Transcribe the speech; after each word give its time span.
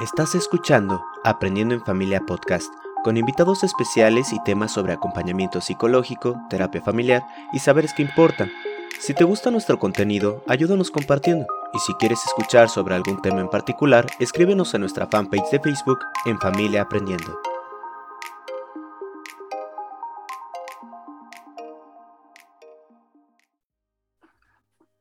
Estás 0.00 0.34
escuchando 0.34 1.04
Aprendiendo 1.24 1.74
en 1.74 1.84
Familia 1.84 2.22
Podcast, 2.22 2.72
con 3.04 3.18
invitados 3.18 3.62
especiales 3.64 4.32
y 4.32 4.42
temas 4.44 4.72
sobre 4.72 4.94
acompañamiento 4.94 5.60
psicológico, 5.60 6.40
terapia 6.48 6.80
familiar 6.80 7.22
y 7.52 7.58
saberes 7.58 7.92
que 7.92 8.00
importan. 8.00 8.50
Si 8.98 9.12
te 9.12 9.24
gusta 9.24 9.50
nuestro 9.50 9.78
contenido, 9.78 10.42
ayúdanos 10.48 10.90
compartiendo. 10.90 11.46
Y 11.74 11.78
si 11.80 11.92
quieres 11.96 12.24
escuchar 12.24 12.70
sobre 12.70 12.94
algún 12.94 13.20
tema 13.20 13.42
en 13.42 13.50
particular, 13.50 14.06
escríbenos 14.18 14.74
a 14.74 14.78
nuestra 14.78 15.06
fanpage 15.06 15.50
de 15.50 15.60
Facebook 15.60 15.98
en 16.24 16.40
Familia 16.40 16.80
Aprendiendo. 16.80 17.38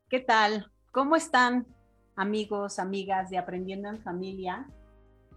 ¿Qué 0.09 0.19
tal? 0.19 0.69
¿Cómo 0.91 1.15
están 1.15 1.67
amigos, 2.17 2.79
amigas 2.79 3.29
de 3.29 3.37
Aprendiendo 3.37 3.87
en 3.87 4.03
Familia? 4.03 4.67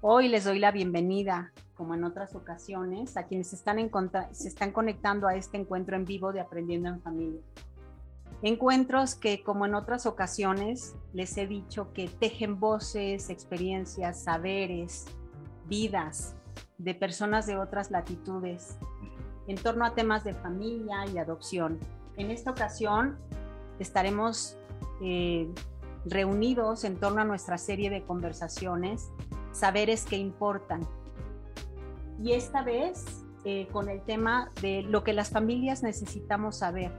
Hoy 0.04 0.26
les 0.26 0.42
doy 0.42 0.58
la 0.58 0.72
bienvenida, 0.72 1.52
como 1.76 1.94
en 1.94 2.02
otras 2.02 2.34
ocasiones, 2.34 3.16
a 3.16 3.26
quienes 3.28 3.50
se 3.50 3.54
están 3.54 4.72
conectando 4.72 5.28
a 5.28 5.36
este 5.36 5.58
encuentro 5.58 5.94
en 5.94 6.04
vivo 6.04 6.32
de 6.32 6.40
Aprendiendo 6.40 6.88
en 6.88 7.00
Familia. 7.00 7.40
Encuentros 8.42 9.14
que, 9.14 9.44
como 9.44 9.64
en 9.64 9.76
otras 9.76 10.04
ocasiones, 10.06 10.96
les 11.12 11.38
he 11.38 11.46
dicho 11.46 11.92
que 11.92 12.08
tejen 12.08 12.58
voces, 12.58 13.30
experiencias, 13.30 14.24
saberes, 14.24 15.04
vidas 15.68 16.34
de 16.78 16.96
personas 16.96 17.46
de 17.46 17.56
otras 17.56 17.92
latitudes 17.92 18.78
en 19.46 19.54
torno 19.54 19.84
a 19.84 19.94
temas 19.94 20.24
de 20.24 20.34
familia 20.34 21.06
y 21.14 21.18
adopción. 21.18 21.78
En 22.16 22.32
esta 22.32 22.50
ocasión 22.50 23.18
estaremos 23.78 24.56
eh, 25.00 25.48
reunidos 26.04 26.82
en 26.82 26.96
torno 26.96 27.20
a 27.20 27.24
nuestra 27.24 27.56
serie 27.56 27.88
de 27.88 28.02
conversaciones 28.02 29.12
saberes 29.52 30.04
que 30.04 30.16
importan. 30.16 30.86
Y 32.22 32.32
esta 32.32 32.62
vez 32.62 33.24
eh, 33.44 33.68
con 33.72 33.88
el 33.88 34.02
tema 34.02 34.50
de 34.60 34.82
lo 34.82 35.02
que 35.02 35.12
las 35.12 35.30
familias 35.30 35.82
necesitamos 35.82 36.58
saber 36.58 36.92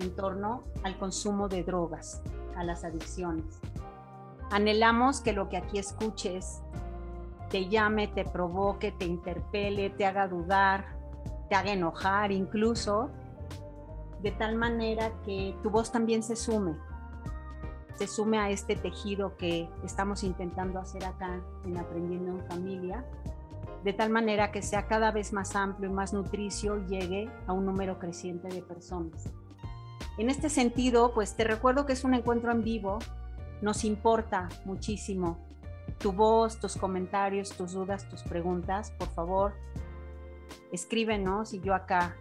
en 0.00 0.14
torno 0.14 0.62
al 0.82 0.98
consumo 0.98 1.48
de 1.48 1.62
drogas, 1.62 2.22
a 2.56 2.64
las 2.64 2.84
adicciones. 2.84 3.60
Anhelamos 4.50 5.20
que 5.20 5.32
lo 5.32 5.48
que 5.48 5.56
aquí 5.56 5.78
escuches 5.78 6.60
te 7.50 7.68
llame, 7.68 8.08
te 8.08 8.24
provoque, 8.24 8.92
te 8.92 9.04
interpele, 9.04 9.90
te 9.90 10.04
haga 10.04 10.28
dudar, 10.28 10.96
te 11.48 11.54
haga 11.54 11.72
enojar 11.72 12.32
incluso, 12.32 13.10
de 14.22 14.32
tal 14.32 14.56
manera 14.56 15.12
que 15.24 15.54
tu 15.62 15.70
voz 15.70 15.92
también 15.92 16.22
se 16.22 16.36
sume 16.36 16.76
se 17.96 18.06
sume 18.06 18.38
a 18.38 18.50
este 18.50 18.76
tejido 18.76 19.36
que 19.36 19.68
estamos 19.84 20.22
intentando 20.22 20.78
hacer 20.78 21.04
acá 21.04 21.40
en 21.64 21.76
Aprendiendo 21.78 22.32
en 22.32 22.46
Familia, 22.46 23.04
de 23.84 23.92
tal 23.92 24.10
manera 24.10 24.52
que 24.52 24.62
sea 24.62 24.86
cada 24.86 25.12
vez 25.12 25.32
más 25.32 25.56
amplio 25.56 25.90
y 25.90 25.92
más 25.92 26.12
nutricio 26.12 26.78
y 26.78 26.86
llegue 26.86 27.30
a 27.46 27.52
un 27.52 27.64
número 27.64 27.98
creciente 27.98 28.48
de 28.48 28.62
personas. 28.62 29.30
En 30.18 30.30
este 30.30 30.48
sentido, 30.48 31.12
pues 31.14 31.36
te 31.36 31.44
recuerdo 31.44 31.86
que 31.86 31.92
es 31.92 32.04
un 32.04 32.14
encuentro 32.14 32.50
en 32.50 32.62
vivo, 32.62 32.98
nos 33.62 33.84
importa 33.84 34.48
muchísimo 34.64 35.38
tu 35.98 36.12
voz, 36.12 36.58
tus 36.58 36.76
comentarios, 36.76 37.50
tus 37.50 37.72
dudas, 37.72 38.08
tus 38.08 38.22
preguntas, 38.22 38.90
por 38.98 39.08
favor, 39.08 39.54
escríbenos 40.72 41.54
y 41.54 41.60
yo 41.60 41.74
acá 41.74 42.16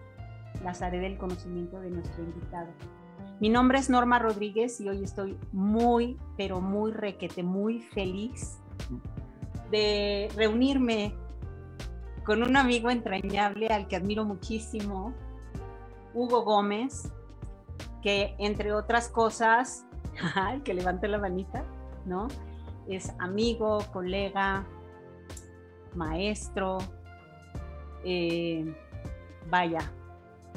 las 0.63 0.81
haré 0.81 0.99
del 0.99 1.17
conocimiento 1.17 1.79
de 1.79 1.89
nuestro 1.89 2.23
invitado. 2.23 2.69
Mi 3.41 3.50
nombre 3.50 3.80
es 3.80 3.89
Norma 3.89 4.17
Rodríguez 4.17 4.80
y 4.80 4.88
hoy 4.88 5.03
estoy 5.03 5.38
muy, 5.52 6.17
pero 6.38 6.61
muy 6.61 6.94
requete, 6.94 7.44
muy 7.44 7.81
feliz 7.81 8.59
de 9.71 10.30
reunirme 10.36 11.14
con 12.23 12.43
un 12.43 12.55
amigo 12.55 12.89
entrañable 12.89 13.67
al 13.67 13.87
que 13.89 13.98
admiro 13.98 14.23
muchísimo, 14.23 15.14
Hugo 16.14 16.43
Gómez, 16.43 17.11
que 18.02 18.36
entre 18.39 18.71
otras 18.71 19.09
cosas, 19.09 19.86
que 20.64 20.73
levante 20.73 21.09
la 21.09 21.17
manita, 21.17 21.65
¿no? 22.05 22.30
Es 22.88 23.11
amigo, 23.20 23.80
colega, 23.92 24.65
maestro, 25.93 26.77
eh, 28.05 28.73
vaya, 29.49 29.92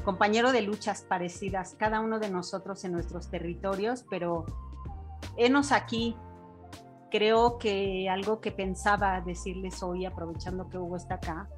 compañero 0.09 0.53
de 0.53 0.63
luchas 0.63 1.03
parecidas, 1.03 1.77
cada 1.79 2.01
uno 2.01 2.19
de 2.19 2.31
nosotros 2.31 2.83
en 2.85 2.93
nuestros 2.93 3.29
territorios, 3.31 4.07
pero 4.09 4.47
enos 5.37 5.71
aquí. 5.71 6.17
Creo 7.11 7.59
que 7.59 8.09
algo 8.09 8.41
que 8.41 8.51
pensaba 8.51 9.21
decirles 9.21 9.83
hoy, 9.83 10.07
aprovechando 10.07 10.71
que 10.71 10.79
Hugo 10.79 10.97
está 10.97 11.17
acá, 11.17 11.51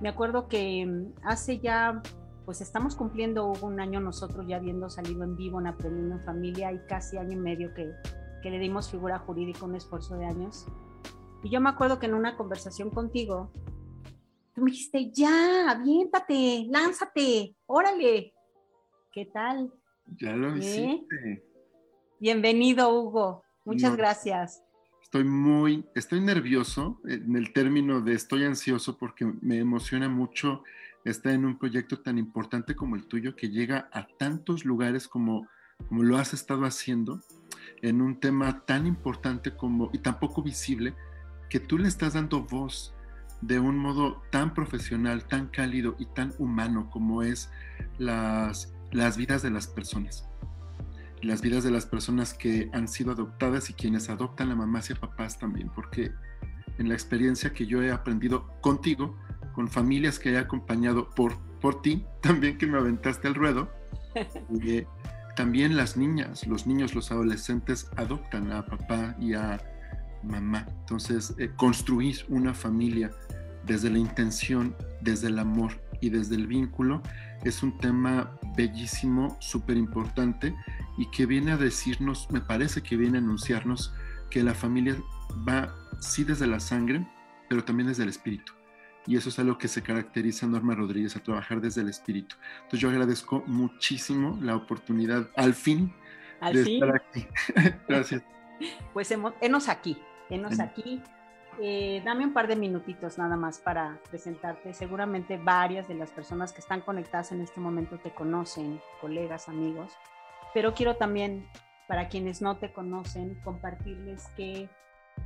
me 0.00 0.08
acuerdo 0.08 0.46
que 0.46 0.86
mm, 0.86 1.14
hace 1.24 1.58
ya, 1.58 2.00
pues 2.44 2.60
estamos 2.60 2.94
cumpliendo 2.94 3.46
Hugo 3.46 3.66
un 3.66 3.80
año 3.80 3.98
nosotros 3.98 4.46
ya 4.46 4.58
habiendo 4.58 4.88
salido 4.88 5.24
en 5.24 5.34
vivo 5.34 5.58
en 5.58 5.66
Aprendiendo 5.66 6.14
en 6.14 6.22
Familia 6.22 6.70
y 6.70 6.78
casi 6.86 7.18
año 7.18 7.32
y 7.32 7.40
medio 7.40 7.74
que, 7.74 7.90
que 8.40 8.50
le 8.50 8.60
dimos 8.60 8.88
figura 8.88 9.18
jurídica, 9.18 9.64
un 9.64 9.74
esfuerzo 9.74 10.14
de 10.14 10.26
años. 10.26 10.64
Y 11.42 11.50
yo 11.50 11.60
me 11.60 11.70
acuerdo 11.70 11.98
que 11.98 12.06
en 12.06 12.14
una 12.14 12.36
conversación 12.36 12.90
contigo 12.90 13.50
Tú 14.60 14.64
me 14.64 14.72
dijiste, 14.72 15.10
ya, 15.10 15.70
aviéntate, 15.70 16.66
lánzate, 16.68 17.56
órale. 17.64 18.34
¿Qué 19.10 19.24
tal? 19.24 19.72
Ya 20.18 20.36
lo 20.36 20.54
¿Eh? 20.54 20.58
hiciste. 20.58 21.42
Bienvenido, 22.20 22.92
Hugo. 22.92 23.42
Muchas 23.64 23.96
gracias. 23.96 24.62
Estoy 25.02 25.24
muy, 25.24 25.86
estoy 25.94 26.20
nervioso 26.20 27.00
en 27.06 27.36
el 27.36 27.54
término 27.54 28.02
de 28.02 28.12
estoy 28.12 28.44
ansioso 28.44 28.98
porque 28.98 29.24
me 29.40 29.56
emociona 29.56 30.10
mucho 30.10 30.62
estar 31.06 31.32
en 31.32 31.46
un 31.46 31.58
proyecto 31.58 32.02
tan 32.02 32.18
importante 32.18 32.76
como 32.76 32.96
el 32.96 33.06
tuyo 33.06 33.34
que 33.34 33.48
llega 33.48 33.88
a 33.94 34.08
tantos 34.18 34.66
lugares 34.66 35.08
como, 35.08 35.48
como 35.88 36.02
lo 36.02 36.18
has 36.18 36.34
estado 36.34 36.66
haciendo 36.66 37.22
en 37.80 38.02
un 38.02 38.20
tema 38.20 38.66
tan 38.66 38.86
importante 38.86 39.56
como 39.56 39.88
y 39.94 40.00
tan 40.00 40.20
poco 40.20 40.42
visible 40.42 40.94
que 41.48 41.60
tú 41.60 41.78
le 41.78 41.88
estás 41.88 42.12
dando 42.12 42.42
voz 42.42 42.94
de 43.40 43.58
un 43.58 43.78
modo 43.78 44.22
tan 44.30 44.54
profesional, 44.54 45.24
tan 45.24 45.48
cálido 45.48 45.96
y 45.98 46.06
tan 46.06 46.32
humano 46.38 46.90
como 46.90 47.22
es 47.22 47.50
las, 47.98 48.74
las 48.90 49.16
vidas 49.16 49.42
de 49.42 49.50
las 49.50 49.66
personas. 49.66 50.26
Las 51.22 51.42
vidas 51.42 51.64
de 51.64 51.70
las 51.70 51.86
personas 51.86 52.34
que 52.34 52.70
han 52.72 52.88
sido 52.88 53.12
adoptadas 53.12 53.70
y 53.70 53.74
quienes 53.74 54.08
adoptan 54.08 54.50
a 54.50 54.56
mamás 54.56 54.90
y 54.90 54.94
a 54.94 54.96
papás 54.96 55.38
también, 55.38 55.70
porque 55.74 56.12
en 56.78 56.88
la 56.88 56.94
experiencia 56.94 57.52
que 57.52 57.66
yo 57.66 57.82
he 57.82 57.92
aprendido 57.92 58.48
contigo, 58.60 59.16
con 59.52 59.68
familias 59.68 60.18
que 60.18 60.32
he 60.32 60.38
acompañado 60.38 61.10
por, 61.10 61.38
por 61.60 61.82
ti, 61.82 62.06
también 62.22 62.58
que 62.58 62.66
me 62.66 62.78
aventaste 62.78 63.28
al 63.28 63.34
ruedo, 63.34 63.70
eh, 64.64 64.86
también 65.36 65.76
las 65.76 65.96
niñas, 65.96 66.46
los 66.46 66.66
niños, 66.66 66.94
los 66.94 67.12
adolescentes 67.12 67.88
adoptan 67.96 68.52
a 68.52 68.66
papá 68.66 69.14
y 69.18 69.34
a 69.34 69.60
mamá. 70.22 70.66
Entonces, 70.80 71.34
eh, 71.38 71.50
construir 71.56 72.24
una 72.28 72.54
familia 72.54 73.10
desde 73.64 73.90
la 73.90 73.98
intención, 73.98 74.74
desde 75.00 75.28
el 75.28 75.38
amor 75.38 75.72
y 76.00 76.10
desde 76.10 76.34
el 76.34 76.46
vínculo 76.46 77.02
es 77.44 77.62
un 77.62 77.76
tema 77.78 78.38
bellísimo, 78.56 79.36
súper 79.40 79.76
importante 79.76 80.54
y 80.98 81.10
que 81.10 81.26
viene 81.26 81.52
a 81.52 81.56
decirnos, 81.56 82.28
me 82.30 82.40
parece 82.40 82.82
que 82.82 82.96
viene 82.96 83.18
a 83.18 83.20
anunciarnos 83.20 83.94
que 84.28 84.42
la 84.42 84.54
familia 84.54 84.96
va 85.48 85.74
sí 86.00 86.24
desde 86.24 86.46
la 86.46 86.60
sangre, 86.60 87.06
pero 87.48 87.64
también 87.64 87.88
desde 87.88 88.02
el 88.02 88.08
espíritu. 88.08 88.52
Y 89.06 89.16
eso 89.16 89.30
es 89.30 89.38
algo 89.38 89.56
que 89.56 89.68
se 89.68 89.82
caracteriza 89.82 90.46
a 90.46 90.48
Norma 90.50 90.74
Rodríguez, 90.74 91.16
a 91.16 91.22
trabajar 91.22 91.60
desde 91.60 91.80
el 91.80 91.88
espíritu. 91.88 92.36
Entonces 92.56 92.80
yo 92.80 92.90
agradezco 92.90 93.42
muchísimo 93.46 94.38
la 94.42 94.54
oportunidad, 94.56 95.30
al 95.36 95.54
fin, 95.54 95.92
de 96.52 96.60
estar 96.60 96.94
aquí. 96.94 97.26
Gracias. 97.88 98.22
Pues 98.92 99.10
hemos 99.10 99.68
aquí, 99.68 99.98
hemos 100.36 100.60
aquí. 100.60 101.02
Eh, 101.62 102.00
dame 102.04 102.24
un 102.24 102.32
par 102.32 102.46
de 102.46 102.56
minutitos 102.56 103.18
nada 103.18 103.36
más 103.36 103.58
para 103.58 104.00
presentarte. 104.08 104.72
Seguramente 104.72 105.36
varias 105.36 105.88
de 105.88 105.94
las 105.94 106.10
personas 106.10 106.52
que 106.52 106.60
están 106.60 106.80
conectadas 106.80 107.32
en 107.32 107.40
este 107.40 107.60
momento 107.60 107.98
te 107.98 108.12
conocen, 108.12 108.80
colegas, 109.00 109.48
amigos, 109.48 109.92
pero 110.54 110.74
quiero 110.74 110.96
también, 110.96 111.46
para 111.86 112.08
quienes 112.08 112.40
no 112.40 112.56
te 112.58 112.72
conocen, 112.72 113.34
compartirles 113.42 114.28
que 114.36 114.68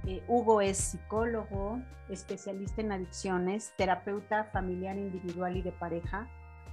eh, 0.06 0.24
Hugo 0.26 0.60
es 0.60 0.78
psicólogo, 0.78 1.80
especialista 2.08 2.80
en 2.80 2.92
adicciones, 2.92 3.72
terapeuta 3.76 4.44
familiar, 4.44 4.96
individual 4.96 5.56
y 5.56 5.62
de 5.62 5.72
pareja, 5.72 6.28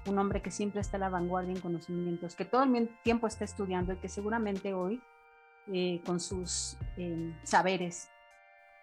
un 0.07 0.17
hombre 0.17 0.41
que 0.41 0.49
siempre 0.49 0.81
está 0.81 0.97
a 0.97 1.01
la 1.01 1.09
vanguardia 1.09 1.53
en 1.53 1.61
conocimientos, 1.61 2.35
que 2.35 2.45
todo 2.45 2.63
el 2.63 2.89
tiempo 3.03 3.27
está 3.27 3.43
estudiando 3.43 3.93
y 3.93 3.97
que 3.97 4.09
seguramente 4.09 4.73
hoy, 4.73 5.01
eh, 5.71 6.01
con 6.03 6.19
sus 6.19 6.77
saberes 7.43 8.09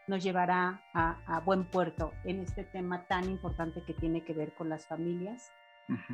nos 0.08 0.22
llevará 0.22 0.82
a, 0.94 1.40
buen 1.44 1.64
puerto 1.64 2.12
en 2.24 2.40
este 2.40 2.64
tema 2.64 3.06
tan 3.06 3.28
importante 3.30 3.82
que 3.82 3.94
tiene 3.94 4.24
que 4.24 4.32
ver 4.32 4.54
con 4.54 4.68
las 4.68 4.86
familias 4.86 5.50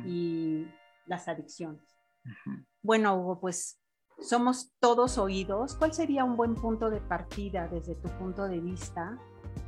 y 0.05 0.67
las 1.05 1.27
adicciones. 1.27 1.81
Bueno, 2.81 3.15
Hugo, 3.15 3.39
pues 3.39 3.79
somos 4.19 4.73
todos 4.79 5.17
oídos. 5.17 5.75
¿Cuál 5.75 5.93
sería 5.93 6.23
un 6.23 6.37
buen 6.37 6.55
punto 6.55 6.89
de 6.89 7.01
partida 7.01 7.67
desde 7.67 7.95
tu 7.95 8.09
punto 8.17 8.45
de 8.45 8.59
vista 8.59 9.19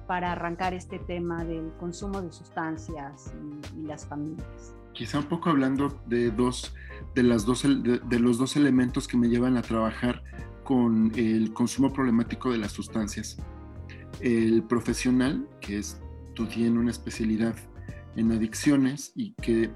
para 0.07 0.31
arrancar 0.31 0.73
este 0.73 0.99
tema 0.99 1.43
del 1.43 1.73
consumo 1.77 2.21
de 2.21 2.31
sustancias 2.31 3.33
y, 3.75 3.83
las 3.83 4.05
familias? 4.05 4.75
Quizá 4.93 5.19
un 5.19 5.25
poco 5.25 5.49
hablando 5.49 5.89
de 6.07 6.31
dos, 6.31 6.73
de 7.13 7.23
las 7.23 7.45
dos, 7.45 7.63
de, 7.63 8.19
los 8.19 8.37
dos 8.37 8.55
elementos 8.55 9.07
que 9.07 9.17
me 9.17 9.29
llevan 9.29 9.57
a 9.57 9.61
trabajar 9.61 10.23
con 10.63 11.11
el 11.15 11.53
consumo 11.53 11.93
problemático 11.93 12.51
de 12.51 12.57
las 12.57 12.71
sustancias. 12.71 13.37
El 14.21 14.63
profesional, 14.63 15.47
que 15.61 15.79
estudié 15.79 16.67
en 16.67 16.77
una 16.77 16.91
especialidad 16.91 17.55
en 18.15 18.31
adicciones 18.31 19.11
y 19.15 19.33
que 19.33 19.69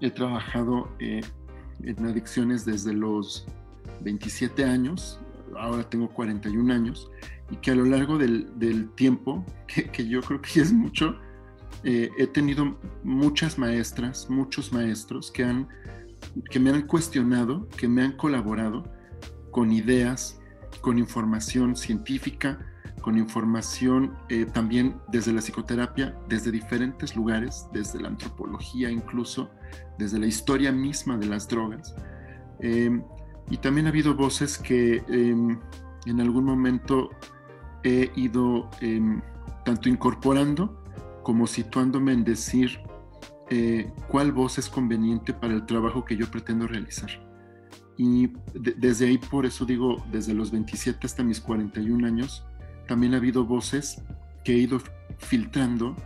he 0.00 0.10
trabajado 0.10 0.90
eh, 0.98 1.20
en 1.82 2.06
adicciones 2.06 2.64
desde 2.64 2.92
los 2.92 3.46
27 4.02 4.64
años, 4.64 5.20
ahora 5.58 5.88
tengo 5.88 6.08
41 6.08 6.72
años, 6.72 7.10
y 7.50 7.56
que 7.56 7.70
a 7.70 7.74
lo 7.74 7.84
largo 7.84 8.18
del, 8.18 8.90
tiempo, 8.96 9.44
que, 9.66 10.08
yo 10.08 10.20
creo 10.22 10.40
que 10.40 10.60
es 10.60 10.72
mucho, 10.72 11.16
eh, 11.84 12.10
he 12.18 12.26
tenido 12.26 12.78
muchas 13.04 13.58
maestras, 13.58 14.28
muchos 14.30 14.72
maestros 14.72 15.30
que, 15.30 15.44
han, 15.44 15.68
que 16.50 16.58
me 16.58 16.70
han 16.70 16.86
cuestionado, 16.86 17.68
que 17.76 17.88
me 17.88 18.02
han 18.02 18.12
colaborado 18.12 18.84
con 19.50 19.70
ideas, 19.70 20.40
con 20.80 20.98
información 20.98 21.76
científica, 21.76 22.58
con 23.06 23.16
información 23.16 24.16
eh, 24.28 24.46
también 24.46 24.96
desde 25.06 25.32
la 25.32 25.40
psicoterapia, 25.40 26.18
desde 26.28 26.50
diferentes 26.50 27.14
lugares, 27.14 27.68
desde 27.72 28.00
la 28.00 28.08
antropología 28.08 28.90
incluso, 28.90 29.48
desde 29.96 30.18
la 30.18 30.26
historia 30.26 30.72
misma 30.72 31.16
de 31.16 31.26
las 31.26 31.46
drogas. 31.46 31.94
Em, 32.58 33.04
y 33.48 33.58
también 33.58 33.86
ha 33.86 33.90
habido 33.90 34.16
voces 34.16 34.58
que 34.58 35.04
em, 35.06 35.56
en 36.04 36.20
algún 36.20 36.46
momento 36.46 37.10
he 37.84 38.10
ido 38.16 38.68
em, 38.80 39.22
tanto 39.64 39.88
incorporando 39.88 40.82
como 41.22 41.46
situándome 41.46 42.12
en 42.12 42.24
decir 42.24 42.80
eh, 43.50 43.88
cuál 44.08 44.32
voz 44.32 44.58
es 44.58 44.68
conveniente 44.68 45.32
para 45.32 45.54
el 45.54 45.64
trabajo 45.64 46.04
que 46.04 46.16
yo 46.16 46.28
pretendo 46.28 46.66
realizar. 46.66 47.10
Y 47.96 48.32
desde 48.52 49.06
ahí, 49.06 49.18
por 49.18 49.46
eso 49.46 49.64
digo, 49.64 50.04
desde 50.10 50.34
los 50.34 50.50
27 50.50 51.06
hasta 51.06 51.22
mis 51.22 51.40
41 51.40 52.04
años, 52.04 52.44
también 52.86 53.14
ha 53.14 53.18
habido 53.18 53.44
voces 53.44 54.02
que 54.44 54.54
he 54.54 54.58
ido 54.58 54.80
filtrando 55.18 55.96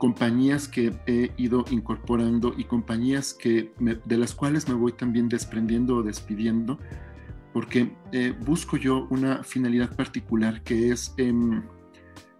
compañías 0.00 0.66
que 0.66 0.98
he 1.06 1.30
ido 1.36 1.66
incorporando 1.70 2.54
y 2.56 2.64
compañías 2.64 3.34
que 3.34 3.74
de 3.78 4.16
las 4.16 4.34
cuales 4.34 4.66
me 4.66 4.74
voy 4.74 4.92
también 4.92 5.28
desprendiendo 5.28 5.96
o 5.96 6.02
despidiendo, 6.02 6.78
porque 7.52 7.94
eh, 8.10 8.34
busco 8.46 8.78
yo 8.78 9.06
una 9.10 9.44
finalidad 9.44 9.94
particular 9.94 10.62
que 10.62 10.90
es 10.90 11.12
em, 11.18 11.62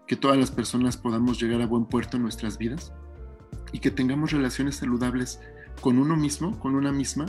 que 0.07 0.15
todas 0.15 0.39
las 0.39 0.49
personas 0.49 0.97
podamos 0.97 1.39
llegar 1.39 1.61
a 1.61 1.67
buen 1.67 1.85
puerto 1.85 2.17
en 2.17 2.23
nuestras 2.23 2.57
vidas 2.57 2.93
y 3.71 3.77
que 3.77 3.91
tengamos 3.91 4.31
relaciones 4.31 4.77
saludables 4.77 5.39
con 5.81 5.99
uno 5.99 6.17
mismo, 6.17 6.59
con 6.59 6.73
una 6.73 6.91
misma, 6.91 7.27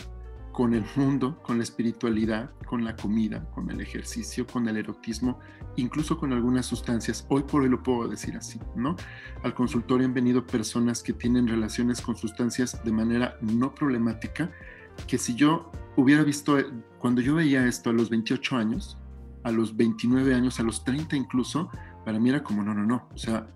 con 0.53 0.75
el 0.75 0.85
mundo, 0.97 1.43
con 1.43 1.57
la 1.57 1.65
espiritualidad, 1.65 2.51
con 2.67 2.85
la 2.85 2.95
comida, 2.95 3.51
con 3.51 3.71
el 3.71 3.81
ejercicio, 3.81 4.47
con 4.47 4.69
el 4.69 4.77
erotismo, 4.77 5.41
incluso 5.77 6.19
con 6.19 6.33
algunas 6.33 6.67
sustancias. 6.67 7.27
Hoy 7.29 7.43
por 7.43 7.63
hoy 7.63 7.69
lo 7.69 7.83
puedo 7.83 8.09
decir 8.09 8.37
así, 8.37 8.61
¿no? 8.77 8.97
Al 9.43 9.55
consultorio 9.55 10.07
han 10.07 10.15
venido 10.15 10.47
personas 10.47 11.03
que 11.03 11.13
tienen 11.13 11.49
relaciones 11.49 12.01
con 12.01 12.17
sustancias 12.17 12.83
de 12.85 12.93
manera 12.93 13.37
no 13.41 13.75
problemática, 13.75 14.51
que 15.07 15.19
si 15.19 15.35
yo 15.35 15.71
hubiera 15.97 16.23
visto, 16.23 16.59
cuando 16.99 17.23
yo 17.23 17.35
veía 17.35 17.67
esto 17.67 17.91
a 17.91 17.93
los 17.95 18.11
28 18.11 18.57
años, 18.57 18.99
a 19.45 19.51
los 19.51 19.77
29 19.77 20.35
años, 20.35 20.61
a 20.61 20.63
los 20.63 20.85
30 20.85 21.17
incluso, 21.17 21.71
para 22.05 22.19
mí 22.19 22.29
era 22.29 22.43
como, 22.43 22.63
no, 22.63 22.75
no, 22.75 22.85
no. 22.85 23.09
O 23.15 23.19
sea, 23.19 23.47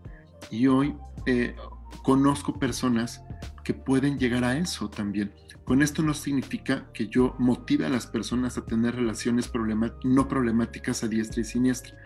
y 0.50 0.66
hoy 0.66 0.96
eh, 1.26 1.54
conozco 2.02 2.58
personas 2.58 3.22
que 3.66 3.74
pueden 3.74 4.18
llegar 4.18 4.44
a 4.44 4.56
eso 4.56 4.88
también 4.88 5.32
con 5.66 5.82
esto 5.82 6.00
no 6.00 6.14
significa 6.14 6.92
que 6.92 7.08
yo 7.08 7.34
motive 7.40 7.86
a 7.86 7.90
las 7.90 8.06
personas 8.06 8.56
a 8.56 8.64
tener 8.64 8.94
relaciones 8.94 9.50
no 10.04 10.28
problemáticas 10.28 11.02
a 11.02 11.08
diestra 11.08 11.40
y 11.40 11.44
siniestra, 11.44 11.98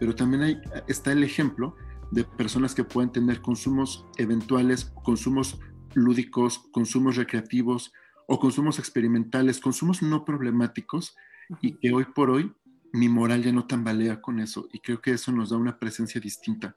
pero 0.00 0.16
también 0.16 0.42
hay, 0.42 0.60
está 0.88 1.12
el 1.12 1.22
ejemplo 1.22 1.76
de 2.10 2.24
personas 2.24 2.74
que 2.74 2.82
pueden 2.82 3.12
tener 3.12 3.40
consumos 3.40 4.04
eventuales, 4.16 4.92
consumos 5.04 5.60
lúdicos, 5.94 6.58
consumos 6.72 7.14
recreativos 7.14 7.92
o 8.26 8.40
consumos 8.40 8.80
experimentales, 8.80 9.60
consumos 9.60 10.02
no 10.02 10.24
problemáticos 10.24 11.14
y 11.60 11.74
que 11.74 11.92
hoy 11.92 12.06
por 12.06 12.30
hoy 12.30 12.52
mi 12.92 13.08
moral 13.08 13.44
ya 13.44 13.52
no 13.52 13.68
tambalea 13.68 14.20
con 14.20 14.40
eso 14.40 14.68
y 14.72 14.80
creo 14.80 15.00
que 15.00 15.12
eso 15.12 15.30
nos 15.30 15.50
da 15.50 15.56
una 15.56 15.78
presencia 15.78 16.20
distinta, 16.20 16.74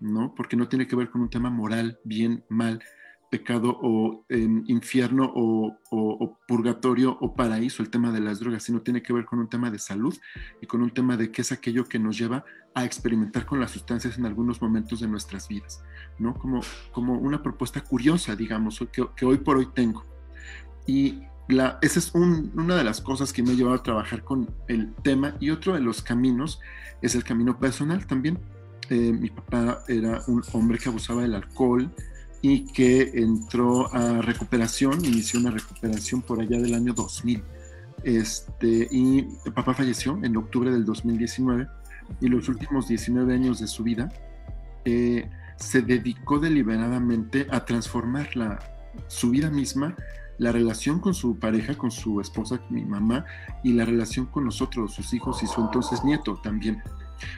¿no? 0.00 0.34
Porque 0.34 0.56
no 0.56 0.66
tiene 0.66 0.86
que 0.86 0.96
ver 0.96 1.10
con 1.10 1.20
un 1.20 1.28
tema 1.28 1.50
moral, 1.50 1.98
bien, 2.04 2.42
mal, 2.48 2.82
pecado 3.34 3.76
o 3.82 4.24
infierno 4.28 5.28
o, 5.34 5.76
purgatorio 6.46 7.18
o 7.20 7.34
paraíso 7.34 7.82
el 7.82 7.90
tema 7.90 8.12
de 8.12 8.20
las 8.20 8.38
drogas, 8.38 8.62
sino 8.62 8.80
tiene 8.80 9.02
que 9.02 9.12
ver 9.12 9.24
con 9.24 9.40
un 9.40 9.48
tema 9.48 9.72
de 9.72 9.80
salud 9.80 10.16
y 10.62 10.66
con 10.66 10.82
un 10.82 10.90
tema 10.90 11.16
de 11.16 11.32
qué 11.32 11.42
es 11.42 11.50
aquello 11.50 11.84
que 11.84 11.98
nos 11.98 12.16
lleva 12.16 12.44
a 12.76 12.84
experimentar 12.84 13.44
con 13.44 13.58
las 13.58 13.72
sustancias 13.72 14.18
en 14.18 14.26
algunos 14.26 14.62
momentos 14.62 15.00
de 15.00 15.08
nuestras 15.08 15.48
vidas, 15.48 15.82
¿no? 16.20 16.34
Como, 16.34 16.60
como 16.92 17.14
una 17.14 17.42
propuesta 17.42 17.80
curiosa, 17.80 18.36
digamos, 18.36 18.78
que, 18.92 19.24
hoy 19.24 19.38
por 19.38 19.56
hoy 19.56 19.66
tengo. 19.74 20.04
Y 20.86 21.18
la, 21.48 21.80
esa 21.82 21.98
es 21.98 22.14
una 22.14 22.76
de 22.76 22.84
las 22.84 23.00
cosas 23.00 23.32
que 23.32 23.42
me 23.42 23.50
ha 23.50 23.54
llevado 23.54 23.74
a 23.74 23.82
trabajar 23.82 24.22
con 24.22 24.48
el 24.68 24.94
tema 25.02 25.34
y 25.40 25.50
otro 25.50 25.74
de 25.74 25.80
los 25.80 26.02
caminos 26.02 26.60
es 27.02 27.16
el 27.16 27.24
camino 27.24 27.58
personal 27.58 28.06
también. 28.06 28.38
Eh, 28.90 29.12
mi 29.12 29.30
papá 29.30 29.82
era 29.88 30.22
un 30.28 30.40
hombre 30.52 30.78
que 30.78 30.88
abusaba 30.88 31.22
del 31.22 31.34
alcohol, 31.34 31.90
y 32.44 32.66
que 32.66 33.10
entró 33.14 33.90
a 33.94 34.20
recuperación, 34.20 35.02
inició 35.02 35.40
una 35.40 35.50
recuperación 35.50 36.20
por 36.20 36.42
allá 36.42 36.60
del 36.60 36.74
año 36.74 36.92
2000. 36.92 37.42
Este, 38.02 38.86
y 38.90 39.22
papá 39.54 39.72
falleció 39.72 40.20
en 40.22 40.36
octubre 40.36 40.70
del 40.70 40.84
2019 40.84 41.66
y 42.20 42.28
los 42.28 42.50
últimos 42.50 42.86
19 42.86 43.32
años 43.32 43.60
de 43.60 43.66
su 43.66 43.82
vida 43.82 44.12
eh, 44.84 45.30
se 45.56 45.80
dedicó 45.80 46.38
deliberadamente 46.38 47.46
a 47.50 47.64
transformar 47.64 48.36
la, 48.36 48.58
su 49.06 49.30
vida 49.30 49.48
misma, 49.48 49.96
la 50.36 50.52
relación 50.52 51.00
con 51.00 51.14
su 51.14 51.38
pareja, 51.38 51.78
con 51.78 51.90
su 51.90 52.20
esposa, 52.20 52.60
mi 52.68 52.84
mamá, 52.84 53.24
y 53.62 53.72
la 53.72 53.86
relación 53.86 54.26
con 54.26 54.44
nosotros, 54.44 54.92
sus 54.92 55.14
hijos 55.14 55.42
y 55.42 55.46
su 55.46 55.62
entonces 55.62 56.04
nieto 56.04 56.38
también. 56.42 56.82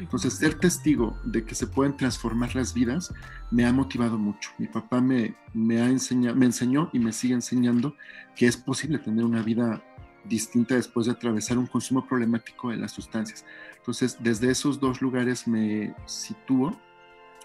Entonces, 0.00 0.34
ser 0.34 0.58
testigo 0.58 1.16
de 1.24 1.44
que 1.44 1.54
se 1.54 1.66
pueden 1.66 1.96
transformar 1.96 2.54
las 2.54 2.74
vidas 2.74 3.12
me 3.50 3.64
ha 3.64 3.72
motivado 3.72 4.18
mucho. 4.18 4.50
Mi 4.58 4.66
papá 4.66 5.00
me, 5.00 5.34
me, 5.54 5.80
ha 5.80 5.86
enseñado, 5.86 6.36
me 6.36 6.46
enseñó 6.46 6.90
y 6.92 6.98
me 6.98 7.12
sigue 7.12 7.34
enseñando 7.34 7.96
que 8.34 8.46
es 8.46 8.56
posible 8.56 8.98
tener 8.98 9.24
una 9.24 9.42
vida 9.42 9.82
distinta 10.24 10.74
después 10.74 11.06
de 11.06 11.12
atravesar 11.12 11.58
un 11.58 11.66
consumo 11.66 12.06
problemático 12.06 12.70
de 12.70 12.76
las 12.76 12.92
sustancias. 12.92 13.44
Entonces, 13.76 14.16
desde 14.20 14.50
esos 14.50 14.80
dos 14.80 15.00
lugares 15.00 15.46
me 15.46 15.94
sitúo 16.06 16.76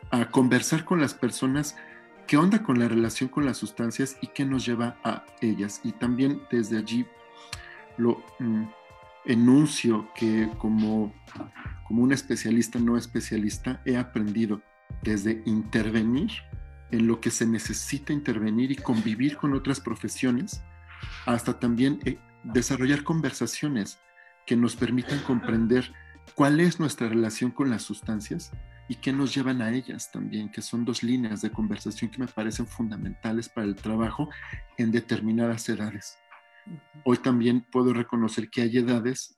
a 0.10 0.26
conversar 0.30 0.84
con 0.86 1.00
las 1.00 1.14
personas 1.14 1.76
qué 2.28 2.38
onda 2.38 2.64
con 2.64 2.80
la 2.80 2.88
relación 2.88 3.30
con 3.30 3.46
las 3.46 3.58
sustancias 3.58 4.18
y 4.22 4.28
qué 4.28 4.46
nos 4.46 4.66
lleva 4.66 4.98
a 5.04 5.26
ellas. 5.42 5.82
Y 5.84 5.92
también 5.92 6.42
desde 6.50 6.78
allí 6.78 7.06
lo 7.98 8.24
mm, 8.40 8.64
enuncio 9.26 10.10
que 10.16 10.50
como 10.58 11.14
como 11.92 12.04
un 12.04 12.14
especialista 12.14 12.80
no 12.80 12.96
especialista, 12.96 13.82
he 13.84 13.98
aprendido 13.98 14.62
desde 15.04 15.44
intervenir 15.46 16.32
en 16.90 17.06
lo 17.06 17.20
que 17.20 17.32
se 17.32 17.46
necesita 17.46 18.14
intervenir 18.14 18.72
y 18.72 18.78
convivir 18.78 19.36
con 19.36 19.54
otras 19.54 19.82
profesiones, 19.82 20.62
hasta 21.26 21.60
también 21.60 22.00
eh, 22.06 22.18
desarrollar 22.46 23.04
conversaciones 23.04 24.00
que 24.46 24.56
nos 24.56 24.78
permitan 24.78 25.20
comprender 25.20 25.92
cuál 26.34 26.62
es 26.62 26.80
nuestra 26.80 27.10
relación 27.10 27.52
con 27.52 27.70
las 27.70 27.82
sustancias 27.82 28.54
y 28.88 28.96
qué 28.96 29.12
nos 29.12 29.36
llevan 29.36 29.62
a 29.62 29.72
ellas 29.72 30.14
también, 30.14 30.50
que 30.50 30.62
son 30.62 30.86
dos 30.86 31.04
líneas 31.04 31.42
de 31.42 31.52
conversación 31.52 32.10
que 32.10 32.20
me 32.20 32.28
parecen 32.28 32.68
fundamentales 32.68 33.50
para 33.50 33.68
el 33.68 33.76
trabajo 33.76 34.30
en 34.78 34.92
determinadas 34.92 35.68
edades. 35.68 36.18
Hoy 37.04 37.18
también 37.18 37.68
puedo 37.70 37.92
reconocer 37.94 38.50
que 38.50 38.62
hay 38.62 38.78
edades 38.78 39.38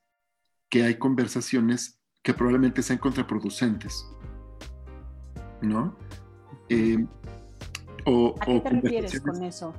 que 0.69 0.83
hay 0.83 0.99
conversaciones 0.99 2.02
que 2.23 2.33
probablemente 2.33 2.81
sean 2.81 2.99
contraproducentes, 2.99 4.07
¿no? 5.61 5.95
Eh, 6.69 7.05
o, 8.05 8.35
¿A 8.39 8.45
qué 8.45 8.59
te 8.61 8.69
refieres 8.69 9.19
con 9.19 9.43
eso? 9.43 9.73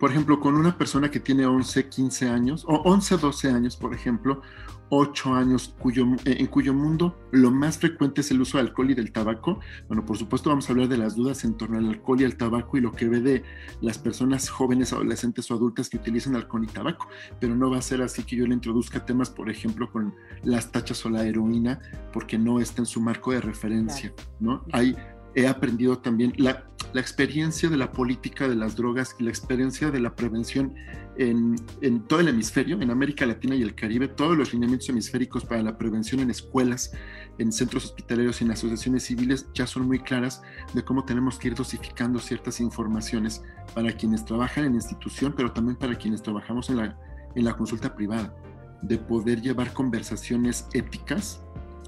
Por 0.00 0.10
ejemplo, 0.10 0.40
con 0.40 0.56
una 0.56 0.78
persona 0.78 1.10
que 1.10 1.20
tiene 1.20 1.44
11, 1.44 1.90
15 1.90 2.30
años, 2.30 2.64
o 2.66 2.76
11, 2.84 3.18
12 3.18 3.50
años, 3.50 3.76
por 3.76 3.94
ejemplo, 3.94 4.40
8 4.88 5.34
años, 5.34 5.74
cuyo, 5.78 6.06
eh, 6.24 6.36
en 6.38 6.46
cuyo 6.46 6.72
mundo 6.72 7.16
lo 7.32 7.50
más 7.50 7.76
frecuente 7.76 8.22
es 8.22 8.30
el 8.30 8.40
uso 8.40 8.56
del 8.56 8.68
alcohol 8.68 8.90
y 8.90 8.94
del 8.94 9.12
tabaco. 9.12 9.60
Bueno, 9.88 10.06
por 10.06 10.16
supuesto 10.16 10.48
vamos 10.48 10.68
a 10.68 10.72
hablar 10.72 10.88
de 10.88 10.96
las 10.96 11.16
dudas 11.16 11.44
en 11.44 11.54
torno 11.54 11.76
al 11.76 11.86
alcohol 11.86 12.18
y 12.18 12.24
al 12.24 12.36
tabaco 12.36 12.78
y 12.78 12.80
lo 12.80 12.92
que 12.92 13.08
ve 13.08 13.20
de 13.20 13.44
las 13.82 13.98
personas 13.98 14.48
jóvenes, 14.48 14.94
adolescentes 14.94 15.50
o 15.50 15.54
adultas 15.54 15.90
que 15.90 15.98
utilizan 15.98 16.34
alcohol 16.34 16.64
y 16.64 16.72
tabaco, 16.72 17.06
pero 17.38 17.54
no 17.54 17.70
va 17.70 17.76
a 17.76 17.82
ser 17.82 18.00
así 18.00 18.24
que 18.24 18.36
yo 18.36 18.46
le 18.46 18.54
introduzca 18.54 19.04
temas, 19.04 19.28
por 19.28 19.50
ejemplo, 19.50 19.92
con 19.92 20.14
las 20.42 20.72
tachas 20.72 21.04
o 21.04 21.10
la 21.10 21.24
heroína, 21.24 21.78
porque 22.10 22.38
no 22.38 22.58
está 22.58 22.80
en 22.80 22.86
su 22.86 23.02
marco 23.02 23.32
de 23.32 23.42
referencia, 23.42 24.14
¿no? 24.40 24.64
Hay 24.72 24.96
he 25.34 25.46
aprendido 25.46 25.98
también 25.98 26.32
la, 26.36 26.64
experiencia 26.94 27.68
de 27.68 27.76
la 27.76 27.92
política 27.92 28.48
de 28.48 28.56
las 28.56 28.74
drogas 28.74 29.14
y 29.20 29.22
la 29.22 29.30
experiencia 29.30 29.92
de 29.92 30.00
la 30.00 30.16
prevención 30.16 30.74
en, 31.18 31.54
en, 31.82 32.00
todo 32.08 32.18
el 32.18 32.26
hemisferio, 32.26 32.80
en 32.80 32.90
América 32.90 33.24
Latina 33.26 33.54
y 33.54 33.62
el 33.62 33.76
Caribe, 33.76 34.08
todos 34.08 34.36
los 34.36 34.52
lineamientos 34.52 34.88
hemisféricos 34.88 35.44
para 35.44 35.62
la 35.62 35.78
prevención 35.78 36.20
en 36.20 36.30
escuelas, 36.30 36.90
en 37.38 37.52
centros 37.52 37.84
hospitalarios 37.84 38.40
y 38.40 38.44
en 38.44 38.50
asociaciones 38.50 39.04
civiles 39.04 39.46
ya 39.54 39.68
son 39.68 39.86
muy 39.86 40.00
claras 40.00 40.42
de 40.74 40.82
cómo 40.82 41.04
tenemos 41.04 41.38
que 41.38 41.48
ir 41.48 41.54
dosificando 41.54 42.18
ciertas 42.18 42.58
informaciones 42.60 43.42
para 43.72 43.92
quienes 43.92 44.24
trabajan 44.24 44.64
en 44.64 44.74
institución, 44.74 45.32
pero 45.36 45.52
también 45.52 45.76
para 45.76 45.94
quienes 45.94 46.22
trabajamos 46.22 46.70
en 46.70 46.78
la, 46.78 46.98
en 47.36 47.44
la 47.44 47.56
consulta 47.56 47.94
privada, 47.94 48.34
de 48.82 48.98
poder 48.98 49.40
llevar 49.42 49.72
conversaciones 49.72 50.66
éticas 50.72 51.40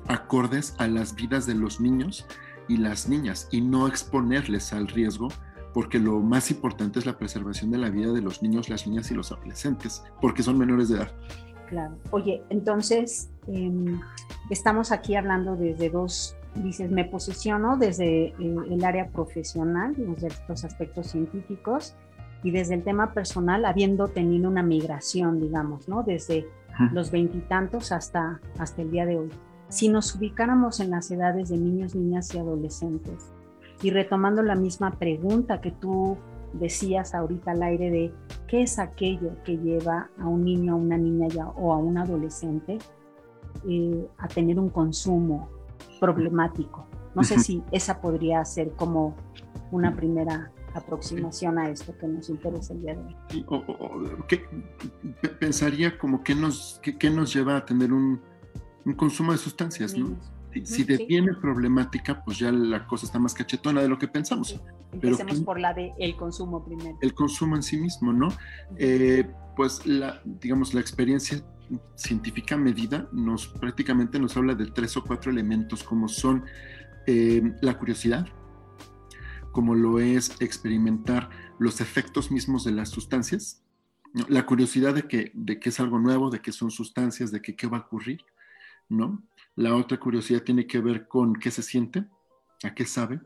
acordes 0.06 0.74
a 0.78 0.88
las 0.88 1.14
vidas 1.14 1.46
de 1.46 1.54
los 1.54 1.80
niños 1.80 2.26
y 2.68 2.76
las 2.76 3.08
niñas 3.08 3.48
y 3.50 3.60
no 3.60 3.86
exponerles 3.86 4.72
al 4.72 4.88
riesgo 4.88 5.28
porque 5.72 5.98
lo 5.98 6.20
más 6.20 6.50
importante 6.50 6.98
es 6.98 7.06
la 7.06 7.16
preservación 7.16 7.70
de 7.70 7.78
la 7.78 7.90
vida 7.90 8.12
de 8.12 8.20
los 8.20 8.42
niños, 8.42 8.68
las 8.68 8.86
niñas 8.86 9.10
y 9.10 9.14
los 9.14 9.32
adolescentes, 9.32 10.04
porque 10.20 10.42
son 10.42 10.58
menores 10.58 10.88
de 10.88 10.96
edad. 10.96 11.10
Claro. 11.68 11.96
Oye, 12.10 12.42
entonces 12.50 13.30
em, 13.46 13.98
estamos 14.50 14.92
aquí 14.92 15.16
hablando 15.16 15.56
desde 15.56 15.88
dos, 15.88 16.36
dices, 16.56 16.90
me 16.90 17.04
posiciono 17.04 17.78
desde 17.78 18.26
eh, 18.26 18.34
el 18.38 18.84
área 18.84 19.08
profesional, 19.08 19.94
desde 19.96 20.26
estos 20.26 20.64
aspectos 20.64 21.06
científicos 21.06 21.94
y 22.42 22.50
desde 22.50 22.74
el 22.74 22.84
tema 22.84 23.14
personal, 23.14 23.64
habiendo 23.64 24.08
tenido 24.08 24.50
una 24.50 24.62
migración, 24.62 25.40
digamos, 25.40 25.88
¿no? 25.88 26.02
Desde 26.02 26.46
los 26.92 27.10
veintitantos 27.10 27.92
hasta, 27.92 28.40
hasta 28.58 28.82
el 28.82 28.90
día 28.90 29.04
de 29.06 29.18
hoy 29.18 29.30
si 29.72 29.88
nos 29.88 30.14
ubicáramos 30.14 30.80
en 30.80 30.90
las 30.90 31.10
edades 31.10 31.48
de 31.48 31.56
niños, 31.56 31.94
niñas 31.94 32.34
y 32.34 32.38
adolescentes. 32.38 33.32
Y 33.82 33.88
retomando 33.88 34.42
la 34.42 34.54
misma 34.54 34.90
pregunta 34.98 35.62
que 35.62 35.70
tú 35.70 36.18
decías 36.52 37.14
ahorita 37.14 37.52
al 37.52 37.62
aire 37.62 37.90
de 37.90 38.14
qué 38.46 38.60
es 38.62 38.78
aquello 38.78 39.30
que 39.44 39.56
lleva 39.56 40.10
a 40.18 40.28
un 40.28 40.44
niño, 40.44 40.74
a 40.74 40.76
una 40.76 40.98
niña 40.98 41.28
ya, 41.28 41.48
o 41.48 41.72
a 41.72 41.78
un 41.78 41.96
adolescente 41.96 42.76
eh, 43.66 44.06
a 44.18 44.28
tener 44.28 44.58
un 44.58 44.68
consumo 44.68 45.48
problemático. 45.98 46.86
No 47.14 47.24
sé 47.24 47.38
si 47.38 47.62
esa 47.72 47.98
podría 48.02 48.44
ser 48.44 48.72
como 48.72 49.16
una 49.70 49.96
primera 49.96 50.52
aproximación 50.74 51.58
a 51.58 51.70
esto 51.70 51.96
que 51.96 52.08
nos 52.08 52.28
interesa 52.28 52.74
el 52.74 52.82
día 52.82 52.94
de 52.94 53.04
hoy. 53.04 53.16
pensaría 55.40 55.96
como 55.96 56.22
que 56.22 56.34
nos, 56.34 56.78
qué 56.82 57.08
nos 57.08 57.32
lleva 57.32 57.56
a 57.56 57.64
tener 57.64 57.90
un, 57.90 58.20
un 58.84 58.94
consumo 58.94 59.32
de 59.32 59.38
sustancias, 59.38 59.96
¿no? 59.96 60.16
Si, 60.64 60.84
deviene 60.84 61.32
problemática, 61.34 62.22
pues 62.22 62.38
ya 62.38 62.52
la 62.52 62.86
cosa 62.86 63.06
está 63.06 63.18
más 63.18 63.32
cachetona 63.32 63.80
de 63.80 63.88
lo 63.88 63.98
que 63.98 64.06
pensamos. 64.06 64.60
Empecemos 64.92 65.40
por 65.40 65.58
la 65.58 65.72
de 65.72 65.94
el 65.98 66.14
consumo 66.14 66.62
primero. 66.62 66.98
El 67.00 67.14
consumo 67.14 67.56
en 67.56 67.62
sí 67.62 67.78
mismo, 67.78 68.12
¿no? 68.12 68.28
Eh, 68.76 69.30
pues 69.56 69.86
la, 69.86 70.20
digamos, 70.24 70.74
la 70.74 70.80
experiencia 70.80 71.42
científica 71.94 72.56
medida 72.58 73.08
nos 73.12 73.46
prácticamente 73.46 74.18
nos 74.18 74.36
habla 74.36 74.54
de 74.54 74.66
tres 74.66 74.94
o 74.98 75.04
cuatro 75.04 75.30
elementos 75.30 75.82
como 75.82 76.06
son 76.08 76.44
eh, 77.06 77.42
la 77.62 77.78
curiosidad, 77.78 78.28
como 79.52 79.74
lo 79.74 80.00
es 80.00 80.36
experimentar 80.40 81.30
los 81.58 81.80
efectos 81.80 82.30
mismos 82.30 82.64
de 82.64 82.72
las 82.72 82.90
sustancias, 82.90 83.62
la 84.28 84.44
curiosidad 84.44 84.94
de 84.94 85.04
que, 85.04 85.32
de 85.34 85.58
que 85.58 85.70
es 85.70 85.80
algo 85.80 85.98
nuevo, 85.98 86.28
de 86.28 86.40
que 86.40 86.52
son 86.52 86.70
sustancias, 86.70 87.30
de 87.30 87.40
que 87.40 87.56
qué 87.56 87.66
va 87.66 87.78
a 87.78 87.80
ocurrir, 87.80 88.20
¿no? 88.92 89.22
La 89.56 89.74
otra 89.74 89.98
curiosidad 89.98 90.42
tiene 90.42 90.66
que 90.66 90.80
ver 90.80 91.08
con 91.08 91.34
qué 91.34 91.50
se 91.50 91.62
siente, 91.62 92.04
a 92.62 92.74
qué 92.74 92.84
sabe, 92.84 93.20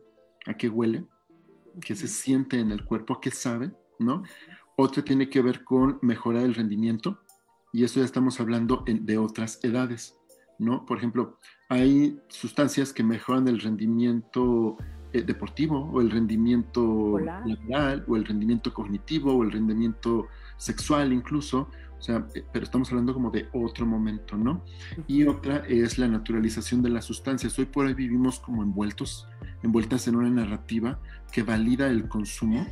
a 0.46 0.54
qué 0.54 0.68
huele, 0.68 1.04
qué 1.80 1.94
se 1.94 2.08
siente 2.08 2.58
en 2.58 2.72
el 2.72 2.84
cuerpo, 2.84 3.14
a 3.14 3.20
qué 3.20 3.30
sabe, 3.30 3.72
¿no? 3.98 4.22
Otra 4.76 5.02
tiene 5.02 5.28
que 5.28 5.42
ver 5.42 5.64
con 5.64 5.98
mejorar 6.02 6.44
el 6.44 6.54
rendimiento, 6.54 7.20
y 7.72 7.84
eso 7.84 8.00
ya 8.00 8.06
estamos 8.06 8.40
hablando 8.40 8.84
de 8.86 9.18
otras 9.18 9.62
edades, 9.62 10.16
¿no? 10.58 10.86
Por 10.86 10.98
ejemplo, 10.98 11.38
hay 11.68 12.18
sustancias 12.28 12.92
que 12.92 13.02
mejoran 13.02 13.48
el 13.48 13.60
rendimiento 13.60 14.76
eh, 15.12 15.22
deportivo 15.22 15.90
o 15.92 16.00
el 16.00 16.10
rendimiento 16.10 17.18
laboral 17.18 18.04
o 18.08 18.16
el 18.16 18.24
rendimiento 18.24 18.72
cognitivo 18.72 19.34
o 19.34 19.42
el 19.42 19.52
rendimiento 19.52 20.28
sexual 20.56 21.12
incluso, 21.12 21.70
o 21.98 22.02
sea, 22.02 22.26
eh, 22.34 22.44
pero 22.52 22.64
estamos 22.64 22.90
hablando 22.90 23.14
como 23.14 23.30
de 23.30 23.48
otro 23.52 23.86
momento, 23.86 24.36
¿no? 24.36 24.64
Y 25.06 25.24
otra 25.24 25.64
es 25.68 25.98
la 25.98 26.08
naturalización 26.08 26.82
de 26.82 26.90
las 26.90 27.04
sustancias. 27.04 27.58
Hoy 27.58 27.66
por 27.66 27.86
hoy 27.86 27.94
vivimos 27.94 28.38
como 28.40 28.62
envueltos, 28.62 29.26
envueltas 29.62 30.06
en 30.08 30.16
una 30.16 30.30
narrativa 30.30 30.98
que 31.32 31.42
valida 31.42 31.88
el 31.88 32.08
consumo 32.08 32.66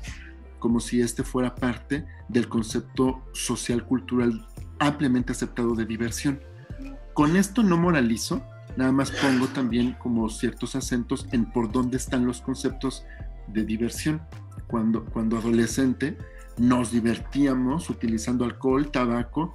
como 0.59 0.81
si 0.81 1.03
este 1.03 1.23
fuera 1.23 1.55
parte 1.55 2.07
del 2.29 2.49
concepto 2.49 3.23
social 3.35 3.85
cultural 3.85 4.47
ampliamente 4.79 5.33
aceptado 5.33 5.75
de 5.75 5.85
diversión. 5.85 6.41
Con 7.13 7.37
esto 7.37 7.63
no 7.63 7.77
moralizo, 7.77 8.43
nada 8.77 8.91
más 8.91 9.11
pongo 9.11 9.47
también 9.49 9.93
como 9.93 10.29
ciertos 10.31 10.75
acentos 10.75 11.27
en 11.33 11.45
por 11.53 11.71
dónde 11.71 11.99
están 11.99 12.25
los 12.25 12.41
conceptos 12.41 13.05
de 13.47 13.65
diversión. 13.65 14.23
Cuando, 14.67 15.05
cuando 15.05 15.37
adolescente, 15.37 16.17
nos 16.59 16.93
divertíamos 16.93 17.91
utilizando 17.91 18.45
alcohol, 18.45 18.91
tabaco 18.91 19.55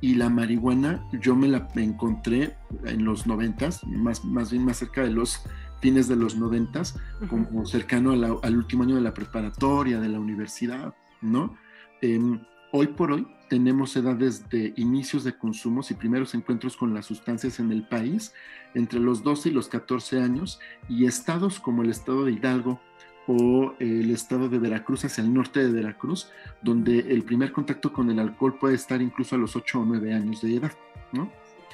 y 0.00 0.14
la 0.14 0.28
marihuana 0.28 1.08
yo 1.20 1.36
me 1.36 1.48
la 1.48 1.68
encontré 1.76 2.56
en 2.84 3.04
los 3.04 3.26
noventas, 3.26 3.84
más, 3.86 4.24
más 4.24 4.50
bien 4.50 4.64
más 4.64 4.78
cerca 4.78 5.02
de 5.02 5.10
los 5.10 5.44
fines 5.80 6.08
de 6.08 6.16
los 6.16 6.36
noventas, 6.36 6.98
como 7.28 7.66
cercano 7.66 8.12
al 8.12 8.56
último 8.56 8.84
año 8.84 8.94
de 8.96 9.00
la 9.00 9.14
preparatoria, 9.14 10.00
de 10.00 10.08
la 10.08 10.20
universidad, 10.20 10.94
¿no? 11.20 11.56
Em, 12.00 12.40
hoy 12.72 12.88
por 12.88 13.12
hoy 13.12 13.26
tenemos 13.48 13.94
edades 13.96 14.48
de 14.48 14.72
inicios 14.76 15.24
de 15.24 15.36
consumos 15.36 15.90
y 15.90 15.94
primeros 15.94 16.34
encuentros 16.34 16.76
con 16.76 16.94
las 16.94 17.06
sustancias 17.06 17.60
en 17.60 17.70
el 17.70 17.86
país 17.86 18.32
entre 18.74 18.98
los 18.98 19.22
12 19.22 19.50
y 19.50 19.52
los 19.52 19.68
14 19.68 20.20
años 20.20 20.58
y 20.88 21.04
estados 21.04 21.60
como 21.60 21.82
el 21.82 21.90
estado 21.90 22.24
de 22.24 22.32
Hidalgo, 22.32 22.80
o 23.26 23.74
el 23.78 24.10
estado 24.10 24.48
de 24.48 24.58
Veracruz 24.58 25.04
hacia 25.04 25.22
el 25.22 25.32
norte 25.32 25.60
de 25.64 25.72
Veracruz, 25.72 26.30
donde 26.60 26.98
el 26.98 27.22
primer 27.22 27.52
contacto 27.52 27.92
con 27.92 28.10
el 28.10 28.18
alcohol 28.18 28.58
puede 28.58 28.74
estar 28.74 29.00
incluso 29.00 29.36
a 29.36 29.38
los 29.38 29.54
8 29.54 29.80
o 29.80 29.84
9 29.84 30.14
años 30.14 30.40
de 30.42 30.56
edad, 30.56 30.72
¿no? 31.12 31.30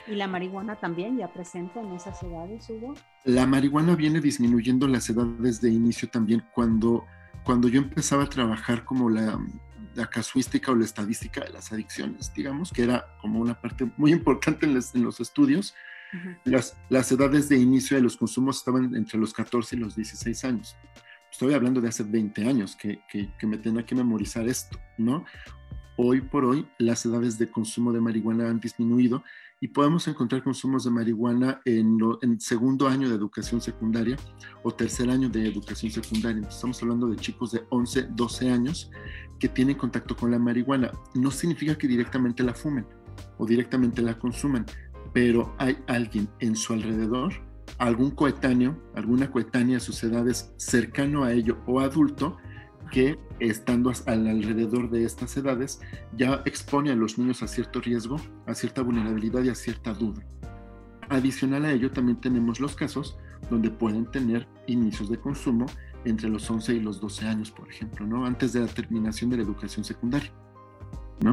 ¿Y 0.07 0.15
la 0.15 0.27
marihuana 0.27 0.77
también 0.77 1.19
ya 1.19 1.31
presente 1.33 1.81
en 1.81 1.93
esas 1.93 2.23
edades, 2.23 2.69
Hugo? 2.71 2.95
La 3.25 3.47
marihuana 3.47 3.95
viene 3.95 4.21
disminuyendo 4.21 4.89
las 4.89 5.09
edades 5.11 5.61
de 5.61 5.71
inicio 5.71 6.09
también 6.09 6.43
cuando, 6.55 7.05
cuando 7.45 7.69
yo 7.69 7.79
empezaba 7.79 8.25
a 8.25 8.29
trabajar 8.29 8.85
como 8.85 9.11
la, 9.11 9.39
la 9.95 10.07
casuística 10.09 10.73
o 10.73 10.75
la 10.75 10.87
estadística 10.87 11.45
de 11.45 11.51
las 11.51 11.73
adicciones, 11.73 12.33
digamos, 12.33 12.73
que 12.73 12.85
era 12.85 13.05
como 13.21 13.41
una 13.41 13.61
parte 13.61 13.91
muy 13.97 14.13
importante 14.19 14.65
en, 14.65 14.79
en 14.95 15.03
los 15.03 15.21
estudios. 15.21 15.75
las, 16.45 16.75
las 16.89 17.13
edades 17.13 17.51
de 17.51 17.59
inicio 17.59 17.99
de 17.99 18.03
los 18.03 18.17
consumos 18.17 18.57
estaban 18.57 18.95
entre 18.95 19.19
los 19.19 19.35
14 19.35 19.77
y 19.77 19.79
los 19.79 19.95
16 19.95 20.45
años 20.47 20.75
estoy 21.31 21.55
hablando 21.55 21.81
de 21.81 21.89
hace 21.89 22.03
20 22.03 22.45
años 22.47 22.77
que, 22.77 23.01
que, 23.09 23.47
me 23.47 23.59
tenía 23.59 23.85
que 23.85 23.95
memorizar 23.95 24.49
esto, 24.49 24.79
¿no? 24.97 25.25
Hoy 25.97 26.21
por 26.21 26.45
hoy 26.45 26.67
las 26.79 27.05
edades 27.07 27.39
de 27.39 27.51
consumo 27.51 27.93
de 27.93 28.01
marihuana 28.01 28.49
han 28.49 28.61
disminuido 28.61 29.23
y 29.61 29.69
podemos 29.69 30.07
encontrar 30.07 30.45
consumos 30.45 30.85
de 30.85 30.91
marihuana 30.91 31.61
en, 31.65 31.99
en 32.23 32.41
segundo 32.41 32.87
año 32.87 33.09
de 33.09 33.17
educación 33.17 33.61
secundaria 33.61 34.17
o 34.63 34.71
tercer 34.71 35.11
año 35.11 35.29
de 35.29 35.49
educación 35.49 35.91
secundaria. 35.91 36.47
estamos 36.49 36.81
hablando 36.83 37.09
de 37.09 37.17
chicos 37.17 37.51
de 37.51 37.65
11, 37.71 38.09
12 38.11 38.51
años 38.51 38.91
que 39.41 39.49
tienen 39.49 39.77
contacto 39.77 40.17
con 40.17 40.31
la 40.31 40.39
marihuana. 40.39 40.93
No 41.15 41.33
significa 41.33 41.77
que 41.77 41.89
directamente 41.89 42.45
la 42.45 42.55
fumen 42.55 42.87
o 43.39 43.47
directamente 43.47 44.01
la 44.01 44.17
consuman, 44.17 44.65
pero 45.13 45.55
hay 45.59 45.77
alguien 45.89 46.29
en 46.39 46.55
su 46.55 46.73
alrededor 46.73 47.48
algún 47.79 48.11
coetáneo, 48.11 48.77
alguna 48.95 49.31
coetánea 49.31 49.81
sus 49.81 50.03
edades 50.03 50.53
cercano 50.57 51.25
a 51.25 51.33
ello 51.33 51.59
o 51.67 51.81
adulto 51.81 52.37
que 52.91 53.19
estando 53.41 53.93
al 54.07 54.27
alrededor 54.27 54.91
de 54.91 55.05
estas 55.05 55.37
edades 55.37 55.81
ya 56.17 56.43
expone 56.45 56.91
a 56.91 56.97
los 56.97 57.19
niños 57.19 57.43
a 57.43 57.49
cierto 57.49 57.81
riesgo, 57.81 58.17
a 58.47 58.55
cierta 58.55 58.83
vulnerabilidad 58.83 59.43
y 59.43 59.51
a 59.51 59.55
cierta 59.55 59.93
duda. 59.93 60.25
Adicional 61.09 61.65
a 61.65 61.73
ello 61.73 61.91
también 61.91 62.21
tenemos 62.21 62.61
los 62.61 62.75
casos 62.75 63.19
donde 63.51 63.71
pueden 63.71 64.07
tener 64.07 64.47
inicios 64.67 65.09
de 65.09 65.19
consumo 65.19 65.67
entre 66.05 66.29
los 66.29 66.51
11 66.51 66.75
y 66.75 66.81
los 66.81 67.01
12 67.01 67.27
años, 67.27 67.51
por 67.51 67.69
ejemplo, 67.69 68.07
¿no? 68.07 68.27
antes 68.27 68.53
de 68.53 68.61
la 68.61 68.67
terminación 68.67 69.31
de 69.31 69.39
la 69.39 69.43
educación 69.43 69.85
secundaria. 69.85 70.33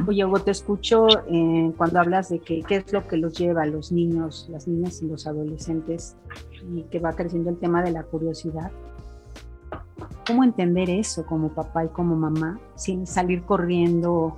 Oye, 0.06 0.24
Hugo, 0.24 0.40
te 0.40 0.50
escucho 0.50 1.06
eh, 1.28 1.72
cuando 1.76 2.00
hablas 2.00 2.28
de 2.28 2.40
que, 2.40 2.62
qué 2.62 2.76
es 2.76 2.92
lo 2.92 3.06
que 3.06 3.16
los 3.16 3.38
lleva 3.38 3.62
a 3.62 3.66
los 3.66 3.92
niños, 3.92 4.48
las 4.50 4.66
niñas 4.66 5.00
y 5.02 5.06
los 5.06 5.26
adolescentes 5.26 6.16
y 6.74 6.82
que 6.84 6.98
va 6.98 7.12
creciendo 7.12 7.50
el 7.50 7.58
tema 7.58 7.82
de 7.82 7.92
la 7.92 8.02
curiosidad. 8.02 8.72
¿Cómo 10.26 10.42
entender 10.42 10.90
eso 10.90 11.24
como 11.24 11.50
papá 11.50 11.84
y 11.84 11.88
como 11.88 12.16
mamá 12.16 12.58
sin 12.74 13.06
salir 13.06 13.42
corriendo 13.42 14.36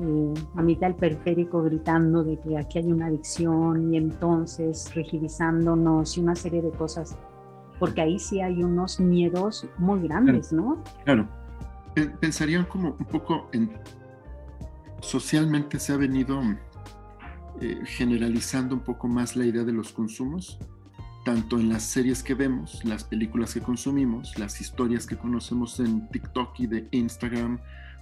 eh, 0.00 0.34
a 0.54 0.62
mitad 0.62 0.88
del 0.88 0.96
periférico 0.96 1.62
gritando 1.62 2.22
de 2.22 2.38
que 2.38 2.56
aquí 2.56 2.78
hay 2.78 2.92
una 2.92 3.06
adicción 3.06 3.92
y 3.92 3.96
entonces 3.96 4.94
rigidizándonos 4.94 6.16
y 6.16 6.20
una 6.20 6.36
serie 6.36 6.62
de 6.62 6.70
cosas 6.70 7.16
porque 7.78 8.00
ahí 8.00 8.18
sí 8.18 8.40
hay 8.40 8.62
unos 8.62 9.00
miedos 9.00 9.66
muy 9.78 10.00
grandes, 10.00 10.52
¿no? 10.52 10.82
Claro. 11.04 11.26
Pensarían 12.20 12.64
como 12.66 12.94
un 12.98 13.06
poco 13.06 13.48
en, 13.52 13.70
socialmente 15.00 15.78
se 15.78 15.92
ha 15.92 15.96
venido 15.96 16.40
eh, 17.60 17.80
generalizando 17.86 18.74
un 18.74 18.82
poco 18.82 19.08
más 19.08 19.36
la 19.36 19.46
idea 19.46 19.64
de 19.64 19.72
los 19.72 19.92
consumos, 19.92 20.58
tanto 21.24 21.58
en 21.58 21.68
las 21.68 21.82
series 21.82 22.22
que 22.22 22.34
vemos, 22.34 22.84
las 22.84 23.04
películas 23.04 23.54
que 23.54 23.60
consumimos, 23.60 24.38
las 24.38 24.60
historias 24.60 25.06
que 25.06 25.16
conocemos 25.16 25.80
en 25.80 26.08
TikTok 26.08 26.60
y 26.60 26.66
de 26.66 26.88
Instagram, 26.92 27.58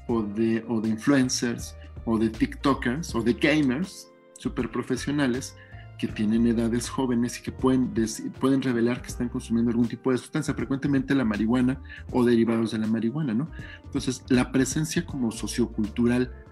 o 0.08 0.22
de, 0.22 0.64
o 0.68 0.80
de 0.80 0.90
influencers, 0.90 1.76
o 2.04 2.18
de 2.18 2.28
TikTokers, 2.28 3.14
o 3.14 3.22
de 3.22 3.32
gamers 3.32 4.12
super 4.36 4.70
profesionales 4.70 5.56
que 5.98 6.08
tienen 6.08 6.46
edades 6.46 6.88
jóvenes 6.88 7.38
y 7.38 7.42
que 7.42 7.52
pueden, 7.52 7.94
pueden 8.40 8.60
revelar 8.60 9.00
que 9.00 9.08
están 9.08 9.28
consumiendo 9.28 9.70
algún 9.70 9.88
tipo 9.88 10.10
de 10.10 10.18
sustancia, 10.18 10.52
frecuentemente 10.52 11.14
la 11.14 11.24
marihuana 11.24 11.80
o 12.10 12.24
derivados 12.24 12.72
de 12.72 12.78
la 12.78 12.86
marihuana, 12.86 13.32
¿no? 13.32 13.48
Entonces, 13.84 14.24
la 14.28 14.50
presencia 14.50 15.06
como 15.06 15.30
sociocultural 15.30 16.43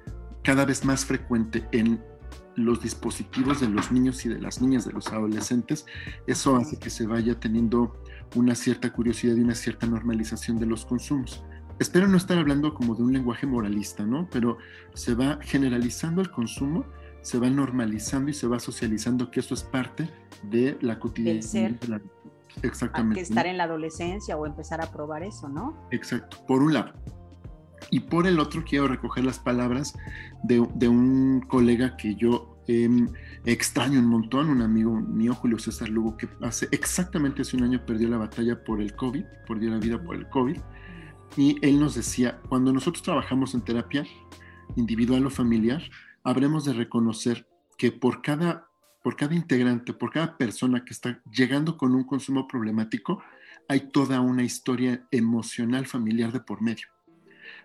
cada 0.42 0.64
vez 0.64 0.84
más 0.84 1.04
frecuente 1.04 1.66
en 1.72 2.02
los 2.56 2.82
dispositivos 2.82 3.60
de 3.60 3.68
los 3.68 3.90
niños 3.92 4.24
y 4.26 4.28
de 4.28 4.40
las 4.40 4.60
niñas, 4.60 4.84
de 4.84 4.92
los 4.92 5.08
adolescentes, 5.08 5.86
eso 6.26 6.56
hace 6.56 6.78
que 6.78 6.90
se 6.90 7.06
vaya 7.06 7.38
teniendo 7.38 7.96
una 8.34 8.54
cierta 8.54 8.92
curiosidad 8.92 9.36
y 9.36 9.40
una 9.40 9.54
cierta 9.54 9.86
normalización 9.86 10.58
de 10.58 10.66
los 10.66 10.84
consumos. 10.84 11.44
Espero 11.78 12.06
no 12.06 12.16
estar 12.16 12.38
hablando 12.38 12.74
como 12.74 12.94
de 12.94 13.02
un 13.02 13.12
lenguaje 13.12 13.46
moralista, 13.46 14.04
¿no? 14.04 14.28
Pero 14.30 14.58
se 14.94 15.14
va 15.14 15.38
generalizando 15.40 16.20
el 16.20 16.30
consumo, 16.30 16.84
se 17.22 17.38
va 17.38 17.48
normalizando 17.48 18.30
y 18.30 18.34
se 18.34 18.46
va 18.46 18.58
socializando 18.58 19.30
que 19.30 19.40
eso 19.40 19.54
es 19.54 19.62
parte 19.62 20.08
de 20.42 20.76
la 20.80 20.98
cotidianidad. 20.98 22.02
Exactamente. 22.62 23.20
Hay 23.20 23.24
que 23.24 23.28
estar 23.30 23.46
en 23.46 23.56
la 23.56 23.64
adolescencia 23.64 24.36
o 24.36 24.46
empezar 24.46 24.82
a 24.82 24.90
probar 24.92 25.22
eso, 25.22 25.48
¿no? 25.48 25.88
Exacto, 25.90 26.44
por 26.46 26.62
un 26.62 26.74
lado. 26.74 26.92
Y 27.90 28.00
por 28.00 28.26
el 28.26 28.38
otro 28.38 28.64
quiero 28.64 28.88
recoger 28.88 29.24
las 29.24 29.38
palabras 29.38 29.94
de, 30.42 30.60
un 30.60 31.40
colega 31.40 31.96
que 31.96 32.14
yo 32.14 32.58
em, 32.66 33.08
extraño 33.44 33.98
un 33.98 34.06
montón, 34.06 34.48
un 34.50 34.62
amigo 34.62 34.92
mío, 34.92 35.34
Julio 35.34 35.58
César 35.58 35.88
Lugo, 35.88 36.16
que 36.16 36.28
hace 36.40 36.68
exactamente 36.70 37.42
hace 37.42 37.56
un 37.56 37.64
año 37.64 37.84
perdió 37.84 38.08
la 38.08 38.18
batalla 38.18 38.62
por 38.64 38.80
el 38.80 38.94
COVID, 38.94 39.24
perdió 39.46 39.70
la 39.70 39.78
vida 39.78 40.02
por 40.02 40.16
el 40.16 40.28
COVID. 40.28 40.58
Y 41.36 41.56
él 41.62 41.80
nos 41.80 41.94
decía, 41.94 42.40
cuando 42.48 42.72
nosotros 42.72 43.02
trabajamos 43.02 43.54
en 43.54 43.62
terapia 43.62 44.04
individual 44.76 45.26
o 45.26 45.30
familiar, 45.30 45.82
habremos 46.24 46.64
de 46.64 46.72
reconocer 46.72 47.46
que 47.76 47.90
por 47.90 48.22
cada, 48.22 48.68
por 49.02 49.16
cada 49.16 49.34
integrante, 49.34 49.92
por 49.92 50.10
cada 50.10 50.36
persona 50.36 50.84
que 50.84 50.92
está 50.92 51.20
llegando 51.30 51.76
con 51.76 51.94
un 51.94 52.04
consumo 52.04 52.46
problemático, 52.46 53.22
hay 53.68 53.90
toda 53.90 54.20
una 54.20 54.44
historia 54.44 55.06
emocional 55.10 55.86
familiar 55.86 56.32
de 56.32 56.40
por 56.40 56.60
medio. 56.62 56.91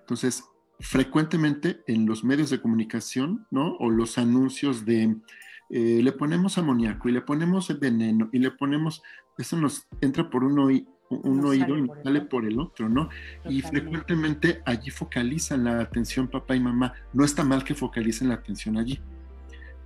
Entonces, 0.08 0.46
frecuentemente 0.80 1.82
en 1.86 2.06
los 2.06 2.24
medios 2.24 2.50
de 2.50 2.62
comunicación, 2.62 3.46
¿no? 3.52 3.76
O 3.76 3.90
los 3.90 4.18
anuncios 4.18 4.86
de 4.86 5.18
eh, 5.70 6.00
le 6.02 6.12
ponemos 6.14 6.58
amoníaco 6.58 7.10
y 7.10 7.12
le 7.12 7.20
ponemos 7.20 7.78
veneno 7.78 8.30
y 8.32 8.40
le 8.40 8.52
ponemos, 8.52 9.04
eso 9.38 9.58
nos 9.58 9.86
entra 10.00 10.30
por 10.30 10.46
un, 10.46 10.88
un 11.10 11.46
oído 11.46 11.78
y 11.78 11.90
sale 12.06 12.22
por 12.22 12.46
el 12.46 12.58
otro, 12.58 12.88
¿no? 12.88 13.10
Y 13.50 13.62
frecuentemente 13.62 14.62
allí 14.66 14.92
focalizan 14.92 15.66
la 15.66 15.82
atención 15.82 16.30
papá 16.30 16.56
y 16.56 16.62
mamá. 16.62 16.94
No 17.12 17.26
está 17.26 17.44
mal 17.44 17.66
que 17.66 17.76
focalicen 17.76 18.30
la 18.30 18.36
atención 18.36 18.78
allí, 18.78 19.02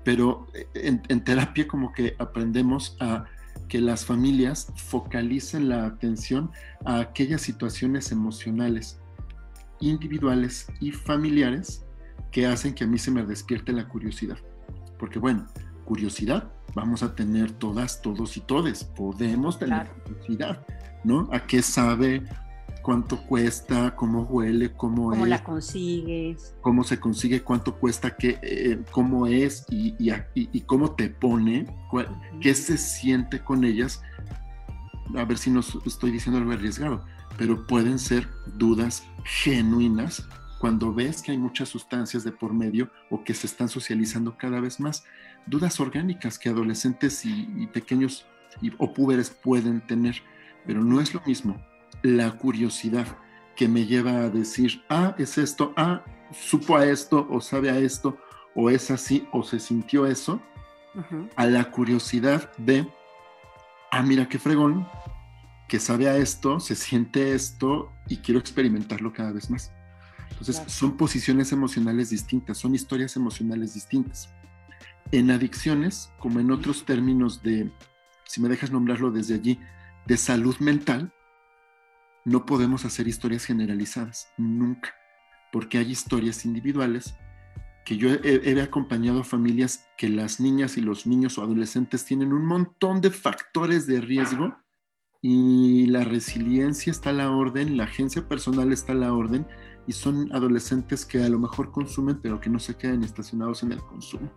pero 0.04 0.46
eh, 0.54 1.00
en 1.10 1.24
terapia 1.24 1.68
como 1.68 1.94
que 1.94 2.16
aprendemos 2.20 2.96
a 3.00 3.25
que 3.68 3.81
las 3.81 4.05
familias 4.05 4.72
focalicen 4.75 5.68
la 5.68 5.88
atención 5.88 6.51
a 6.86 7.00
aquellas 7.00 7.42
situaciones 7.42 8.12
emocionales 8.12 9.00
individuales 9.81 10.67
y 10.79 10.91
familiares 10.91 11.83
que 12.31 12.48
hacen 12.48 12.74
que 12.74 12.85
a 12.85 12.87
mí 12.87 12.98
se 12.98 13.11
me 13.11 13.24
despierte 13.25 13.74
la 13.74 13.87
curiosidad. 13.87 14.37
Porque 14.98 15.20
bueno, 15.20 15.46
curiosidad 15.85 16.51
vamos 16.74 17.03
a 17.03 17.15
tener 17.15 17.51
todas, 17.51 18.01
todos 18.01 18.37
y 18.37 18.41
todes. 18.41 18.83
Podemos 18.83 19.59
tener 19.59 19.89
curiosidad, 19.89 20.65
¿no? 21.03 21.27
¿A 21.31 21.46
qué 21.46 21.61
sabe? 21.61 22.24
¿Cuánto 22.81 23.22
cuesta? 23.27 23.96
¿Cómo 23.96 24.24
huele? 24.24 24.72
¿Cómo, 24.74 25.11
¿Cómo 25.11 25.25
la 25.25 25.44
consigues? 25.44 26.55
¿Cómo 26.61 26.83
se 26.83 27.00
consigue? 27.00 27.41
¿Cuánto 27.41 27.75
cuesta? 27.75 28.15
Qué, 28.15 28.39
eh, 28.41 28.79
¿Cómo 28.91 29.27
es? 29.27 29.65
Y, 29.70 29.96
y, 30.33 30.61
cómo 30.61 30.91
te 30.96 31.09
pone? 31.09 31.67
¿Qué 32.39 32.55
se 32.55 32.77
siente 32.77 33.44
con 33.44 33.65
ellas? 33.65 34.01
A 35.15 35.25
ver 35.25 35.37
si 35.37 35.51
no 35.51 35.59
estoy 35.59 36.11
diciendo 36.11 36.39
algo 36.39 36.53
arriesgado 36.53 37.03
pero 37.42 37.66
pueden 37.66 37.98
ser 37.98 38.27
dudas 38.46 39.04
genuinas 39.24 40.27
cuando 40.60 40.94
ves 40.94 41.24
que 41.24 41.32
hay 41.32 41.40
muchas 41.40 41.70
sustancias 41.70 42.24
de 42.24 42.32
por 42.32 42.54
medio 42.54 42.92
o 43.10 43.24
que 43.24 43.34
se 43.34 43.48
están 43.48 43.68
socializando 43.68 44.38
cada 44.38 44.60
vez 44.60 44.80
más. 44.80 45.06
Dudas 45.48 45.80
orgánicas 45.80 46.38
que 46.38 46.50
adolescentes 46.50 47.25
y, 47.25 47.66
pequeños 47.74 48.27
o 48.77 48.94
púberes 48.94 49.32
pueden 49.32 49.82
tener, 49.82 50.22
pero 50.68 50.84
no 50.84 51.01
es 51.01 51.16
lo 51.16 51.22
mismo 51.25 51.60
la 52.04 52.30
curiosidad 52.38 53.08
que 53.56 53.68
me 53.68 53.88
lleva 53.88 54.18
a 54.18 54.30
decir, 54.30 54.84
ah, 54.88 55.16
es 55.18 55.40
esto, 55.40 55.74
ah, 55.77 56.04
supo 56.32 56.77
a 56.77 56.86
esto, 56.86 57.27
o 57.27 57.42
sabe 57.42 57.72
a 57.72 57.80
esto, 57.80 58.20
o 58.54 58.70
es 58.70 58.92
así, 58.92 59.27
o 59.32 59.42
se 59.42 59.60
sintió 59.60 60.06
eso, 60.06 60.40
a 61.36 61.48
la 61.48 61.72
curiosidad 61.72 62.56
de, 62.60 62.88
ah, 63.90 64.04
mira 64.04 64.30
qué 64.30 64.38
fregón, 64.38 64.88
que 65.72 65.79
sabe 65.79 66.10
a 66.10 66.18
esto, 66.18 66.60
se 66.60 66.75
siente 66.75 67.34
esto 67.34 67.94
y 68.10 68.18
quiero 68.18 68.42
experimentarlo 68.42 69.14
cada 69.14 69.31
vez 69.31 69.50
más. 69.50 69.72
Entonces, 70.31 70.62
son 70.68 70.98
posiciones 70.98 71.53
emocionales 71.53 72.10
distintas, 72.10 72.57
son 72.57 72.75
historias 72.75 73.16
emocionales 73.16 73.74
distintas. 73.74 74.29
En 75.14 75.31
adicciones, 75.31 76.12
como 76.20 76.42
en 76.42 76.51
otros 76.51 76.84
términos 76.84 77.42
de, 77.42 77.72
si 78.25 78.42
me 78.42 78.50
dejas 78.50 78.70
nombrarlo 78.70 79.12
desde 79.12 79.36
allí, 79.36 79.62
de 80.07 80.18
salud 80.18 80.57
mental, 80.60 81.14
no 82.25 82.46
podemos 82.46 82.84
hacer 82.84 83.07
historias 83.07 83.46
generalizadas, 83.46 84.27
nunca, 84.38 84.94
porque 85.53 85.77
hay 85.77 85.90
historias 85.90 86.44
individuales 86.44 87.16
que 87.86 87.96
yo 87.96 88.10
he, 88.10 88.42
he, 88.44 88.62
acompañado 88.62 89.22
a 89.22 89.24
familias 89.24 89.86
que 89.98 90.10
las 90.10 90.42
niñas 90.42 90.75
y 90.75 90.81
los 90.81 91.07
niños 91.07 91.38
o 91.38 91.44
adolescentes 91.44 92.03
tienen 92.03 92.34
un 92.34 92.46
montón 92.46 93.00
de 93.00 93.10
factores 93.10 93.88
de 93.88 94.01
riesgo 94.01 94.53
y 95.22 95.86
la 95.86 96.03
resiliencia 96.03 96.92
está 96.92 97.12
a 97.12 97.14
la 97.14 97.29
orden, 97.29 97.77
la 97.77 97.84
agencia 97.84 98.27
personal 98.27 98.72
está 98.72 98.94
a 98.94 98.96
la 98.96 99.14
orden 99.14 99.46
y 99.88 99.94
son 99.94 100.34
adolescentes 100.34 101.05
que 101.05 101.24
a 101.24 101.29
lo 101.29 101.40
mejor 101.40 101.72
consumen 101.72 102.20
pero 102.22 102.40
que 102.40 102.50
no 102.50 102.60
se 102.60 102.75
quedan 102.75 103.03
estacionados 103.03 103.64
en 103.64 103.72
el 103.72 103.79
consumo. 103.79 104.31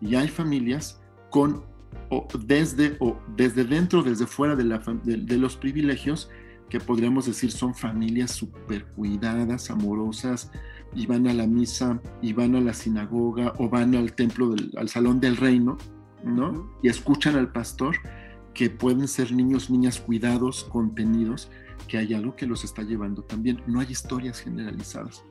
Y 0.00 0.14
hay 0.14 0.28
familias 0.28 1.00
con 1.30 1.64
o 2.10 2.26
desde 2.44 2.96
o 3.00 3.18
desde 3.36 3.64
dentro, 3.64 4.02
desde 4.02 4.26
fuera 4.26 4.54
de, 4.54 4.64
la, 4.64 4.78
de, 5.04 5.36
los 5.36 5.56
privilegios 5.56 6.30
que 6.68 6.80
podríamos 6.80 7.26
decir 7.26 7.50
son 7.50 7.74
familias 7.74 8.30
súper 8.30 8.86
cuidadas, 8.88 9.70
amorosas, 9.70 10.50
y 10.94 11.06
van 11.06 11.26
a 11.26 11.34
la 11.34 11.46
misa, 11.46 12.00
y 12.20 12.34
van 12.34 12.54
a 12.56 12.60
la 12.60 12.74
sinagoga, 12.74 13.54
o 13.58 13.70
van 13.70 13.94
al 13.94 14.12
templo, 14.12 14.50
del, 14.50 14.70
al 14.76 14.88
salón 14.90 15.18
del 15.18 15.38
reino, 15.38 15.78
¿no? 16.24 16.70
Y 16.82 16.88
escuchan 16.88 17.36
al 17.36 17.52
pastor, 17.52 17.96
que 18.58 18.70
pueden 18.70 19.06
ser 19.06 19.30
niños, 19.30 19.70
niñas 19.70 20.00
cuidados, 20.00 20.64
contenidos, 20.64 21.48
que 21.86 21.96
hay 21.96 22.12
algo 22.12 22.34
que 22.34 22.44
los 22.44 22.64
está 22.64 22.82
llevando 22.82 23.22
también. 23.22 23.62
No 23.68 23.78
hay 23.78 23.86
historias 23.88 24.40
generalizadas. 24.40 25.22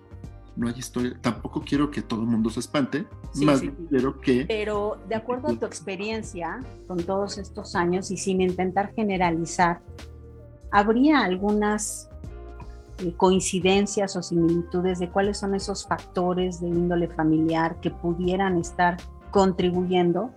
No 0.56 0.70
hay 0.70 0.76
historia, 0.78 1.20
tampoco 1.20 1.62
quiero 1.62 1.92
que 1.92 2.02
todo 2.02 2.22
el 2.22 2.28
mundo 2.28 2.50
se 2.50 2.62
espante, 2.62 3.06
más 3.44 3.62
quiero 3.90 4.22
que... 4.22 4.46
Pero 4.48 4.98
de 5.10 5.16
acuerdo 5.16 5.50
a 5.50 5.56
tu 5.56 5.66
experiencia 5.66 6.62
con 6.88 7.04
todos 7.04 7.38
estos 7.38 7.76
años 7.76 8.12
y 8.12 8.18
sin 8.18 8.40
intentar 8.40 8.94
generalizar, 8.94 9.82
¿habría 10.72 11.20
algunas 11.20 12.10
eh, 13.00 13.14
coincidencias 13.18 14.16
o 14.16 14.24
similitudes 14.24 15.00
de 15.00 15.10
cuáles 15.10 15.38
son 15.38 15.54
esos 15.54 15.86
factores 15.86 16.62
de 16.62 16.70
índole 16.70 17.10
familiar 17.10 17.76
que 17.82 17.92
pudieran 17.92 18.58
estar 18.58 18.96
contribuyendo? 19.32 20.32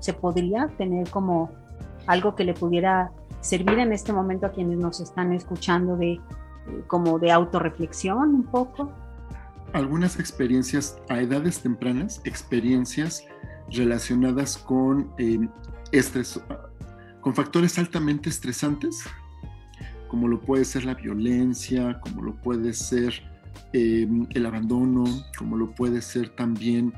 ¿Se 0.00 0.12
podría 0.12 0.66
tener 0.76 1.08
como 1.10 1.63
algo 2.06 2.34
que 2.34 2.44
le 2.44 2.54
pudiera 2.54 3.10
servir 3.40 3.78
en 3.78 3.92
este 3.92 4.12
momento 4.12 4.46
a 4.46 4.52
quienes 4.52 4.78
nos 4.78 5.00
están 5.00 5.32
escuchando 5.32 5.96
de 5.96 6.20
como 6.86 7.18
de 7.18 7.30
autorreflexión 7.30 8.34
un 8.34 8.44
poco? 8.44 8.92
Algunas 9.72 10.18
experiencias 10.18 10.98
a 11.08 11.20
edades 11.20 11.60
tempranas, 11.60 12.20
experiencias 12.24 13.24
relacionadas 13.70 14.56
con 14.56 15.12
eh, 15.18 15.48
estrés, 15.92 16.40
con 17.20 17.34
factores 17.34 17.78
altamente 17.78 18.28
estresantes, 18.28 19.04
como 20.08 20.28
lo 20.28 20.40
puede 20.40 20.64
ser 20.64 20.84
la 20.84 20.94
violencia, 20.94 22.00
como 22.00 22.22
lo 22.22 22.34
puede 22.36 22.72
ser 22.72 23.14
eh, 23.72 24.08
el 24.30 24.46
abandono, 24.46 25.04
como 25.36 25.56
lo 25.56 25.74
puede 25.74 26.00
ser 26.02 26.28
también 26.30 26.92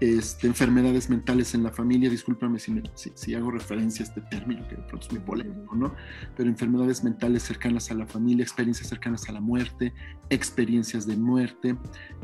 este, 0.00 0.46
enfermedades 0.46 1.10
mentales 1.10 1.54
en 1.54 1.64
la 1.64 1.72
familia, 1.72 2.08
discúlpame 2.08 2.60
si, 2.60 2.82
si, 2.94 3.34
hago 3.34 3.50
referencia 3.50 4.04
a 4.04 4.08
este 4.08 4.20
término 4.20 4.66
que 4.68 4.76
de 4.76 4.82
pronto 4.82 5.06
es 5.06 5.12
muy 5.12 5.20
polémico, 5.20 5.74
¿no? 5.74 5.92
Pero 6.36 6.48
enfermedades 6.48 7.02
mentales 7.02 7.42
cercanas 7.42 7.90
a 7.90 7.94
la 7.94 8.06
familia, 8.06 8.44
experiencias 8.44 8.88
cercanas 8.88 9.28
a 9.28 9.32
la 9.32 9.40
muerte, 9.40 9.92
experiencias 10.30 11.04
de 11.04 11.16
muerte, 11.16 11.76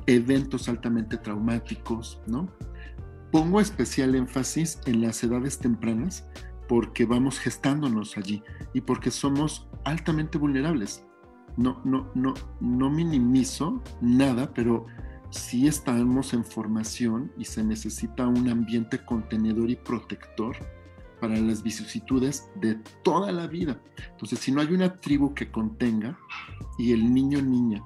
eventos 0.06 0.68
altamente 0.68 1.16
traumáticos, 1.16 2.20
¿no? 2.28 2.48
Pongo 3.32 3.60
especial 3.60 4.14
énfasis 4.14 4.78
en 4.86 5.02
las 5.02 5.24
edades 5.24 5.58
tempranas 5.58 6.24
porque 6.68 7.04
vamos 7.04 7.40
gestándonos 7.40 8.16
allí 8.16 8.42
y 8.72 8.82
porque 8.82 9.10
somos 9.10 9.68
altamente 9.84 10.38
vulnerables. 10.38 11.04
No, 11.56 11.80
no, 11.84 12.10
no, 12.14 12.34
no 12.60 12.90
minimizo 12.90 13.82
nada, 14.00 14.52
pero 14.54 14.86
sí 15.34 15.66
estamos 15.66 16.32
en 16.32 16.44
formación 16.44 17.32
y 17.36 17.44
se 17.44 17.62
necesita 17.64 18.26
un 18.26 18.48
ambiente 18.48 19.04
contenedor 19.04 19.68
y 19.68 19.76
protector 19.76 20.56
para 21.20 21.36
las 21.36 21.62
vicisitudes 21.62 22.48
de 22.60 22.78
toda 23.02 23.32
la 23.32 23.46
vida. 23.46 23.80
Entonces, 24.12 24.38
si 24.38 24.52
no 24.52 24.60
hay 24.60 24.72
una 24.72 25.00
tribu 25.00 25.34
que 25.34 25.50
contenga 25.50 26.16
y 26.78 26.92
el 26.92 27.12
niño 27.12 27.42
niña 27.42 27.82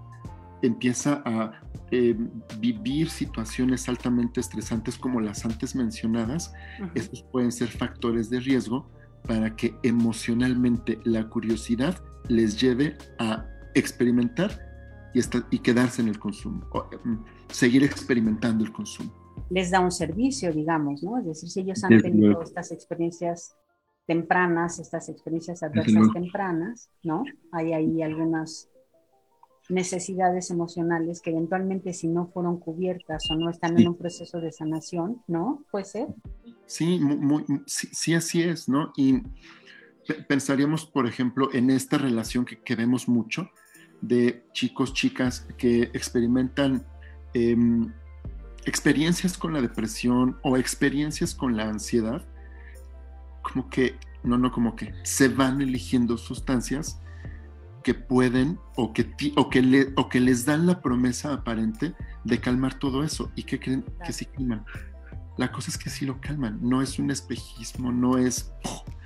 empieza 0.60 1.22
a 1.24 1.52
eh, 1.90 2.16
vivir 2.58 3.08
situaciones 3.08 3.88
altamente 3.88 4.40
estresantes 4.40 4.98
como 4.98 5.20
las 5.20 5.44
antes 5.44 5.74
mencionadas, 5.74 6.52
esos 6.94 7.22
pueden 7.22 7.52
ser 7.52 7.68
factores 7.68 8.28
de 8.28 8.40
riesgo 8.40 8.90
para 9.26 9.54
que 9.56 9.74
emocionalmente 9.82 10.98
la 11.04 11.28
curiosidad 11.28 12.02
les 12.28 12.60
lleve 12.60 12.98
a 13.18 13.46
experimentar 13.74 14.67
y, 15.14 15.20
y 15.50 15.58
quedarse 15.60 16.02
en 16.02 16.08
el 16.08 16.18
consumo, 16.18 16.66
mm, 17.04 17.16
seguir 17.50 17.84
experimentando 17.84 18.64
el 18.64 18.72
consumo. 18.72 19.12
Les 19.50 19.70
da 19.70 19.80
un 19.80 19.90
servicio, 19.90 20.52
digamos, 20.52 21.02
¿no? 21.02 21.18
Es 21.18 21.26
decir, 21.26 21.48
si 21.48 21.60
ellos 21.60 21.82
han 21.84 22.00
tenido 22.00 22.42
estas 22.42 22.70
experiencias 22.72 23.54
tempranas, 24.06 24.78
estas 24.78 25.08
experiencias 25.08 25.62
adversas 25.62 26.12
tempranas, 26.12 26.90
¿no? 27.02 27.24
Hay 27.52 27.72
ahí 27.72 28.02
algunas 28.02 28.68
necesidades 29.68 30.50
emocionales 30.50 31.20
que 31.20 31.30
eventualmente 31.30 31.92
si 31.92 32.08
no 32.08 32.26
fueron 32.28 32.58
cubiertas 32.58 33.30
o 33.30 33.36
no 33.36 33.50
están 33.50 33.78
en 33.78 33.88
un 33.88 33.96
proceso 33.96 34.40
de 34.40 34.50
sanación, 34.50 35.22
¿no? 35.26 35.62
Puede 35.70 35.84
ser. 35.84 36.08
Sí, 36.66 36.98
muy, 36.98 37.44
sí, 37.66 38.14
así 38.14 38.42
es, 38.42 38.68
¿no? 38.68 38.92
Y 38.96 39.22
pensaríamos, 40.26 40.86
por 40.86 41.06
ejemplo, 41.06 41.50
en 41.52 41.70
esta 41.70 41.98
relación 41.98 42.44
que, 42.44 42.60
que 42.60 42.76
vemos 42.76 43.08
mucho, 43.08 43.50
de 44.00 44.44
chicos, 44.52 44.92
chicas 44.94 45.46
que 45.56 45.82
experimentan 45.94 46.86
em, 47.34 47.92
experiencias 48.64 49.36
con 49.36 49.52
la 49.52 49.60
depresión 49.60 50.38
o 50.42 50.56
experiencias 50.56 51.34
con 51.34 51.56
la 51.56 51.68
ansiedad, 51.68 52.26
como 53.42 53.68
que, 53.70 53.96
no, 54.22 54.38
no, 54.38 54.52
como 54.52 54.76
que 54.76 54.94
se 55.02 55.28
van 55.28 55.60
eligiendo 55.60 56.18
sustancias 56.18 57.00
que 57.82 57.94
pueden 57.94 58.58
o 58.76 58.92
que, 58.92 59.14
o 59.36 59.48
que, 59.48 59.62
le, 59.62 59.92
o 59.96 60.08
que 60.08 60.20
les 60.20 60.44
dan 60.44 60.66
la 60.66 60.82
promesa 60.82 61.32
aparente 61.32 61.94
de 62.24 62.40
calmar 62.40 62.78
todo 62.78 63.02
eso 63.02 63.32
y 63.34 63.44
que 63.44 63.58
creen 63.58 63.84
que 64.04 64.12
sí 64.12 64.26
calman. 64.26 64.64
La 65.38 65.52
cosa 65.52 65.70
es 65.70 65.78
que 65.78 65.88
sí 65.88 66.04
lo 66.04 66.20
calman, 66.20 66.58
no 66.60 66.82
es 66.82 66.98
un 66.98 67.10
espejismo, 67.10 67.92
no 67.92 68.18
es... 68.18 68.52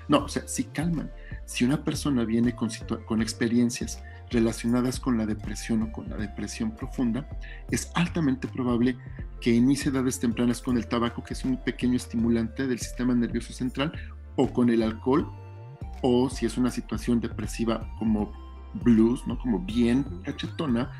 No, 0.08 0.24
o 0.24 0.28
sea, 0.28 0.48
sí 0.48 0.64
calman. 0.64 1.12
Si 1.46 1.64
una 1.64 1.84
persona 1.84 2.24
viene 2.24 2.56
con, 2.56 2.70
con 3.06 3.22
experiencias 3.22 4.02
relacionadas 4.32 4.98
con 4.98 5.18
la 5.18 5.26
depresión 5.26 5.82
o 5.82 5.92
con 5.92 6.08
la 6.08 6.16
depresión 6.16 6.72
profunda, 6.72 7.28
es 7.70 7.90
altamente 7.94 8.48
probable 8.48 8.96
que 9.40 9.50
inicie 9.50 9.90
edades 9.90 10.20
tempranas 10.20 10.62
con 10.62 10.76
el 10.76 10.86
tabaco, 10.86 11.22
que 11.22 11.34
es 11.34 11.44
un 11.44 11.56
pequeño 11.56 11.96
estimulante 11.96 12.66
del 12.66 12.78
sistema 12.78 13.14
nervioso 13.14 13.52
central, 13.52 13.92
o 14.36 14.52
con 14.52 14.70
el 14.70 14.82
alcohol, 14.82 15.30
o 16.00 16.30
si 16.30 16.46
es 16.46 16.56
una 16.56 16.70
situación 16.70 17.20
depresiva 17.20 17.88
como 17.98 18.32
blues, 18.74 19.26
¿no? 19.26 19.38
como 19.38 19.58
bien 19.58 20.04
cachetona, 20.24 20.90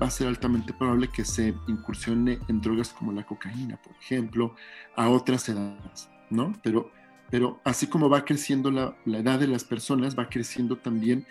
va 0.00 0.06
a 0.06 0.10
ser 0.10 0.26
altamente 0.26 0.72
probable 0.72 1.08
que 1.08 1.24
se 1.24 1.54
incursione 1.68 2.38
en 2.48 2.60
drogas 2.60 2.90
como 2.90 3.12
la 3.12 3.24
cocaína, 3.24 3.76
por 3.76 3.94
ejemplo, 3.96 4.54
a 4.96 5.08
otras 5.08 5.48
edades, 5.48 6.08
¿no? 6.30 6.52
Pero, 6.62 6.90
pero 7.30 7.60
así 7.64 7.86
como 7.86 8.08
va 8.08 8.24
creciendo 8.24 8.70
la, 8.70 8.96
la 9.04 9.18
edad 9.18 9.38
de 9.38 9.46
las 9.46 9.64
personas, 9.64 10.18
va 10.18 10.28
creciendo 10.28 10.76
también 10.76 11.26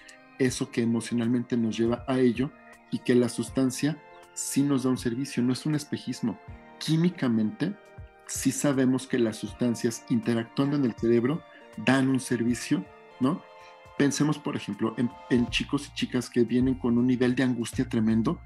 eso 0.46 0.72
que 0.72 0.82
emocionalmente 0.82 1.58
nos 1.58 1.78
lleva 1.78 2.04
a 2.08 2.20
ello 2.20 2.52
y 2.92 3.00
que 3.00 3.16
la 3.16 3.30
sustancia 3.30 3.98
sí 4.34 4.64
nos 4.64 4.84
da 4.84 4.90
un 4.90 4.98
servicio, 4.98 5.44
no 5.44 5.54
es 5.54 5.66
un 5.66 5.76
espejismo. 5.76 6.40
Químicamente, 6.80 7.74
sí 8.28 8.52
sabemos 8.52 9.08
que 9.08 9.20
las 9.20 9.38
sustancias 9.38 10.06
interactuando 10.10 10.78
en 10.78 10.86
el 10.86 10.94
cerebro 10.94 11.44
dan 11.78 12.10
un 12.10 12.20
servicio, 12.20 12.86
¿no? 13.20 13.42
Pensemos, 13.98 14.40
por 14.40 14.56
ejemplo, 14.56 14.96
en, 14.98 15.48
chicos 15.50 15.88
y 15.88 15.94
chicas 15.94 16.30
que 16.30 16.44
vienen 16.44 16.76
con 16.76 16.98
un 16.98 17.06
nivel 17.06 17.36
de 17.36 17.44
angustia 17.44 17.88
tremendo 17.88 18.42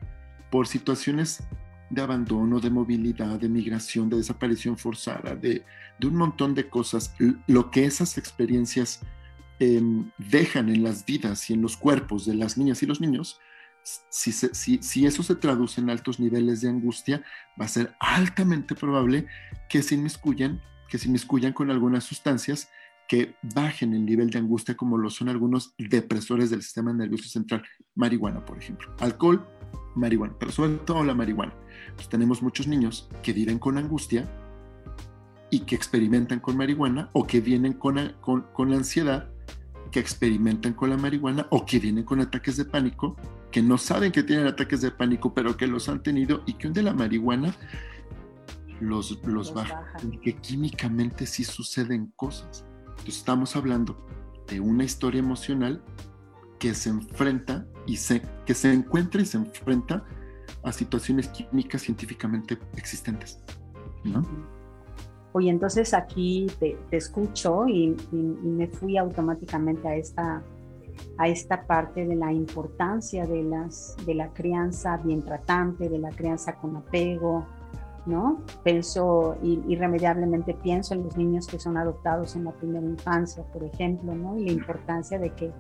por 0.50 0.68
situaciones 0.68 1.44
de 1.90 2.02
abandono, 2.02 2.60
de 2.60 2.70
movilidad, 2.70 3.40
de 3.40 3.48
migración, 3.48 4.10
de 4.10 4.18
desaparición 4.18 4.78
forzada, 4.78 5.36
de, 5.36 5.64
un 6.04 6.16
montón 6.16 6.56
de 6.56 6.68
cosas. 6.68 7.16
Lo 7.48 7.72
que 7.72 7.86
esas 7.86 8.18
experiencias 8.18 9.02
Em, 9.58 10.12
dejan 10.18 10.68
en 10.68 10.84
las 10.84 11.06
vidas 11.06 11.50
y 11.50 11.54
en 11.54 11.62
los 11.62 11.78
cuerpos 11.78 12.26
de 12.26 12.36
las 12.36 12.58
niñas 12.58 12.84
y 12.84 12.86
los 12.86 13.00
niños, 13.00 13.40
si, 14.10 15.06
eso 15.06 15.24
se 15.24 15.36
traduce 15.36 15.80
en 15.80 15.90
altos 15.90 16.20
niveles 16.20 16.60
de 16.60 16.68
angustia, 16.68 17.24
va 17.60 17.66
a 17.66 17.70
ser 17.70 17.96
altamente 18.00 18.76
probable 18.76 19.28
que 19.70 19.82
se 19.82 19.96
inmiscuyan, 19.96 20.62
que 20.90 20.98
se 20.98 21.08
inmiscuyan 21.08 21.54
con 21.54 21.72
algunas 21.72 22.04
sustancias 22.04 22.68
que 23.08 23.36
bajen 23.56 23.94
el 23.94 24.06
nivel 24.06 24.30
de 24.30 24.40
angustia, 24.40 24.76
como 24.76 24.98
lo 24.98 25.10
son 25.10 25.30
algunos 25.30 25.74
depresores 25.78 26.50
del 26.50 26.62
sistema 26.62 26.92
nervioso 26.92 27.30
central, 27.30 27.64
marihuana, 27.94 28.44
por 28.44 28.58
ejemplo, 28.58 28.94
alcohol, 29.00 29.48
marihuana, 29.96 30.36
pero 30.38 30.52
sobre 30.52 30.74
todo 30.80 31.04
la 31.06 31.14
marihuana. 31.14 31.54
Pues 31.96 32.10
tenemos 32.10 32.42
muchos 32.42 32.68
niños 32.68 33.08
que 33.24 33.32
viven 33.32 33.60
con 33.60 33.78
angustia 33.78 34.28
y 35.50 35.60
que 35.60 35.76
experimentan 35.76 36.42
con 36.42 36.58
marihuana 36.58 37.10
o 37.14 37.26
que 37.26 37.40
vienen 37.40 37.74
con, 37.74 38.16
con, 38.20 38.42
con 38.52 38.74
ansiedad 38.74 39.35
que 39.96 40.02
experimentan 40.02 40.74
con 40.74 40.90
la 40.90 40.98
marihuana 40.98 41.48
o 41.52 41.66
que 41.66 41.80
vienen 41.80 42.04
con 42.04 42.20
ataques 42.20 42.58
de 42.58 42.66
pánico, 42.66 43.16
que 43.50 43.62
no 43.64 43.78
saben 43.78 44.12
que 44.12 44.24
tienen 44.24 44.46
ataques 44.46 44.82
de 44.82 44.92
pánico, 44.92 45.34
pero 45.34 45.56
que 45.56 45.68
los 45.68 45.88
han 45.88 46.04
tenido 46.04 46.44
y 46.46 46.56
que 46.56 46.68
un 46.68 46.74
de 46.74 46.84
la 46.84 46.92
marihuana 46.94 47.56
los, 48.82 49.24
los, 49.26 49.54
baja, 49.54 49.86
y 50.12 50.18
que 50.18 50.36
químicamente 50.36 51.26
sí 51.26 51.46
suceden 51.46 52.12
cosas. 52.18 52.66
Entonces 52.90 53.20
estamos 53.20 53.56
hablando 53.56 54.06
de 54.50 54.60
una 54.60 54.84
historia 54.84 55.20
emocional 55.20 55.82
que 56.60 56.74
se 56.74 56.90
enfrenta 56.90 57.66
y 57.88 57.96
se, 57.96 58.22
que 58.46 58.54
se 58.54 58.74
encuentra 58.74 59.22
y 59.22 59.26
se 59.26 59.38
enfrenta 59.38 60.04
a 60.62 60.74
situaciones 60.74 61.30
químicas 61.30 61.84
científicamente 61.84 62.60
existentes. 62.76 63.40
¿no? 64.04 64.28
Oye, 65.38 65.50
entonces 65.50 65.94
aquí 65.94 66.48
te, 66.60 66.78
escucho 66.92 67.68
y, 67.68 67.94
me 68.14 68.68
fui 68.68 68.96
automáticamente 68.96 69.86
a 69.86 69.98
esta, 69.98 70.42
a 71.18 71.28
esta 71.28 71.68
parte 71.68 72.06
de 72.06 72.16
la 72.16 72.32
importancia 72.32 73.28
de, 73.28 73.44
las, 73.44 73.98
de 74.06 74.16
la 74.16 74.30
crianza 74.30 74.96
bien 74.96 75.22
tratante, 75.24 75.90
de 75.90 76.00
la 76.00 76.10
crianza 76.12 76.56
con 76.56 76.78
apego, 76.78 77.46
¿no? 78.06 78.44
Pienso, 78.64 79.36
irremediablemente 79.44 80.54
pienso 80.54 80.94
en 80.94 81.04
los 81.04 81.18
niños 81.18 81.48
que 81.48 81.60
son 81.60 81.76
adoptados 81.76 82.38
en 82.38 82.46
la 82.46 82.54
primera 82.54 82.86
infancia, 82.86 83.44
por 83.52 83.66
ejemplo, 83.66 84.16
¿no? 84.16 84.38
Y 84.38 84.46
la 84.46 84.54
importancia 84.54 85.20
de 85.20 85.34
que, 85.34 85.52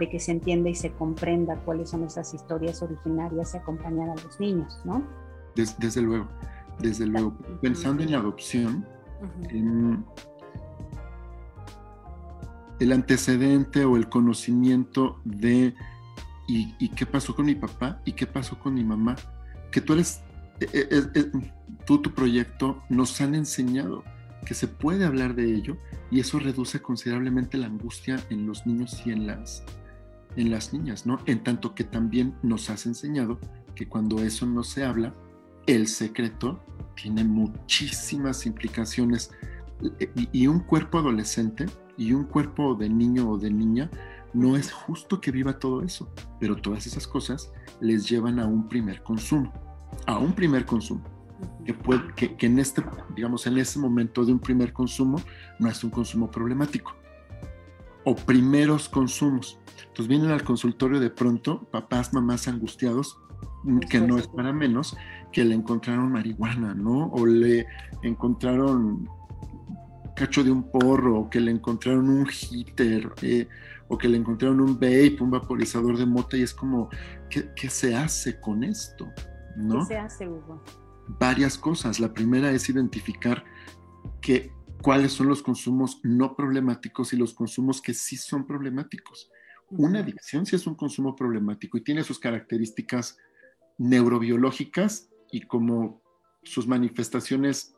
de 0.00 0.08
que 0.08 0.18
se 0.18 0.32
entienda 0.32 0.70
y 0.70 0.74
se 0.74 0.90
comprenda 0.92 1.56
cuáles 1.66 1.90
son 1.90 2.04
esas 2.04 2.32
historias 2.32 2.80
originarias 2.80 3.52
y 3.52 3.58
acompañar 3.58 4.08
a 4.08 4.14
los 4.14 4.40
niños, 4.40 4.80
¿no? 4.86 5.02
desde 5.54 6.00
luego, 6.00 6.26
desde 6.78 7.06
luego. 7.06 7.34
Pensando 7.60 8.02
en 8.02 8.14
adopción, 8.14 8.93
el 12.80 12.92
antecedente 12.92 13.84
o 13.84 13.96
el 13.96 14.08
conocimiento 14.08 15.20
de 15.24 15.74
y, 16.46 16.88
qué 16.90 17.06
pasó 17.06 17.34
con 17.34 17.46
mi 17.46 17.54
papá 17.54 18.00
y 18.04 18.12
qué 18.12 18.26
pasó 18.26 18.58
con 18.58 18.74
mi 18.74 18.84
mamá, 18.84 19.16
que 19.70 19.80
tú 19.80 19.94
eres, 19.94 20.20
eh, 20.60 20.88
eh, 20.90 21.30
tú, 21.86 22.02
tu 22.02 22.12
proyecto, 22.12 22.82
nos 22.90 23.20
han 23.20 23.34
enseñado 23.34 24.04
que 24.44 24.54
se 24.54 24.68
puede 24.68 25.04
hablar 25.04 25.34
de 25.34 25.54
ello 25.54 25.78
y 26.10 26.20
eso 26.20 26.38
reduce 26.38 26.82
considerablemente 26.82 27.56
la 27.56 27.66
angustia 27.66 28.20
en 28.28 28.46
los 28.46 28.66
niños 28.66 29.02
y 29.06 29.12
en 29.12 29.26
las, 29.26 29.64
en 30.36 30.50
las 30.50 30.72
niñas, 30.72 31.06
¿no? 31.06 31.18
En 31.24 31.42
tanto 31.42 31.74
que 31.74 31.84
también 31.84 32.34
nos 32.42 32.68
has 32.68 32.84
enseñado 32.84 33.38
que 33.74 33.88
cuando 33.88 34.22
eso 34.22 34.46
no 34.46 34.62
se 34.62 34.84
habla, 34.84 35.14
el 35.66 35.88
secreto 35.88 36.62
tiene 36.94 37.24
muchísimas 37.24 38.46
implicaciones 38.46 39.30
y 40.32 40.46
un 40.46 40.60
cuerpo 40.60 40.98
adolescente 40.98 41.66
y 41.96 42.12
un 42.12 42.24
cuerpo 42.24 42.74
de 42.74 42.88
niño 42.88 43.30
o 43.30 43.38
de 43.38 43.50
niña 43.50 43.90
no 44.32 44.56
es 44.56 44.72
justo 44.72 45.20
que 45.20 45.30
viva 45.30 45.58
todo 45.58 45.82
eso, 45.82 46.12
pero 46.40 46.56
todas 46.56 46.86
esas 46.86 47.06
cosas 47.06 47.52
les 47.80 48.08
llevan 48.08 48.40
a 48.40 48.46
un 48.46 48.68
primer 48.68 49.02
consumo, 49.02 49.52
a 50.06 50.18
un 50.18 50.32
primer 50.32 50.66
consumo. 50.66 51.04
que, 51.64 51.74
puede, 51.74 52.02
que, 52.14 52.36
que, 52.36 52.46
en 52.46 52.58
este, 52.58 52.82
digamos, 53.14 53.46
en 53.46 53.58
ese 53.58 53.78
momento 53.78 54.24
de 54.24 54.32
un 54.32 54.38
primer 54.38 54.72
consumo 54.72 55.20
no 55.58 55.68
es 55.68 55.82
un 55.84 55.90
consumo 55.90 56.30
problemático. 56.30 56.94
O 58.04 58.14
primeros 58.14 58.88
consumos. 58.88 59.58
Entonces 59.78 60.08
vienen 60.08 60.30
al 60.30 60.44
consultorio 60.44 61.00
de 61.00 61.10
pronto 61.10 61.64
papás, 61.70 62.12
mamás 62.12 62.48
angustiados, 62.48 63.18
que 63.88 64.00
no 64.00 64.18
es 64.18 64.26
para 64.28 64.52
menos, 64.52 64.96
que 65.32 65.44
le 65.44 65.54
encontraron 65.54 66.12
marihuana, 66.12 66.74
¿no? 66.74 67.08
O 67.08 67.26
le 67.26 67.66
encontraron 68.02 69.08
cacho 70.16 70.44
de 70.44 70.50
un 70.50 70.70
porro, 70.70 71.20
o 71.20 71.30
que 71.30 71.40
le 71.40 71.50
encontraron 71.50 72.08
un 72.08 72.28
hitter, 72.28 73.12
eh, 73.22 73.48
o 73.88 73.98
que 73.98 74.08
le 74.08 74.16
encontraron 74.16 74.60
un 74.60 74.74
vape, 74.74 75.18
un 75.20 75.30
vaporizador 75.30 75.98
de 75.98 76.06
mota, 76.06 76.36
y 76.36 76.42
es 76.42 76.54
como, 76.54 76.88
¿qué, 77.28 77.50
qué 77.56 77.68
se 77.68 77.94
hace 77.94 78.40
con 78.40 78.62
esto? 78.62 79.08
¿No? 79.56 79.80
¿Qué 79.80 79.86
se 79.94 79.98
hace, 79.98 80.28
Hugo? 80.28 80.62
varias 81.08 81.58
cosas. 81.58 82.00
La 82.00 82.12
primera 82.12 82.50
es 82.50 82.68
identificar 82.68 83.44
que, 84.20 84.52
cuáles 84.82 85.12
son 85.12 85.28
los 85.28 85.42
consumos 85.42 86.00
no 86.02 86.36
problemáticos 86.36 87.12
y 87.12 87.16
los 87.16 87.34
consumos 87.34 87.80
que 87.80 87.94
sí 87.94 88.16
son 88.16 88.46
problemáticos. 88.46 89.30
Una 89.70 90.00
adicción 90.00 90.44
sí 90.46 90.56
es 90.56 90.66
un 90.66 90.74
consumo 90.74 91.16
problemático 91.16 91.78
y 91.78 91.82
tiene 91.82 92.04
sus 92.04 92.18
características 92.18 93.16
neurobiológicas 93.78 95.10
y 95.30 95.42
como 95.42 96.02
sus 96.42 96.66
manifestaciones, 96.66 97.74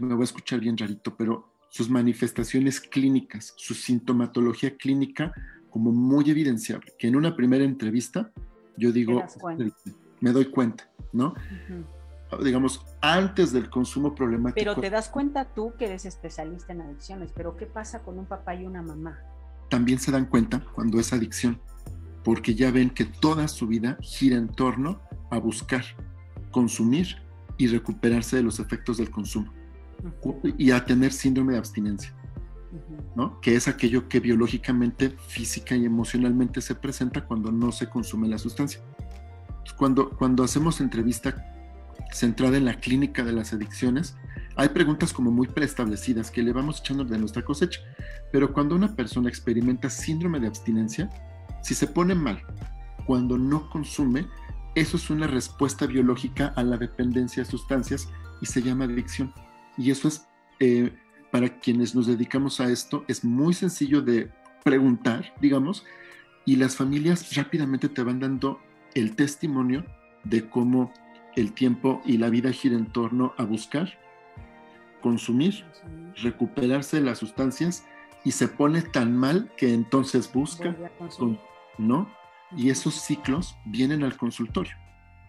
me 0.00 0.14
voy 0.14 0.22
a 0.22 0.24
escuchar 0.24 0.60
bien 0.60 0.76
rarito, 0.76 1.16
pero 1.16 1.52
sus 1.70 1.90
manifestaciones 1.90 2.80
clínicas, 2.80 3.52
su 3.56 3.74
sintomatología 3.74 4.76
clínica 4.76 5.32
como 5.70 5.92
muy 5.92 6.30
evidenciable, 6.30 6.92
que 6.98 7.08
en 7.08 7.16
una 7.16 7.36
primera 7.36 7.64
entrevista 7.64 8.30
yo 8.76 8.92
digo, 8.92 9.24
me 10.20 10.32
doy 10.32 10.50
cuenta, 10.50 10.88
¿no? 11.12 11.34
digamos, 12.44 12.84
antes 13.00 13.52
del 13.52 13.70
consumo 13.70 14.14
problemático. 14.14 14.60
Pero 14.60 14.80
te 14.80 14.90
das 14.90 15.08
cuenta 15.08 15.46
tú 15.46 15.72
que 15.78 15.86
eres 15.86 16.04
especialista 16.04 16.72
en 16.72 16.82
adicciones, 16.82 17.32
pero 17.34 17.56
¿qué 17.56 17.66
pasa 17.66 18.00
con 18.00 18.18
un 18.18 18.26
papá 18.26 18.54
y 18.54 18.66
una 18.66 18.82
mamá? 18.82 19.18
También 19.70 19.98
se 19.98 20.12
dan 20.12 20.26
cuenta 20.26 20.60
cuando 20.74 21.00
es 21.00 21.12
adicción, 21.12 21.60
porque 22.24 22.54
ya 22.54 22.70
ven 22.70 22.90
que 22.90 23.04
toda 23.06 23.48
su 23.48 23.66
vida 23.66 23.96
gira 24.00 24.36
en 24.36 24.48
torno 24.48 25.00
a 25.30 25.38
buscar, 25.38 25.84
consumir 26.50 27.16
y 27.56 27.66
recuperarse 27.66 28.36
de 28.36 28.42
los 28.42 28.60
efectos 28.60 28.98
del 28.98 29.10
consumo 29.10 29.52
y 30.56 30.70
a 30.70 30.84
tener 30.84 31.12
síndrome 31.12 31.52
de 31.52 31.58
abstinencia. 31.58 32.14
¿no? 33.16 33.40
que 33.40 33.56
es 33.56 33.66
aquello 33.66 34.08
que 34.08 34.20
biológicamente, 34.20 35.10
física 35.26 35.74
y 35.74 35.86
emocionalmente 35.86 36.60
se 36.60 36.74
presenta 36.74 37.24
cuando 37.24 37.50
no 37.50 37.72
se 37.72 37.88
consume 37.88 38.28
la 38.28 38.38
sustancia. 38.38 38.80
Cuando, 39.76 40.10
cuando 40.10 40.44
hacemos 40.44 40.80
entrevista 40.80 41.44
centrada 42.12 42.56
en 42.56 42.64
la 42.64 42.74
clínica 42.74 43.24
de 43.24 43.32
las 43.32 43.52
adicciones, 43.52 44.16
hay 44.56 44.70
preguntas 44.70 45.12
como 45.12 45.30
muy 45.30 45.46
preestablecidas 45.46 46.30
que 46.30 46.42
le 46.42 46.52
vamos 46.52 46.80
echando 46.80 47.04
de 47.04 47.18
nuestra 47.18 47.44
cosecha. 47.44 47.80
Pero 48.32 48.52
cuando 48.52 48.74
una 48.74 48.94
persona 48.94 49.28
experimenta 49.28 49.88
síndrome 49.88 50.40
de 50.40 50.48
abstinencia, 50.48 51.08
si 51.62 51.74
se 51.74 51.86
pone 51.86 52.14
mal 52.14 52.42
cuando 53.06 53.38
no 53.38 53.70
consume, 53.70 54.26
eso 54.78 54.96
es 54.96 55.10
una 55.10 55.26
respuesta 55.26 55.86
biológica 55.86 56.52
a 56.56 56.62
la 56.62 56.76
dependencia 56.76 57.42
de 57.42 57.50
sustancias 57.50 58.08
y 58.40 58.46
se 58.46 58.62
llama 58.62 58.84
adicción. 58.84 59.32
Y 59.76 59.90
eso 59.90 60.08
es, 60.08 60.26
eh, 60.60 60.92
para 61.32 61.58
quienes 61.58 61.94
nos 61.94 62.06
dedicamos 62.06 62.60
a 62.60 62.70
esto, 62.70 63.04
es 63.08 63.24
muy 63.24 63.54
sencillo 63.54 64.02
de 64.02 64.30
preguntar, 64.64 65.34
digamos, 65.40 65.84
y 66.44 66.56
las 66.56 66.76
familias 66.76 67.34
rápidamente 67.36 67.88
te 67.88 68.02
van 68.02 68.20
dando 68.20 68.60
el 68.94 69.16
testimonio 69.16 69.84
de 70.24 70.48
cómo 70.48 70.92
el 71.36 71.52
tiempo 71.52 72.00
y 72.04 72.18
la 72.18 72.30
vida 72.30 72.52
gira 72.52 72.76
en 72.76 72.86
torno 72.86 73.34
a 73.36 73.44
buscar, 73.44 73.98
consumir, 75.02 75.64
recuperarse 76.16 76.98
de 76.98 77.02
las 77.02 77.18
sustancias 77.18 77.84
y 78.24 78.32
se 78.32 78.48
pone 78.48 78.82
tan 78.82 79.16
mal 79.16 79.50
que 79.56 79.74
entonces 79.74 80.32
busca, 80.32 80.76
¿no? 81.78 82.08
Y 82.56 82.70
esos 82.70 82.94
ciclos 82.94 83.56
vienen 83.64 84.02
al 84.02 84.16
consultorio, 84.16 84.74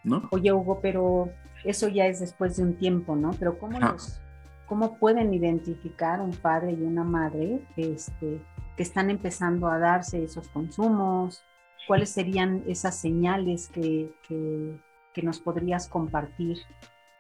¿no? 0.04 0.28
Oye, 0.32 0.52
Hugo, 0.54 0.80
pero 0.82 1.30
eso 1.64 1.88
ya 1.88 2.08
es 2.08 2.20
después 2.20 2.58
de 2.58 2.64
un 2.64 2.76
tiempo, 2.76 3.16
¿no? 3.16 3.32
Pero 3.32 3.58
¿cómo, 3.58 3.80
los, 3.80 4.22
cómo 4.68 4.98
pueden 4.98 5.34
identificar 5.34 6.22
un 6.22 6.32
padre 6.32 6.72
y 6.72 6.82
una 6.82 7.04
madre 7.04 7.62
este, 7.76 8.42
que 8.78 8.84
están 8.84 9.10
empezando 9.10 9.68
a 9.68 9.78
darse 9.78 10.24
esos 10.24 10.48
consumos? 10.48 11.44
¿Cuáles 11.88 12.10
serían 12.10 12.64
esas 12.68 12.96
señales 12.96 13.68
que, 13.68 14.14
que 14.28 14.80
que 15.14 15.22
nos 15.22 15.40
podrías 15.40 15.88
compartir 15.88 16.60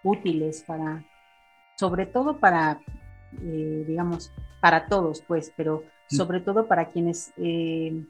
útiles 0.03 0.63
para, 0.65 1.03
sobre 1.77 2.05
todo 2.05 2.39
para, 2.39 2.79
eh, 3.41 3.83
digamos, 3.87 4.31
para 4.61 4.87
todos, 4.87 5.21
pues, 5.21 5.51
pero 5.55 5.83
mm. 6.11 6.15
sobre 6.15 6.39
todo 6.39 6.67
para 6.67 6.89
quienes 6.89 7.33
eh, 7.37 8.03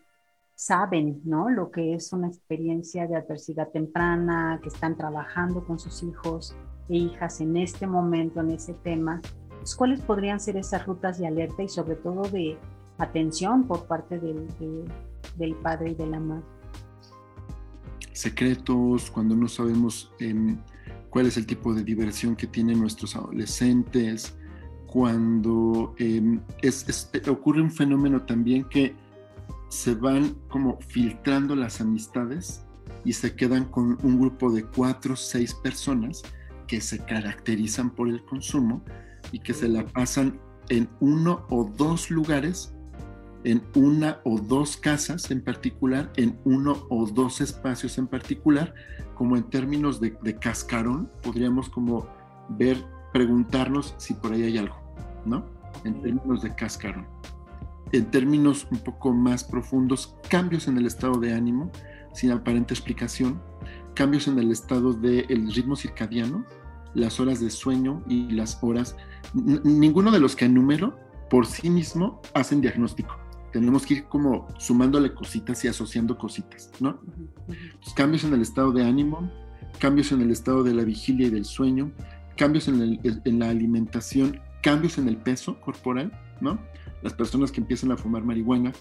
saben, 0.59 1.21
¿no? 1.23 1.49
Lo 1.49 1.71
que 1.71 1.93
es 1.93 2.11
una 2.11 2.27
experiencia 2.27 3.07
de 3.07 3.15
adversidad 3.15 3.69
temprana, 3.69 4.59
que 4.61 4.67
están 4.67 4.97
trabajando 4.97 5.65
con 5.65 5.79
sus 5.79 6.03
hijos 6.03 6.53
e 6.89 6.97
hijas 6.97 7.39
en 7.39 7.55
este 7.55 7.87
momento, 7.87 8.41
en 8.41 8.51
ese 8.51 8.73
tema. 8.73 9.21
Pues, 9.59 9.73
¿Cuáles 9.73 10.01
podrían 10.01 10.37
ser 10.41 10.57
esas 10.57 10.85
rutas 10.85 11.17
de 11.17 11.27
alerta 11.27 11.63
y 11.63 11.69
sobre 11.69 11.95
todo 11.95 12.23
de 12.23 12.57
atención 12.97 13.67
por 13.67 13.87
parte 13.87 14.19
del, 14.19 14.47
del 15.37 15.55
padre 15.55 15.91
y 15.91 15.95
de 15.95 16.07
la 16.07 16.19
madre? 16.19 16.45
secretos, 18.11 19.09
cuando 19.09 19.33
no 19.33 19.47
sabemos 19.47 20.11
em, 20.19 20.57
cuál 21.09 21.27
es 21.27 21.37
el 21.37 21.45
tipo 21.45 21.73
de 21.73 21.85
diversión 21.85 22.35
que 22.35 22.47
tienen 22.47 22.81
nuestros 22.81 23.15
adolescentes, 23.15 24.35
cuando 24.87 25.95
em, 25.97 26.41
ocurre 27.29 27.61
un 27.61 27.71
fenómeno 27.71 28.25
también 28.25 28.65
que 28.65 28.93
se 29.69 29.95
van 29.95 30.35
como 30.49 30.79
filtrando 30.81 31.55
las 31.55 31.81
amistades 31.81 32.65
y 33.05 33.13
se 33.13 33.35
quedan 33.35 33.65
con 33.65 33.97
un 34.03 34.19
grupo 34.19 34.51
de 34.51 34.63
cuatro 34.63 35.13
o 35.13 35.17
seis 35.17 35.53
personas 35.53 36.23
que 36.67 36.81
se 36.81 36.99
caracterizan 37.05 37.91
por 37.91 38.09
el 38.09 38.23
consumo 38.25 38.83
y 39.31 39.39
que 39.39 39.53
se 39.53 39.67
la 39.67 39.85
pasan 39.85 40.39
en 40.69 40.89
uno 40.99 41.45
o 41.49 41.63
dos 41.63 42.11
lugares 42.11 42.73
en 43.43 43.63
una 43.75 44.19
o 44.23 44.39
dos 44.39 44.77
casas 44.77 45.31
en 45.31 45.41
particular, 45.41 46.11
en 46.17 46.39
uno 46.43 46.85
o 46.89 47.05
dos 47.05 47.41
espacios 47.41 47.97
en 47.97 48.07
particular, 48.07 48.73
como 49.15 49.37
en 49.37 49.43
términos 49.43 49.99
de, 50.01 50.13
cascarón, 50.39 51.09
podríamos 51.23 51.69
como 51.69 52.07
ver, 52.49 52.83
preguntarnos 53.13 53.95
si 53.97 54.13
por 54.13 54.33
ahí 54.33 54.43
hay 54.43 54.57
algo, 54.57 54.75
¿no? 55.25 55.45
En 55.83 56.01
términos 56.01 56.41
de 56.41 56.53
cascarón. 56.55 57.07
En 57.91 58.11
términos 58.11 58.67
un 58.71 58.79
poco 58.79 59.13
más 59.13 59.43
profundos, 59.43 60.15
cambios 60.29 60.67
en 60.67 60.77
el 60.77 60.85
estado 60.85 61.19
de 61.19 61.33
ánimo, 61.33 61.71
sin 62.13 62.31
aparente 62.31 62.73
explicación, 62.73 63.41
cambios 63.93 64.27
en 64.27 64.39
el 64.39 64.51
estado 64.51 64.93
del 64.93 65.53
ritmo 65.53 65.75
circadiano, 65.75 66.45
las 66.93 67.19
horas 67.19 67.39
de 67.39 67.49
sueño 67.49 68.03
y 68.07 68.31
las 68.31 68.57
horas. 68.61 68.95
ninguno 69.33 70.11
de 70.11 70.19
los 70.19 70.35
que 70.35 70.45
enumero 70.45 70.97
por 71.29 71.45
sí 71.45 71.69
mismo 71.69 72.21
hacen 72.33 72.61
diagnóstico 72.61 73.15
tenemos 73.51 73.85
que 73.85 73.95
ir 73.95 74.03
como 74.05 74.47
sumándole 74.57 75.13
cositas 75.13 75.63
y 75.65 75.67
asociando 75.67 76.17
cositas, 76.17 76.71
¿no? 76.79 76.99
cambios 77.95 78.23
en 78.23 78.33
el 78.33 78.41
estado 78.41 78.71
de 78.71 78.83
ánimo, 78.83 79.29
cambios 79.79 80.11
en 80.11 80.21
el 80.21 80.31
estado 80.31 80.63
de 80.63 80.73
la 80.73 80.83
vigilia 80.83 81.27
y 81.27 81.29
del 81.29 81.45
sueño, 81.45 81.91
cambios 82.37 82.67
en, 82.67 82.99
en, 83.03 83.39
la 83.39 83.49
alimentación, 83.49 84.39
cambios 84.61 84.97
en 84.97 85.07
el 85.07 85.17
peso 85.17 85.59
corporal, 85.61 86.11
¿no? 86.41 86.59
Las 87.01 87.13
personas 87.13 87.51
que 87.51 87.61
empiezan 87.61 87.91
a 87.91 87.97
fumar 87.97 88.23
marihuana, 88.23 88.71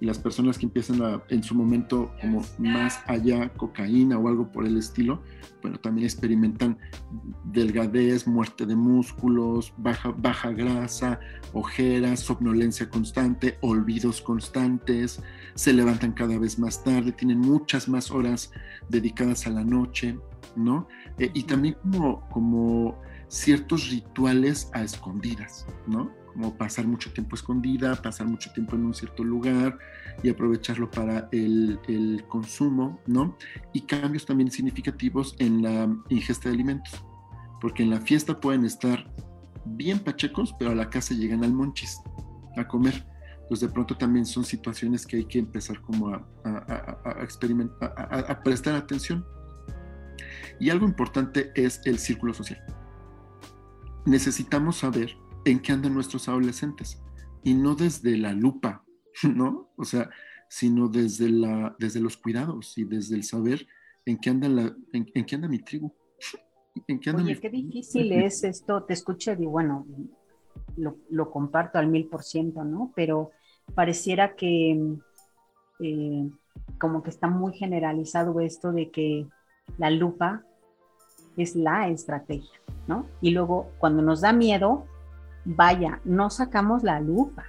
y 0.00 0.06
las 0.06 0.18
personas 0.18 0.58
que 0.58 0.66
empiezan 0.66 1.22
en 1.28 1.42
su 1.42 1.54
momento 1.54 2.12
como 2.20 2.42
más 2.58 3.00
allá 3.06 3.48
cocaína 3.54 4.18
o 4.18 4.28
algo 4.28 4.50
por 4.52 4.64
el 4.64 4.76
estilo, 4.76 5.22
bueno, 5.60 5.78
también 5.78 6.04
experimentan 6.04 6.78
delgadez, 7.44 8.26
muerte 8.26 8.64
de 8.64 8.76
músculos, 8.76 9.72
baja, 9.76 10.14
baja 10.16 10.52
grasa, 10.52 11.18
ojeras, 11.52 12.20
somnolencia 12.20 12.88
constante, 12.88 13.58
olvidos 13.60 14.20
constantes, 14.20 15.20
se 15.54 15.72
levantan 15.72 16.12
cada 16.12 16.38
vez 16.38 16.58
más 16.58 16.84
tarde, 16.84 17.10
tienen 17.12 17.40
muchas 17.40 17.88
más 17.88 18.10
horas 18.12 18.52
dedicadas 18.88 19.46
a 19.46 19.50
la 19.50 19.64
noche, 19.64 20.16
¿no? 20.54 20.86
Eh, 21.18 21.30
y 21.34 21.42
también 21.42 21.76
como, 21.82 22.28
como 22.28 23.00
ciertos 23.28 23.90
rituales 23.90 24.70
a 24.72 24.82
escondidas, 24.82 25.66
¿no? 25.86 26.18
como 26.38 26.56
pasar 26.56 26.86
mucho 26.86 27.12
tiempo 27.12 27.34
escondida, 27.34 27.96
pasar 27.96 28.28
mucho 28.28 28.52
tiempo 28.52 28.76
en 28.76 28.86
un 28.86 28.94
cierto 28.94 29.24
lugar 29.24 29.76
y 30.22 30.28
aprovecharlo 30.28 30.88
para 30.88 31.28
el, 31.32 31.80
el 31.88 32.24
consumo, 32.28 33.00
¿no? 33.06 33.36
Y 33.72 33.80
cambios 33.80 34.24
también 34.24 34.48
significativos 34.48 35.34
en 35.40 35.62
la 35.62 35.92
ingesta 36.10 36.48
de 36.48 36.54
alimentos, 36.54 37.04
porque 37.60 37.82
en 37.82 37.90
la 37.90 38.00
fiesta 38.00 38.38
pueden 38.38 38.64
estar 38.64 39.12
bien 39.64 39.98
pachecos, 39.98 40.54
pero 40.60 40.70
a 40.70 40.74
la 40.76 40.88
casa 40.88 41.12
llegan 41.12 41.42
al 41.42 41.52
monchis 41.52 42.00
a 42.56 42.68
comer. 42.68 43.04
Pues 43.48 43.58
de 43.60 43.68
pronto 43.68 43.96
también 43.96 44.24
son 44.24 44.44
situaciones 44.44 45.06
que 45.06 45.16
hay 45.16 45.24
que 45.24 45.40
empezar 45.40 45.80
como 45.80 46.10
a, 46.10 46.24
a 46.44 48.42
prestar 48.44 48.76
atención. 48.76 49.26
Y 50.60 50.70
algo 50.70 50.86
importante 50.86 51.50
es 51.56 51.80
el 51.84 51.98
círculo 51.98 52.32
social 52.32 52.77
necesitamos 54.08 54.78
saber 54.78 55.16
en 55.44 55.60
qué 55.60 55.72
andan 55.72 55.94
nuestros 55.94 56.28
adolescentes 56.28 57.00
y 57.42 57.54
no 57.54 57.74
desde 57.74 58.16
la 58.16 58.32
lupa, 58.32 58.84
¿no? 59.22 59.70
O 59.76 59.84
sea, 59.84 60.10
sino 60.48 60.88
desde, 60.88 61.28
la, 61.28 61.76
desde 61.78 62.00
los 62.00 62.16
cuidados 62.16 62.76
y 62.78 62.84
desde 62.84 63.16
el 63.16 63.24
saber 63.24 63.66
en 64.06 64.18
qué 64.18 64.30
anda, 64.30 64.48
la, 64.48 64.74
en, 64.92 65.04
qué 65.04 65.34
anda 65.34 65.48
mi 65.48 65.58
tribu. 65.58 65.92
¿En 66.86 67.00
qué 67.00 67.10
anda 67.10 67.22
Oye, 67.22 67.38
qué 67.40 67.50
difícil 67.50 68.12
es 68.12 68.44
esto, 68.44 68.84
te 68.84 68.92
escucho 68.92 69.32
y 69.32 69.46
bueno, 69.46 69.86
lo, 70.76 70.96
lo, 71.10 71.30
comparto 71.30 71.78
al 71.78 71.88
mil 71.88 72.06
por 72.06 72.22
ciento, 72.22 72.64
¿no? 72.64 72.92
Pero 72.94 73.32
pareciera 73.74 74.36
que 74.36 74.96
eh, 75.80 76.30
como 76.78 77.02
que 77.02 77.10
está 77.10 77.28
muy 77.28 77.52
generalizado 77.54 78.40
esto 78.40 78.72
de 78.72 78.90
que 78.90 79.26
la 79.76 79.90
lupa 79.90 80.44
es 81.42 81.56
la 81.56 81.88
estrategia, 81.88 82.60
¿no? 82.86 83.06
Y 83.20 83.30
luego 83.30 83.70
cuando 83.78 84.02
nos 84.02 84.20
da 84.20 84.32
miedo, 84.32 84.84
vaya, 85.44 86.00
no 86.04 86.30
sacamos 86.30 86.82
la 86.82 87.00
lupa, 87.00 87.44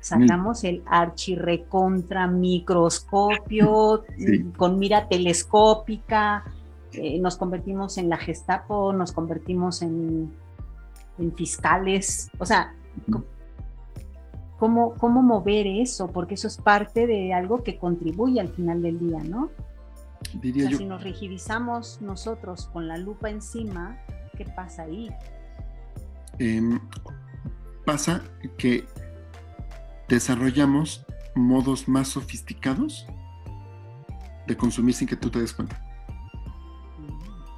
sacamos 0.00 0.62
el 0.62 0.82
archirrecontra 0.86 2.28
microscopio 2.28 4.04
con 4.56 4.78
mira 4.78 5.08
telescópica, 5.08 6.44
eh, 6.92 7.18
nos 7.18 7.36
convertimos 7.36 7.98
en 7.98 8.08
la 8.08 8.16
Gestapo, 8.16 8.92
nos 8.92 9.12
convertimos 9.12 9.82
en, 9.82 10.32
fiscales, 11.34 12.30
o 12.38 12.44
sea, 12.44 12.74
¿cómo, 14.58 14.94
¿cómo 14.94 15.22
mover 15.22 15.66
eso? 15.66 16.08
Porque 16.08 16.34
eso 16.34 16.46
es 16.46 16.58
parte 16.58 17.06
de 17.06 17.32
algo 17.32 17.62
que 17.62 17.78
contribuye 17.78 18.38
al 18.38 18.48
final 18.48 18.82
del 18.82 18.98
día, 18.98 19.24
¿no? 19.24 19.48
Diría 20.40 20.70
Si 20.70 20.84
nos 20.84 21.02
rigidizamos 21.02 22.00
nosotros 22.00 22.66
con 22.72 22.88
la 22.88 22.98
lupa 22.98 23.30
encima, 23.30 23.98
¿qué 24.36 24.44
pasa 24.44 24.82
ahí? 24.82 25.10
Em, 26.38 26.80
pasa 27.84 28.22
que 28.58 28.86
desarrollamos 30.08 31.04
modos 31.34 31.88
más 31.88 32.08
sofisticados 32.08 33.06
de 34.46 34.56
consumir 34.56 34.94
sin 34.94 35.08
que 35.08 35.16
tú 35.16 35.30
te 35.30 35.40
des 35.40 35.52
cuenta. 35.52 35.82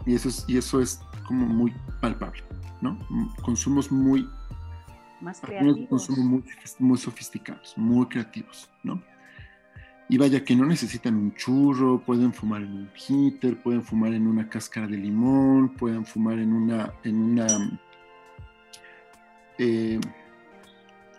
Y 0.07 0.15
eso 0.15 0.29
es, 0.29 0.45
y 0.49 0.57
eso 0.57 0.81
es 0.81 1.01
como 1.27 1.47
muy 1.47 1.75
palpable, 2.01 2.43
¿no? 2.81 2.99
Consumos 3.43 3.93
muy... 3.93 4.29
Más 5.21 5.41
creativos. 5.41 5.89
Consumos 5.89 6.25
muy, 6.25 6.45
muy 6.79 6.99
sofisticados, 6.99 7.75
muy 7.77 8.07
creativos, 8.07 8.71
¿no? 8.85 9.03
Y 10.11 10.17
vaya 10.17 10.43
que 10.43 10.57
no 10.57 10.65
necesitan 10.65 11.17
un 11.17 11.35
churro, 11.35 12.01
pueden 12.01 12.33
fumar 12.33 12.63
en 12.63 12.73
un 12.73 12.91
heater, 12.95 13.61
pueden 13.61 13.83
fumar 13.83 14.15
en 14.15 14.27
una 14.27 14.49
cáscara 14.49 14.87
de 14.87 14.97
limón, 14.97 15.69
pueden 15.71 16.07
fumar 16.07 16.39
en 16.39 16.55
una, 16.55 16.95
en 17.05 17.17
una, 17.17 17.47
eh, 19.59 20.01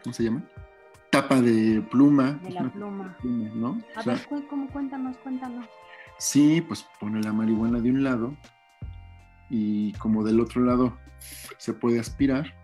¿cómo 0.04 0.14
se 0.14 0.24
llama? 0.24 0.44
Tapa 1.12 1.40
de 1.40 1.82
pluma. 1.82 2.40
De 2.44 2.50
la 2.50 2.72
pluma. 2.72 3.16
¿no? 3.24 3.80
A 3.96 4.02
ver, 4.02 4.26
¿cómo? 4.50 4.68
Cuéntanos, 4.70 5.18
cuéntanos. 5.18 5.68
Sí, 6.18 6.62
pues 6.62 6.86
pone 7.00 7.22
la 7.22 7.32
marihuana 7.32 7.80
de 7.80 7.92
un 7.92 8.04
lado 8.04 8.36
y 9.50 9.94
como 9.94 10.24
del 10.24 10.40
otro 10.40 10.64
lado 10.64 10.98
se 11.58 11.74
puede 11.74 12.00
aspirar, 12.00 12.56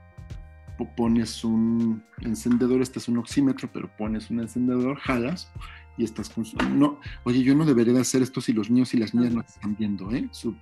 pones 0.98 1.44
un 1.44 2.04
encendedor, 2.22 2.82
este 2.82 3.00
es 3.00 3.08
un 3.08 3.18
oxímetro, 3.18 3.70
pero 3.72 3.90
pones 3.96 4.30
un 4.30 4.40
encendedor, 4.40 4.98
jalas 4.98 5.52
y 5.98 6.04
estás 6.04 6.30
con 6.30 6.46
no 6.78 7.00
oye 7.24 7.44
yo 7.44 7.56
no 7.56 7.66
debería 7.66 7.94
de 7.94 8.02
hacer 8.02 8.22
esto 8.22 8.42
si 8.42 8.54
los 8.54 8.70
niños 8.70 8.94
y 8.94 8.98
las 8.98 9.14
niñas 9.14 9.34
no 9.34 9.42
están 9.42 9.76
viendo 9.76 10.12
eh 10.12 10.28
su, 10.32 10.56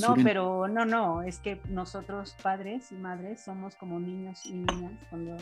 no 0.00 0.14
pero 0.22 0.68
no 0.68 0.84
no 0.84 1.22
es 1.22 1.38
que 1.38 1.60
nosotros 1.68 2.36
padres 2.42 2.92
y 2.92 2.96
madres 2.96 3.42
somos 3.44 3.76
como 3.76 3.98
niños 4.00 4.44
y 4.46 4.52
niñas 4.54 4.92
cuando 5.10 5.36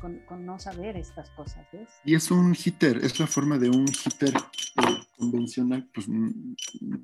con, 0.00 0.44
no 0.44 0.58
saber 0.58 0.96
estas 0.96 1.30
cosas 1.30 1.66
¿ves? 1.72 1.88
y 2.04 2.14
es 2.14 2.30
un 2.30 2.54
hitter 2.54 2.98
es 2.98 3.18
la 3.18 3.26
forma 3.26 3.58
de 3.58 3.70
un 3.70 3.86
hitter 3.86 4.34
eh, 4.36 5.06
convencional 5.18 5.88
pues 5.94 6.08
no 6.08 6.30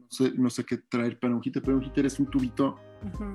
sé, 0.08 0.32
no 0.36 0.50
sé 0.50 0.64
qué 0.64 0.76
traer 0.76 1.18
para 1.18 1.34
un 1.34 1.40
hitter 1.42 1.62
pero 1.62 1.78
un 1.78 1.84
hitter 1.84 2.06
es 2.06 2.20
un 2.20 2.26
tubito 2.26 2.76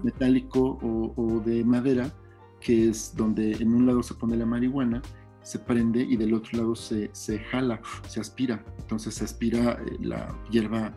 metálico 0.03 0.79
o, 0.81 1.13
o 1.15 1.39
de 1.41 1.63
madera 1.65 2.13
que 2.59 2.89
es 2.89 3.15
donde 3.15 3.53
en 3.53 3.73
un 3.73 3.85
lado 3.85 4.03
se 4.03 4.13
pone 4.13 4.37
la 4.37 4.45
marihuana 4.45 5.01
se 5.47 5.59
prende 5.59 6.01
y 6.01 6.17
del 6.17 6.33
otro 6.33 6.57
lado 6.57 6.75
se, 6.75 7.09
se 7.13 7.39
jala, 7.39 7.79
se 8.05 8.19
aspira. 8.19 8.65
Entonces 8.79 9.15
se 9.15 9.23
aspira 9.23 9.79
eh, 9.81 9.97
la 10.01 10.37
hierba 10.51 10.93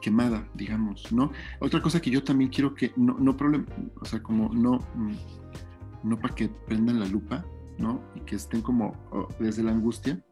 quemada, 0.00 0.48
digamos, 0.54 1.10
¿no? 1.10 1.32
Otra 1.58 1.82
cosa 1.82 2.00
que 2.00 2.08
yo 2.08 2.22
también 2.22 2.48
quiero 2.48 2.76
que, 2.76 2.92
no, 2.94 3.16
no 3.18 3.36
problema, 3.36 3.66
o 4.00 4.04
sea, 4.04 4.22
como 4.22 4.54
no, 4.54 4.78
mm, 4.94 5.16
no 6.04 6.16
para 6.16 6.32
que 6.32 6.48
prendan 6.48 7.00
la 7.00 7.06
lupa, 7.06 7.44
¿no? 7.76 8.00
Y 8.14 8.20
que 8.20 8.36
estén 8.36 8.62
como 8.62 8.96
oh, 9.10 9.26
desde 9.40 9.64
la 9.64 9.72
angustia, 9.72 10.24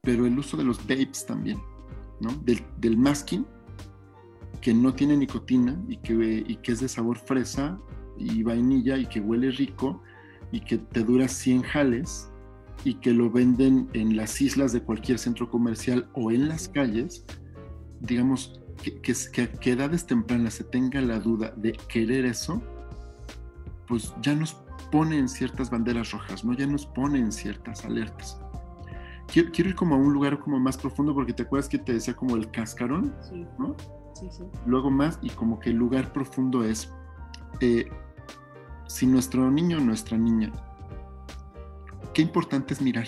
pero 0.00 0.26
el 0.26 0.36
uso 0.36 0.56
de 0.56 0.64
los 0.64 0.78
vapes 0.78 1.24
también, 1.24 1.62
¿no? 2.20 2.32
Del, 2.42 2.60
del 2.78 2.96
masking, 2.96 3.46
que 4.60 4.74
no 4.74 4.94
tiene 4.94 5.16
nicotina 5.16 5.80
y 5.86 5.98
que, 5.98 6.44
y 6.44 6.56
que 6.56 6.72
es 6.72 6.80
de 6.80 6.88
sabor 6.88 7.18
fresa 7.18 7.78
y 8.18 8.42
vainilla 8.42 8.98
y 8.98 9.06
que 9.06 9.20
huele 9.20 9.52
rico 9.52 10.02
y 10.50 10.60
que 10.60 10.78
te 10.78 11.04
dura 11.04 11.28
100 11.28 11.62
jales 11.62 12.31
y 12.84 12.94
que 12.94 13.12
lo 13.12 13.30
venden 13.30 13.88
en 13.92 14.16
las 14.16 14.40
islas 14.40 14.72
de 14.72 14.82
cualquier 14.82 15.18
centro 15.18 15.48
comercial 15.48 16.08
o 16.14 16.30
en 16.30 16.48
las 16.48 16.68
calles, 16.68 17.24
digamos, 18.00 18.60
que, 18.82 19.00
que, 19.00 19.14
que 19.48 19.70
a 19.70 19.72
edades 19.74 20.06
tempranas 20.06 20.54
se 20.54 20.64
tenga 20.64 21.00
la 21.00 21.20
duda 21.20 21.52
de 21.56 21.72
querer 21.88 22.24
eso, 22.24 22.60
pues 23.86 24.14
ya 24.20 24.34
nos 24.34 24.56
ponen 24.90 25.28
ciertas 25.28 25.70
banderas 25.70 26.10
rojas, 26.10 26.44
¿no? 26.44 26.52
Ya 26.54 26.66
nos 26.66 26.86
ponen 26.86 27.30
ciertas 27.30 27.84
alertas. 27.84 28.40
Quiero, 29.28 29.50
quiero, 29.52 29.70
ir 29.70 29.76
como 29.76 29.94
a 29.94 29.98
un 29.98 30.12
lugar 30.12 30.38
como 30.40 30.58
más 30.58 30.76
profundo 30.76 31.14
porque 31.14 31.32
te 31.32 31.44
acuerdas 31.44 31.68
que 31.68 31.78
te 31.78 31.94
decía 31.94 32.14
como 32.14 32.36
el 32.36 32.50
cascarón, 32.50 33.14
sí. 33.22 33.46
¿no? 33.58 33.76
Sí, 34.14 34.28
sí. 34.30 34.42
Luego 34.66 34.90
más 34.90 35.18
y 35.22 35.30
como 35.30 35.58
que 35.58 35.70
el 35.70 35.76
lugar 35.76 36.12
profundo 36.12 36.64
es 36.64 36.92
eh, 37.60 37.88
si 38.86 39.06
nuestro 39.06 39.50
niño 39.50 39.78
o 39.78 39.80
nuestra 39.80 40.18
niña 40.18 40.52
qué 42.14 42.22
importante 42.22 42.74
es 42.74 42.82
mirar. 42.82 43.06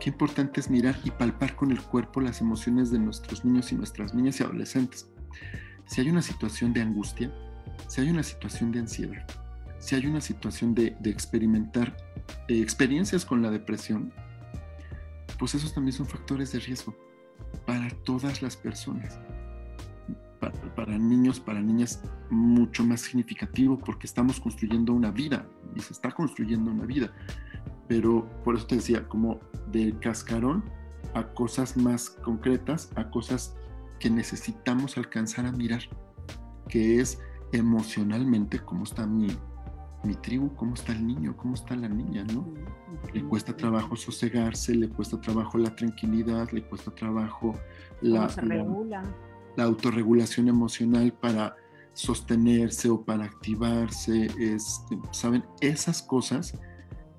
Qué 0.00 0.10
importante 0.10 0.60
es 0.60 0.68
mirar 0.68 0.96
y 1.04 1.10
palpar 1.10 1.54
con 1.54 1.70
el 1.70 1.80
cuerpo 1.80 2.20
las 2.20 2.40
emociones 2.40 2.90
de 2.90 2.98
nuestros 2.98 3.44
niños 3.44 3.72
y 3.72 3.76
nuestras 3.76 4.14
niñas 4.14 4.40
y 4.40 4.42
adolescentes. 4.42 5.08
Si 5.86 6.00
hay 6.00 6.10
una 6.10 6.22
situación 6.22 6.72
de 6.72 6.82
angustia, 6.82 7.32
si 7.86 8.00
hay 8.00 8.10
una 8.10 8.22
situación 8.22 8.72
de 8.72 8.80
ansiedad, 8.80 9.26
si 9.78 9.94
hay 9.94 10.06
una 10.06 10.20
situación 10.20 10.74
de, 10.74 10.96
experimentar 11.04 11.96
eh, 12.48 12.60
experiencias 12.60 13.24
con 13.24 13.42
la 13.42 13.50
depresión, 13.50 14.12
pues 15.38 15.54
esos 15.54 15.72
también 15.72 15.92
son 15.92 16.06
factores 16.06 16.52
de 16.52 16.60
riesgo 16.60 16.96
para 17.66 17.88
todas 18.04 18.42
las 18.42 18.56
personas. 18.56 19.18
Para, 20.40 20.74
para, 20.74 20.98
niños, 20.98 21.38
para 21.38 21.60
niñas, 21.60 22.02
mucho 22.28 22.84
más 22.84 23.02
significativo 23.02 23.78
porque 23.78 24.08
estamos 24.08 24.40
construyendo 24.40 24.92
una 24.92 25.12
vida 25.12 25.46
y 25.76 25.80
se 25.80 25.92
está 25.92 26.10
construyendo 26.10 26.72
una 26.72 26.84
vida 26.84 27.12
pero 27.88 28.26
por 28.44 28.56
eso 28.56 28.66
te 28.66 28.76
decía, 28.76 29.08
como 29.08 29.40
del 29.70 29.98
cascarón 29.98 30.64
a 31.14 31.26
cosas 31.34 31.76
más 31.76 32.10
concretas, 32.10 32.90
a 32.96 33.10
cosas 33.10 33.56
que 33.98 34.10
necesitamos 34.10 34.96
alcanzar 34.96 35.46
a 35.46 35.52
mirar, 35.52 35.82
que 36.68 37.00
es 37.00 37.20
emocionalmente 37.52 38.58
cómo 38.58 38.84
está 38.84 39.06
mi, 39.06 39.28
mi 40.04 40.14
tribu, 40.14 40.54
cómo 40.56 40.74
está 40.74 40.92
el 40.92 41.06
niño, 41.06 41.36
cómo 41.36 41.54
está 41.54 41.76
la 41.76 41.88
niña, 41.88 42.24
¿no? 42.24 42.46
Le 43.12 43.22
cuesta 43.24 43.56
trabajo 43.56 43.94
sosegarse, 43.94 44.74
le 44.74 44.88
cuesta 44.88 45.20
trabajo 45.20 45.58
la 45.58 45.74
tranquilidad, 45.74 46.50
le 46.50 46.64
cuesta 46.64 46.90
trabajo 46.94 47.54
la, 48.00 48.28
la, 48.42 49.02
la, 49.56 49.64
autorregulación 49.64 50.48
emocional 50.48 51.12
para 51.12 51.54
sostenerse 51.92 52.88
o 52.88 53.04
para 53.04 53.24
activarse, 53.24 54.26
este, 54.38 54.98
¿saben? 55.10 55.44
Esas 55.60 56.02
cosas 56.02 56.58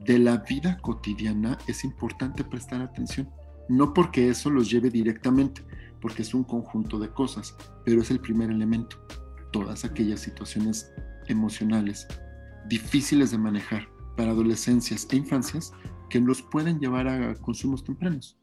de 0.06 0.20
la 0.20 0.38
vida 0.38 0.78
cotidiana 0.82 1.58
es 1.68 1.84
importante 1.84 2.44
prestar 2.44 2.82
atención. 2.82 3.30
No 3.70 3.94
porque 3.94 4.30
eso 4.30 4.50
los 4.50 4.70
lleve 4.70 4.90
directamente, 4.90 5.62
porque 6.02 6.22
es 6.22 6.34
un 6.34 6.44
conjunto 6.44 7.00
de 7.00 7.10
cosas, 7.10 7.56
pero 7.86 8.02
es 8.02 8.12
el 8.12 8.20
primer 8.20 8.52
elemento. 8.52 8.98
Todas 9.52 9.86
aquellas 9.86 10.20
situaciones 10.20 10.92
emocionales 11.28 12.08
difíciles 12.68 13.32
de 13.32 13.38
manejar 13.38 13.88
para 14.18 14.32
adolescencias 14.32 15.08
e 15.12 15.16
infancias 15.16 15.74
que 16.10 16.20
los 16.20 16.42
pueden 16.42 16.80
llevar 16.80 17.08
a 17.08 17.36
consumos 17.36 17.84
tempranos. 17.84 18.38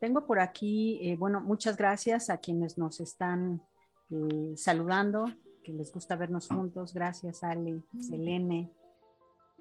Tengo 0.00 0.26
por 0.26 0.40
aquí, 0.40 0.98
eh, 1.00 1.16
bueno, 1.16 1.40
muchas 1.40 1.76
gracias 1.76 2.28
a 2.28 2.38
quienes 2.38 2.76
nos 2.76 3.00
están 3.00 3.62
eh, 4.10 4.52
saludando, 4.56 5.24
que 5.64 5.72
les 5.72 5.92
gusta 5.92 6.16
vernos 6.16 6.48
juntos. 6.48 6.92
Gracias, 6.92 7.42
Ale, 7.42 7.82
Selene, 8.00 8.70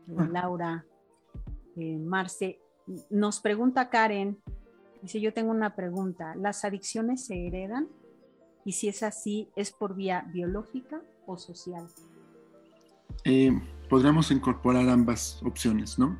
Laura, 0.07 0.85
eh, 1.75 1.97
Marce. 1.97 2.59
Nos 3.09 3.39
pregunta 3.39 3.89
Karen, 3.89 4.37
dice, 5.01 5.19
yo 5.19 5.33
tengo 5.33 5.51
una 5.51 5.75
pregunta, 5.75 6.35
¿las 6.35 6.63
adicciones 6.65 7.25
se 7.25 7.47
heredan? 7.47 7.87
Y 8.63 8.73
si 8.73 8.87
es 8.87 9.03
así, 9.03 9.49
¿es 9.55 9.71
por 9.71 9.95
vía 9.95 10.25
biológica 10.31 11.01
o 11.25 11.37
social? 11.37 11.87
eh, 13.23 13.51
podríamos 13.89 14.31
incorporar 14.31 14.89
ambas 14.89 15.41
opciones, 15.43 15.97
¿no? 15.97 16.19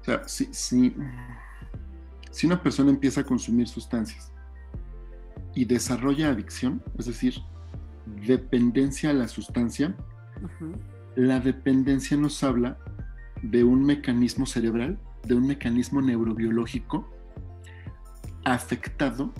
O 0.00 0.04
sea, 0.04 0.26
si, 0.26 0.52
si, 0.52 0.94
si 2.30 2.46
una 2.46 2.62
persona 2.62 2.90
empieza 2.90 3.20
a 3.20 3.24
consumir 3.24 3.68
sustancias 3.68 4.32
y 5.54 5.64
desarrolla 5.64 6.30
adicción, 6.30 6.82
es 6.98 7.06
decir, 7.06 7.34
dependencia 8.26 9.10
a 9.10 9.12
la 9.12 9.28
sustancia, 9.28 9.94
la 11.16 11.40
dependencia 11.40 12.16
nos 12.16 12.42
habla 12.42 12.78
de 13.42 13.64
un 13.64 13.84
mecanismo 13.84 14.46
cerebral, 14.46 14.98
de 15.26 15.34
un 15.34 15.46
mecanismo 15.46 16.00
neurobiológico 16.00 17.08
afectado 18.44 19.32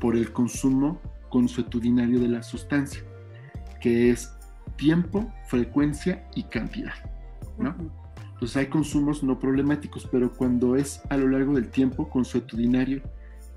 por 0.00 0.16
el 0.16 0.32
consumo 0.32 1.00
consuetudinario 1.28 2.20
de 2.20 2.28
la 2.28 2.42
sustancia, 2.42 3.02
que 3.80 4.10
es 4.10 4.32
tiempo, 4.76 5.32
frecuencia 5.46 6.26
y 6.34 6.44
cantidad. 6.44 6.94
¿no? 7.58 7.74
Entonces 8.32 8.56
hay 8.56 8.66
consumos 8.66 9.22
no 9.22 9.38
problemáticos, 9.38 10.08
pero 10.10 10.32
cuando 10.32 10.76
es 10.76 11.02
a 11.10 11.16
lo 11.16 11.28
largo 11.28 11.54
del 11.54 11.68
tiempo 11.68 12.08
consuetudinario 12.08 13.02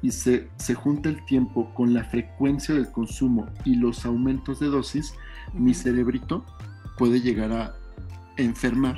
y 0.02 0.12
se, 0.12 0.50
se 0.58 0.76
junta 0.76 1.10
el 1.10 1.24
tiempo 1.26 1.74
con 1.74 1.94
la 1.94 2.04
frecuencia 2.04 2.76
del 2.76 2.92
consumo 2.92 3.48
y 3.64 3.76
los 3.76 4.06
aumentos 4.06 4.60
de 4.60 4.68
dosis, 4.68 5.14
mi 5.54 5.74
cerebrito 5.74 6.46
puede 6.98 7.22
llegar 7.22 7.52
a 7.52 7.76
enfermar. 8.38 8.98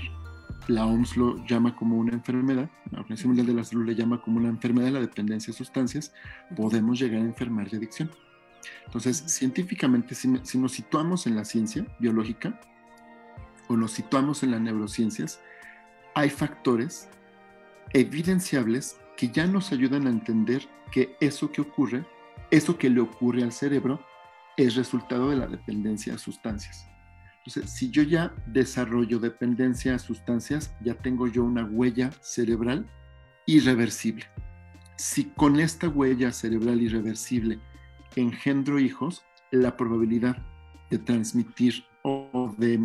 La 0.68 0.86
OMS 0.86 1.16
lo 1.16 1.46
llama 1.46 1.76
como 1.76 1.98
una 1.98 2.14
enfermedad, 2.14 2.70
la 2.92 3.00
Organización 3.00 3.30
Mundial 3.30 3.48
de 3.48 3.54
la 3.54 3.64
Salud 3.64 3.86
le 3.86 3.96
llama 3.96 4.22
como 4.22 4.38
una 4.38 4.50
enfermedad 4.50 4.88
de 4.88 4.94
la 4.94 5.00
dependencia 5.00 5.52
de 5.52 5.58
sustancias, 5.58 6.12
podemos 6.56 6.98
llegar 7.00 7.22
a 7.22 7.26
enfermar 7.26 7.70
de 7.70 7.78
adicción. 7.78 8.10
Entonces, 8.88 9.24
científicamente, 9.28 10.16
si, 10.16 10.34
si 10.42 10.58
nos 10.58 10.72
situamos 10.72 11.28
en 11.28 11.36
la 11.36 11.46
ciencia 11.46 11.86
biológica 12.00 12.60
o 13.68 13.78
nos 13.78 13.92
situamos 13.92 14.42
en 14.42 14.52
las 14.52 14.62
neurociencias, 14.62 15.40
hay 16.16 16.32
factores 16.32 17.10
evidenciables 17.94 18.98
que 19.18 19.30
ya 19.30 19.46
nos 19.46 19.72
ayudan 19.72 20.08
a 20.08 20.10
entender 20.10 20.68
que 20.92 21.16
eso 21.22 21.52
que 21.52 21.62
ocurre, 21.62 22.06
eso 22.50 22.78
que 22.78 22.90
le 22.90 23.02
ocurre 23.02 23.44
al 23.44 23.52
cerebro, 23.52 24.04
es 24.58 24.76
resultado 24.76 25.30
de 25.30 25.36
la 25.36 25.48
dependencia 25.48 26.16
a 26.16 26.18
sustancias. 26.18 26.88
Entonces, 27.46 27.72
si 27.72 27.92
yo 27.92 28.02
ya 28.02 28.34
desarrollo 28.48 29.20
dependencia 29.20 29.94
a 29.94 30.00
sustancias, 30.00 30.76
ya 30.82 30.96
tengo 30.96 31.28
yo 31.28 31.44
una 31.44 31.64
huella 31.64 32.12
cerebral 32.22 32.90
irreversible. 33.46 34.26
Si 34.96 35.26
con 35.26 35.60
esta 35.60 35.88
huella 35.88 36.32
cerebral 36.32 36.82
irreversible 36.82 37.60
engendro 38.16 38.80
hijos, 38.80 39.24
la 39.52 39.78
probabilidad 39.78 40.38
de 40.90 40.98
transmitir 40.98 41.86
o 42.02 42.56
de, 42.58 42.80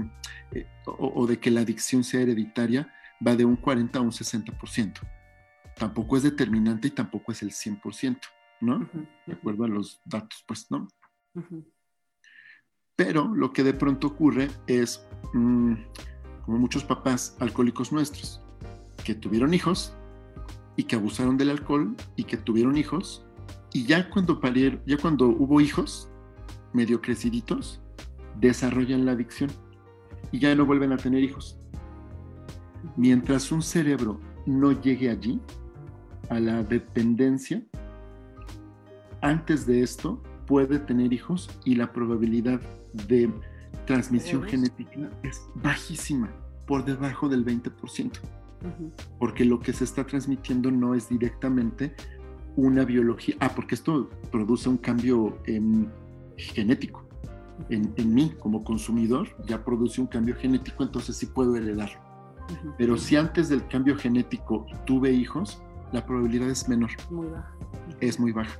eh, 0.53 0.67
o, 0.85 1.27
de 1.27 1.39
que 1.39 1.51
la 1.51 1.63
adicción 1.63 2.05
sea 2.05 2.21
hereditaria 2.21 2.93
va 3.27 3.37
de 3.37 3.47
un 3.47 3.57
40 3.57 3.99
a 3.99 4.03
un 4.03 4.11
60%. 4.11 5.01
Tampoco 5.75 6.19
es 6.19 6.23
determinante 6.23 6.89
y 6.89 6.91
tampoco 6.91 7.33
es 7.33 7.43
el 7.43 7.53
100%, 7.53 8.19
¿no? 8.61 8.91
De 9.27 9.33
acuerdo 9.33 9.65
a 9.65 9.69
los 9.69 10.03
datos, 10.05 10.45
pues, 10.47 10.71
¿no? 10.71 10.87
Pero 13.01 13.35
lo 13.35 13.55
que 13.55 13.65
de 13.65 13.73
pronto 13.73 14.09
ocurre 14.09 14.51
es, 14.67 15.07
mm, 15.33 15.73
como 16.45 16.59
muchos 16.59 16.85
papás 16.85 17.35
alcohólicos 17.41 17.93
nuestros, 17.93 18.43
que 19.03 19.15
tuvieron 19.15 19.55
hijos 19.55 19.95
y 20.77 20.83
que 20.83 20.97
abusaron 20.97 21.39
del 21.39 21.49
alcohol 21.49 21.97
y 22.17 22.25
que 22.25 22.37
tuvieron 22.37 22.77
hijos 22.77 23.25
y 23.73 23.87
ya 23.87 24.11
cuando 24.11 24.39
parieron, 24.39 24.83
ya 24.85 24.99
cuando 24.99 25.29
hubo 25.29 25.63
hijos 25.63 26.11
medio 26.75 27.01
creciditos, 27.01 27.81
desarrollan 28.39 29.07
la 29.07 29.13
adicción 29.13 29.51
y 30.31 30.39
ya 30.39 30.55
no 30.55 30.67
vuelven 30.67 30.93
a 30.93 30.99
tener 30.99 31.25
hijos. 31.25 31.59
Mientras 32.99 33.51
un 33.51 33.63
cerebro 33.63 34.21
no 34.45 34.73
llegue 34.73 35.09
allí, 35.09 35.41
a 36.29 36.39
la 36.39 36.63
dependencia, 36.63 37.63
antes 39.23 39.65
de 39.65 39.81
esto 39.81 40.23
puede 40.47 40.79
tener 40.79 41.15
hijos 41.15 41.49
y 41.65 41.77
la 41.77 41.95
probabilidad 41.95 42.61
de 42.93 43.31
transmisión 43.87 44.43
genética 44.45 45.11
es 45.23 45.43
bajísima, 45.55 46.31
por 46.67 46.85
debajo 46.85 47.29
del 47.29 47.45
20%, 47.45 48.13
porque 49.19 49.45
lo 49.45 49.59
que 49.59 49.73
se 49.73 49.85
está 49.85 50.07
transmitiendo 50.07 50.71
no 50.71 50.95
es 50.95 51.09
directamente 51.09 51.95
una 52.57 52.85
biología, 52.85 53.37
ah, 53.41 53.51
porque 53.55 53.75
esto 53.75 54.09
produce 54.31 54.69
un 54.69 54.77
cambio 54.77 55.39
genético. 56.37 57.05
En, 57.69 57.93
mí 58.15 58.33
como 58.39 58.65
consumidor 58.65 59.29
ya 59.47 59.65
produce 59.65 60.01
un 60.01 60.07
cambio 60.07 60.35
genético, 60.37 60.83
entonces 60.83 61.17
sí 61.17 61.27
puedo 61.27 61.57
heredarlo. 61.57 62.01
Pero 62.79 62.97
si 62.97 63.17
antes 63.17 63.49
del 63.49 63.67
cambio 63.69 63.97
genético 63.97 64.67
tuve 64.87 65.13
hijos, 65.13 65.63
la 65.93 66.05
probabilidad 66.05 66.49
es 66.51 66.69
menor. 66.69 66.91
Muy 67.11 67.27
baja. 67.29 67.55
Es 68.01 68.19
muy 68.19 68.33
baja. 68.33 68.59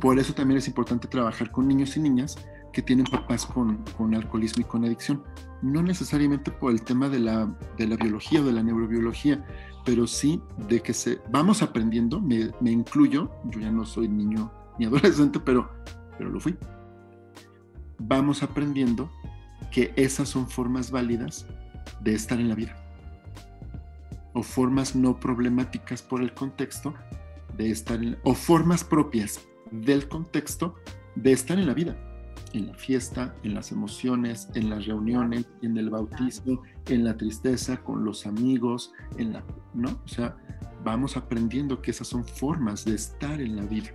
Por 0.00 0.18
eso 0.18 0.32
también 0.32 0.58
es 0.58 0.68
importante 0.68 1.08
trabajar 1.08 1.50
con 1.50 1.68
niños 1.68 1.96
y 1.96 2.00
niñas 2.00 2.36
que 2.72 2.82
tienen 2.82 3.06
papás 3.06 3.46
con, 3.46 3.82
con 3.96 4.14
alcoholismo 4.14 4.62
y 4.62 4.64
con 4.64 4.84
adicción. 4.84 5.22
No 5.62 5.82
necesariamente 5.82 6.50
por 6.50 6.72
el 6.72 6.82
tema 6.82 7.08
de 7.08 7.18
la, 7.18 7.46
de 7.76 7.86
la 7.86 7.96
biología 7.96 8.40
o 8.40 8.44
de 8.44 8.52
la 8.52 8.62
neurobiología, 8.62 9.44
pero 9.84 10.06
sí 10.06 10.40
de 10.68 10.80
que 10.80 10.92
se 10.92 11.18
vamos 11.30 11.62
aprendiendo, 11.62 12.20
me, 12.20 12.50
me, 12.60 12.70
incluyo, 12.70 13.30
yo 13.46 13.60
ya 13.60 13.70
no 13.70 13.84
soy 13.84 14.08
niño 14.08 14.52
ni 14.78 14.84
adolescente, 14.86 15.40
pero, 15.40 15.70
pero 16.16 16.30
lo 16.30 16.40
fui. 16.40 16.56
Vamos 17.98 18.42
aprendiendo 18.42 19.10
que 19.72 19.92
esas 19.96 20.28
son 20.28 20.48
formas 20.48 20.90
válidas 20.90 21.46
de 22.00 22.14
estar 22.14 22.38
en 22.38 22.48
la 22.48 22.54
vida 22.54 22.76
o 24.34 24.42
formas 24.42 24.94
no 24.94 25.18
problemáticas 25.18 26.02
por 26.02 26.22
el 26.22 26.32
contexto 26.32 26.94
de 27.56 27.70
estar 27.70 27.98
o 28.22 28.34
formas 28.34 28.84
propias 28.84 29.40
del 29.72 30.08
contexto 30.08 30.76
de 31.16 31.32
estar 31.32 31.58
en 31.58 31.66
la 31.66 31.74
vida 31.74 32.07
en 32.52 32.68
la 32.68 32.74
fiesta, 32.74 33.34
en 33.42 33.54
las 33.54 33.72
emociones, 33.72 34.48
en 34.54 34.70
las 34.70 34.86
reuniones, 34.86 35.46
en 35.62 35.76
el 35.76 35.90
bautismo, 35.90 36.62
en 36.86 37.04
la 37.04 37.16
tristeza, 37.16 37.78
con 37.78 38.04
los 38.04 38.26
amigos, 38.26 38.92
en 39.16 39.32
la, 39.32 39.44
¿no? 39.74 39.90
O 40.04 40.08
sea, 40.08 40.36
vamos 40.84 41.16
aprendiendo 41.16 41.80
que 41.82 41.90
esas 41.90 42.08
son 42.08 42.24
formas 42.24 42.84
de 42.84 42.94
estar 42.94 43.40
en 43.40 43.56
la 43.56 43.64
vida. 43.64 43.90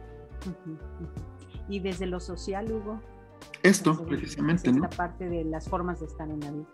Y 1.70 1.80
desde 1.80 2.06
lo 2.06 2.20
social, 2.20 2.72
Hugo. 2.72 3.02
Esto, 3.62 4.06
precisamente, 4.06 4.72
¿no? 4.72 4.84
La 4.84 4.90
parte 4.90 5.30
de 5.30 5.44
las 5.46 5.70
formas 5.70 6.00
de 6.00 6.06
estar 6.08 6.30
en 6.30 6.40
la 6.40 6.52
vida. 6.52 6.68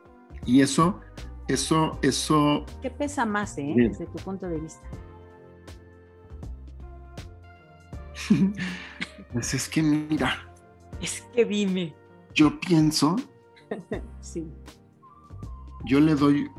Y 0.46 0.62
eso, 0.62 1.00
eso, 1.48 2.00
eso. 2.02 2.66
¿Qué 2.82 2.90
pesa 2.90 3.26
más, 3.26 3.58
eh, 3.58 3.74
desde 3.76 4.06
tu 4.08 4.18
punto 4.24 4.48
de 4.48 4.60
vista? 4.60 4.82
pues 9.34 9.54
es 9.54 9.70
que 9.70 9.82
mira, 9.82 10.49
es 11.02 11.22
que 11.34 11.46
dime. 11.46 11.96
Yo 12.34 12.60
pienso. 12.60 13.16
sí. 14.22 14.48
Yo 15.86 16.00
le 16.00 16.16
doy, 16.16 16.50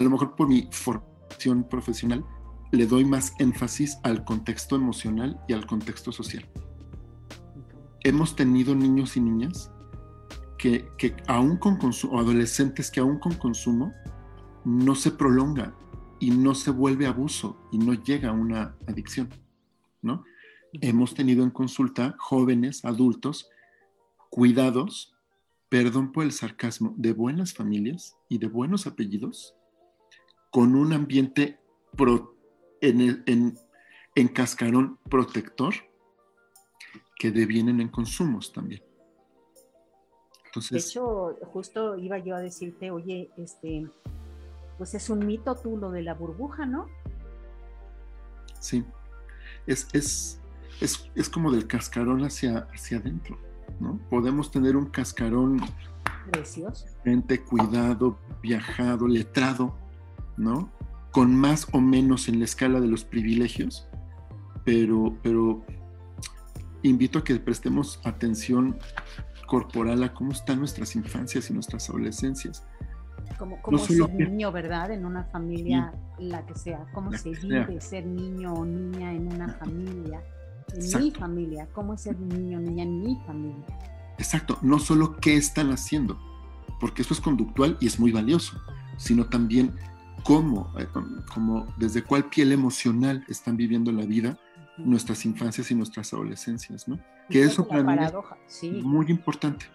a 0.00 0.02
lo 0.02 0.10
mejor 0.10 0.34
por 0.34 0.48
mi 0.48 0.68
formación 0.70 1.64
profesional, 1.64 2.24
le 2.70 2.86
doy 2.86 3.04
más 3.04 3.34
énfasis 3.38 3.98
al 4.02 4.24
contexto 4.24 4.76
emocional 4.76 5.38
y 5.46 5.52
al 5.52 5.66
contexto 5.66 6.10
social. 6.10 6.48
Hemos 8.02 8.34
tenido 8.34 8.74
niños 8.74 9.16
y 9.16 9.20
niñas 9.20 9.70
que, 10.58 10.88
que 10.96 11.14
aún 11.26 11.58
con 11.58 11.76
consumo, 11.76 12.14
o 12.14 12.20
adolescentes 12.20 12.90
que 12.90 13.00
aún 13.00 13.18
con 13.18 13.34
consumo, 13.34 13.92
no 14.64 14.94
se 14.94 15.10
prolonga 15.10 15.74
y 16.18 16.30
no 16.30 16.54
se 16.54 16.70
vuelve 16.70 17.06
abuso 17.06 17.56
y 17.72 17.78
no 17.78 17.94
llega 17.94 18.30
a 18.30 18.32
una 18.32 18.76
adicción, 18.86 19.28
¿no? 20.00 20.24
Hemos 20.80 21.14
tenido 21.14 21.44
en 21.44 21.50
consulta 21.50 22.14
jóvenes, 22.18 22.84
adultos, 22.84 23.50
cuidados, 24.30 25.14
perdón 25.68 26.12
por 26.12 26.24
el 26.24 26.32
sarcasmo, 26.32 26.94
de 26.96 27.12
buenas 27.12 27.52
familias 27.52 28.16
y 28.28 28.38
de 28.38 28.46
buenos 28.46 28.86
apellidos, 28.86 29.54
con 30.50 30.74
un 30.74 30.92
ambiente 30.92 31.60
en, 32.80 33.58
cascarón 34.34 34.98
protector 35.08 35.74
que 37.18 37.30
devienen 37.30 37.80
en 37.80 37.88
consumos 37.88 38.52
también. 38.52 38.82
de 40.70 40.78
hecho, 40.78 41.36
justo 41.52 41.96
iba 41.96 42.18
yo 42.18 42.34
a 42.34 42.40
decirte, 42.40 42.90
oye, 42.90 43.30
este, 43.36 43.86
pues 44.78 44.94
es 44.94 45.08
un 45.10 45.26
mito 45.26 45.54
tú 45.54 45.76
lo 45.76 45.90
de 45.90 46.02
la 46.02 46.14
burbuja, 46.14 46.66
¿no? 46.66 46.86
Sí, 48.60 48.84
es, 49.66 49.88
es, 49.92 50.41
es, 50.82 51.28
como 51.28 51.52
del 51.52 51.66
cascarón 51.66 52.24
hacia, 52.24 52.66
hacia 52.74 52.98
adentro, 52.98 53.38
¿no? 53.80 53.98
Podemos 54.10 54.50
tener 54.50 54.76
un 54.76 54.86
cascarón 54.86 55.60
precioso, 56.30 56.86
gente 57.04 57.42
cuidado, 57.42 58.18
viajado, 58.42 59.06
letrado, 59.06 59.76
¿no? 60.36 60.70
Con 61.12 61.34
más 61.34 61.68
o 61.72 61.80
menos 61.80 62.28
en 62.28 62.38
la 62.38 62.44
escala 62.44 62.80
de 62.80 62.88
los 62.88 63.04
privilegios, 63.04 63.88
pero, 64.64 65.16
pero 65.22 65.64
invito 66.82 67.20
a 67.20 67.24
que 67.24 67.36
prestemos 67.36 68.00
atención 68.04 68.78
corporal 69.46 70.02
a 70.02 70.14
cómo 70.14 70.32
están 70.32 70.58
nuestras 70.58 70.96
infancias 70.96 71.50
y 71.50 71.54
nuestras 71.54 71.88
adolescencias. 71.90 72.66
Como, 73.38 73.60
como 73.60 73.78
ser 73.78 74.10
niño, 74.10 74.50
¿verdad? 74.52 74.90
En 74.90 75.04
una 75.04 75.24
familia, 75.24 75.92
la 76.18 76.44
que 76.46 76.54
sea. 76.54 76.86
¿Cómo 76.92 77.12
se 77.12 77.30
vive 77.30 77.80
ser 77.80 78.06
niño 78.06 78.54
o 78.54 78.64
niña 78.64 79.12
en 79.12 79.32
una 79.32 79.48
familia? 79.54 80.22
En 80.74 81.02
mi 81.02 81.10
familia. 81.10 81.68
¿Cómo 81.72 81.94
es 81.94 82.02
ser 82.02 82.18
niño 82.18 82.60
niña 82.60 82.84
en 82.84 83.02
mi 83.02 83.20
familia? 83.26 83.64
Exacto. 84.18 84.58
No 84.62 84.78
solo 84.78 85.16
qué 85.16 85.36
están 85.36 85.70
haciendo, 85.70 86.18
porque 86.80 87.02
eso 87.02 87.14
es 87.14 87.20
conductual 87.20 87.76
y 87.80 87.86
es 87.86 87.98
muy 87.98 88.12
valioso, 88.12 88.60
sino 88.96 89.26
también 89.26 89.74
cómo, 90.24 90.72
eh, 90.78 90.86
como 91.32 91.66
desde 91.76 92.02
cuál 92.02 92.26
piel 92.26 92.52
emocional 92.52 93.24
están 93.28 93.56
viviendo 93.56 93.92
la 93.92 94.04
vida 94.04 94.38
nuestras 94.78 95.24
infancias 95.26 95.70
y 95.70 95.74
nuestras 95.74 96.12
adolescencias, 96.12 96.88
¿no? 96.88 96.98
Que 97.28 97.42
eso 97.42 97.66
para 97.66 97.82
mí 97.82 97.96
es 98.46 98.84
muy 98.84 99.06
importante. 99.10 99.66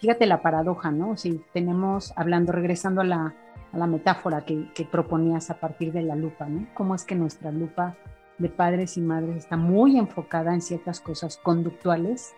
Fíjate 0.00 0.26
la 0.26 0.42
paradoja, 0.42 0.90
¿no? 0.90 1.16
Si 1.16 1.40
tenemos, 1.52 2.12
hablando, 2.16 2.52
regresando 2.52 3.02
a 3.02 3.04
la, 3.04 3.34
a 3.72 3.78
la 3.78 3.86
metáfora 3.86 4.44
que, 4.44 4.72
que, 4.74 4.84
proponías 4.84 5.50
a 5.50 5.60
partir 5.60 5.92
de 5.92 6.02
la 6.02 6.16
lupa, 6.16 6.46
¿no? 6.46 6.66
Cómo 6.74 6.94
es 6.94 7.04
que 7.04 7.14
nuestra 7.14 7.52
lupa 7.52 7.96
de 8.42 8.48
padres 8.50 8.96
y 8.96 9.00
madres 9.00 9.36
está 9.36 9.56
muy 9.56 9.96
enfocada 9.96 10.52
en 10.52 10.60
ciertas 10.60 11.00
cosas 11.00 11.38
conductuales 11.38 12.34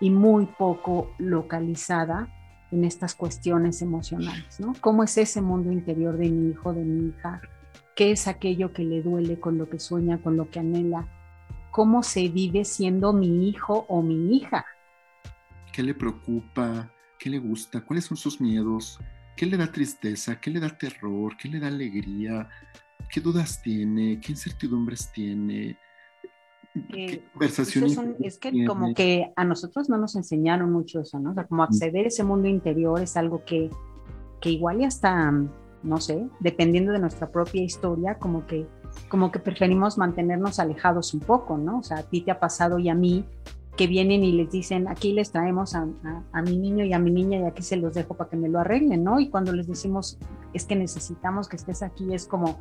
y 0.00 0.10
muy 0.10 0.46
poco 0.46 1.14
localizada 1.18 2.28
en 2.72 2.84
estas 2.84 3.14
cuestiones 3.14 3.80
emocionales, 3.80 4.60
¿no? 4.60 4.74
¿Cómo 4.80 5.04
es 5.04 5.16
ese 5.16 5.40
mundo 5.40 5.70
interior 5.70 6.16
de 6.18 6.28
mi 6.28 6.50
hijo, 6.50 6.74
de 6.74 6.82
mi 6.82 7.10
hija? 7.10 7.40
¿Qué 7.94 8.10
es 8.10 8.26
aquello 8.26 8.72
que 8.72 8.84
le 8.84 9.02
duele 9.02 9.38
con 9.38 9.56
lo 9.56 9.70
que 9.70 9.78
sueña, 9.78 10.18
con 10.18 10.36
lo 10.36 10.50
que 10.50 10.58
anhela? 10.58 11.06
¿Cómo 11.70 12.02
se 12.02 12.28
vive 12.28 12.64
siendo 12.64 13.12
mi 13.12 13.48
hijo 13.48 13.86
o 13.88 14.02
mi 14.02 14.36
hija? 14.36 14.66
¿Qué 15.72 15.82
le 15.82 15.94
preocupa? 15.94 16.90
¿Qué 17.18 17.30
le 17.30 17.38
gusta? 17.38 17.80
¿Cuáles 17.82 18.04
son 18.04 18.16
sus 18.16 18.40
miedos? 18.40 18.98
¿Qué 19.36 19.46
le 19.46 19.56
da 19.56 19.70
tristeza? 19.70 20.40
¿Qué 20.40 20.50
le 20.50 20.60
da 20.60 20.76
terror? 20.76 21.36
¿Qué 21.36 21.48
le 21.48 21.60
da 21.60 21.68
alegría? 21.68 22.48
¿Qué 23.10 23.20
dudas 23.20 23.62
tiene? 23.62 24.20
¿Qué 24.20 24.32
incertidumbres 24.32 25.10
tiene? 25.12 25.78
¿Qué 26.92 27.22
conversaciones? 27.32 27.98
Es, 28.20 28.38
que 28.38 28.66
como 28.66 28.92
que 28.94 29.32
a 29.34 29.44
nosotros 29.44 29.88
no 29.88 29.96
nos 29.96 30.16
enseñaron 30.16 30.70
mucho 30.72 31.00
eso, 31.00 31.18
¿no? 31.18 31.30
O 31.30 31.34
sea, 31.34 31.46
como 31.46 31.62
acceder 31.62 32.04
a 32.04 32.08
ese 32.08 32.24
mundo 32.24 32.48
interior 32.48 33.00
es 33.00 33.16
algo 33.16 33.44
que, 33.44 33.70
que 34.40 34.50
igual 34.50 34.80
ya 34.80 34.88
está 34.88 35.32
no 35.86 36.00
sé, 36.00 36.26
dependiendo 36.40 36.92
de 36.92 36.98
nuestra 36.98 37.30
propia 37.30 37.62
historia, 37.62 38.18
como 38.18 38.46
que, 38.46 38.66
como 39.08 39.30
que 39.30 39.38
preferimos 39.38 39.96
mantenernos 39.98 40.58
alejados 40.58 41.14
un 41.14 41.20
poco, 41.20 41.56
¿no? 41.56 41.78
O 41.78 41.82
sea, 41.82 41.98
a 41.98 42.02
ti 42.02 42.22
te 42.22 42.32
ha 42.32 42.40
pasado 42.40 42.78
y 42.78 42.88
a 42.88 42.94
mí 42.94 43.24
que 43.76 43.86
vienen 43.86 44.24
y 44.24 44.32
les 44.32 44.50
dicen, 44.50 44.88
aquí 44.88 45.12
les 45.12 45.30
traemos 45.30 45.74
a, 45.74 45.86
mi 46.42 46.58
niño 46.58 46.84
y 46.84 46.92
a 46.92 46.98
mi 46.98 47.10
niña 47.10 47.38
y 47.38 47.44
aquí 47.44 47.62
se 47.62 47.76
los 47.76 47.94
dejo 47.94 48.14
para 48.14 48.30
que 48.30 48.36
me 48.36 48.48
lo 48.48 48.58
arreglen, 48.58 49.04
¿no? 49.04 49.20
Y 49.20 49.28
cuando 49.28 49.52
les 49.52 49.66
decimos, 49.68 50.18
es 50.54 50.64
que 50.64 50.74
necesitamos 50.74 51.48
que 51.48 51.56
estés 51.56 51.82
aquí, 51.82 52.14
es 52.14 52.26
como, 52.26 52.58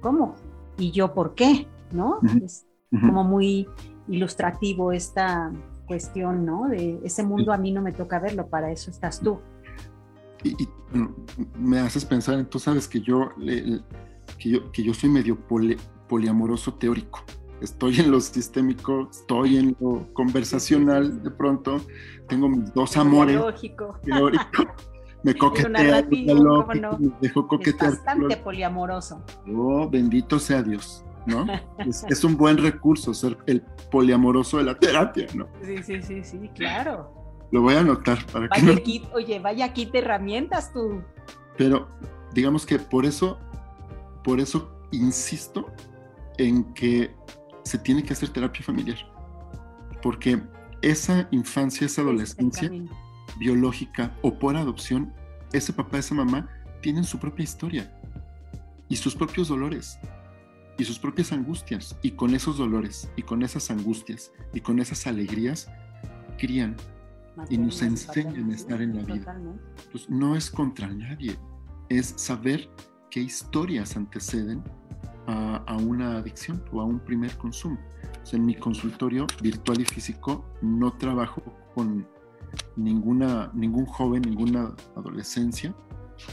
¿cómo? 0.00 0.34
¿Y 0.76 0.90
yo 0.90 1.14
por 1.14 1.34
qué? 1.34 1.66
¿No? 1.92 2.20
Es 2.42 2.66
como 2.90 3.24
muy 3.24 3.68
ilustrativo 4.08 4.92
esta 4.92 5.52
cuestión, 5.86 6.44
¿no? 6.44 6.68
De 6.68 7.00
ese 7.04 7.22
mundo 7.22 7.52
a 7.52 7.58
mí 7.58 7.72
no 7.72 7.82
me 7.82 7.92
toca 7.92 8.18
verlo, 8.18 8.46
para 8.46 8.70
eso 8.70 8.90
estás 8.90 9.20
tú 9.20 9.40
y, 10.44 10.68
me 11.58 11.80
haces 11.80 12.04
pensar, 12.04 12.44
tú 12.46 12.58
sabes 12.58 12.88
que 12.88 13.00
yo, 13.00 13.30
que 14.38 14.48
yo, 14.48 14.72
que 14.72 14.82
yo 14.82 14.94
soy 14.94 15.10
medio 15.10 15.38
poliamoroso 16.08 16.74
teórico. 16.74 17.20
Estoy 17.60 17.98
en 17.98 18.10
lo 18.12 18.20
sistémico, 18.20 19.08
estoy 19.10 19.56
en 19.56 19.76
lo 19.80 20.06
conversacional 20.14 21.22
de 21.22 21.30
pronto, 21.30 21.80
tengo 22.28 22.48
mis 22.48 22.72
dos 22.72 22.96
amores. 22.96 23.36
Lógico. 23.36 23.98
Me 25.22 25.34
coquetea, 25.34 26.02
no? 26.34 26.66
me 26.66 27.10
dejo 27.20 27.48
coquetear. 27.48 27.92
Es 27.92 27.96
bastante 28.04 28.36
poliamoroso. 28.36 29.22
Oh, 29.52 29.88
bendito 29.88 30.38
sea 30.38 30.62
Dios. 30.62 31.04
¿no? 31.26 31.46
es, 31.78 32.04
es, 32.08 32.24
un 32.24 32.36
buen 32.36 32.56
recurso 32.56 33.12
ser 33.12 33.36
el 33.46 33.62
poliamoroso 33.90 34.58
de 34.58 34.64
la 34.64 34.78
terapia, 34.78 35.26
¿no? 35.34 35.48
Sí, 35.62 35.82
sí, 35.82 36.02
sí, 36.02 36.24
sí, 36.24 36.50
claro. 36.54 37.12
Lo 37.50 37.62
voy 37.62 37.74
a 37.74 37.80
anotar 37.80 38.24
para 38.26 38.48
que. 38.48 38.62
No... 38.62 38.74
oye, 39.14 39.38
vaya 39.38 39.66
aquí 39.66 39.86
te 39.86 39.98
herramientas 39.98 40.72
tú. 40.72 41.02
Pero 41.56 41.88
digamos 42.32 42.66
que 42.66 42.78
por 42.78 43.06
eso, 43.06 43.38
por 44.22 44.40
eso 44.40 44.70
insisto 44.92 45.66
en 46.36 46.64
que 46.74 47.14
se 47.64 47.78
tiene 47.78 48.02
que 48.02 48.12
hacer 48.12 48.30
terapia 48.30 48.62
familiar. 48.62 48.98
Porque 50.02 50.40
esa 50.82 51.26
infancia, 51.30 51.86
esa 51.86 52.02
adolescencia 52.02 52.70
biológica 53.38 54.14
o 54.22 54.38
por 54.38 54.56
adopción, 54.56 55.12
ese 55.52 55.72
papá, 55.72 55.98
esa 55.98 56.14
mamá 56.14 56.48
tienen 56.80 57.04
su 57.04 57.18
propia 57.18 57.44
historia 57.44 57.92
y 58.88 58.96
sus 58.96 59.14
propios 59.14 59.48
dolores 59.48 59.98
y 60.78 60.84
sus 60.84 60.98
propias 60.98 61.32
angustias. 61.32 61.96
Y 62.02 62.12
con 62.12 62.34
esos 62.34 62.58
dolores 62.58 63.10
y 63.16 63.22
con 63.22 63.42
esas 63.42 63.70
angustias 63.70 64.32
y 64.54 64.60
con 64.60 64.78
esas 64.78 65.06
alegrías 65.06 65.68
crían 66.38 66.76
y 67.48 67.58
nos 67.58 67.82
enseñan 67.82 68.50
a 68.50 68.54
estar 68.54 68.80
en 68.82 68.96
la 68.96 69.02
vida. 69.02 69.40
Pues 69.92 70.08
no 70.08 70.36
es 70.36 70.50
contra 70.50 70.88
nadie, 70.88 71.36
es 71.88 72.14
saber 72.16 72.68
qué 73.10 73.20
historias 73.20 73.96
anteceden 73.96 74.62
a, 75.26 75.76
una 75.76 76.16
adicción 76.16 76.64
o 76.72 76.80
a 76.80 76.84
un 76.84 77.00
primer 77.00 77.36
consumo. 77.36 77.78
en 78.32 78.44
mi 78.44 78.54
consultorio 78.54 79.26
virtual 79.42 79.80
y 79.80 79.84
físico 79.84 80.44
no 80.60 80.92
trabajo 80.92 81.42
con 81.74 82.06
ninguna, 82.76 83.50
ningún 83.54 83.86
joven, 83.86 84.22
ninguna 84.22 84.74
adolescencia 84.96 85.74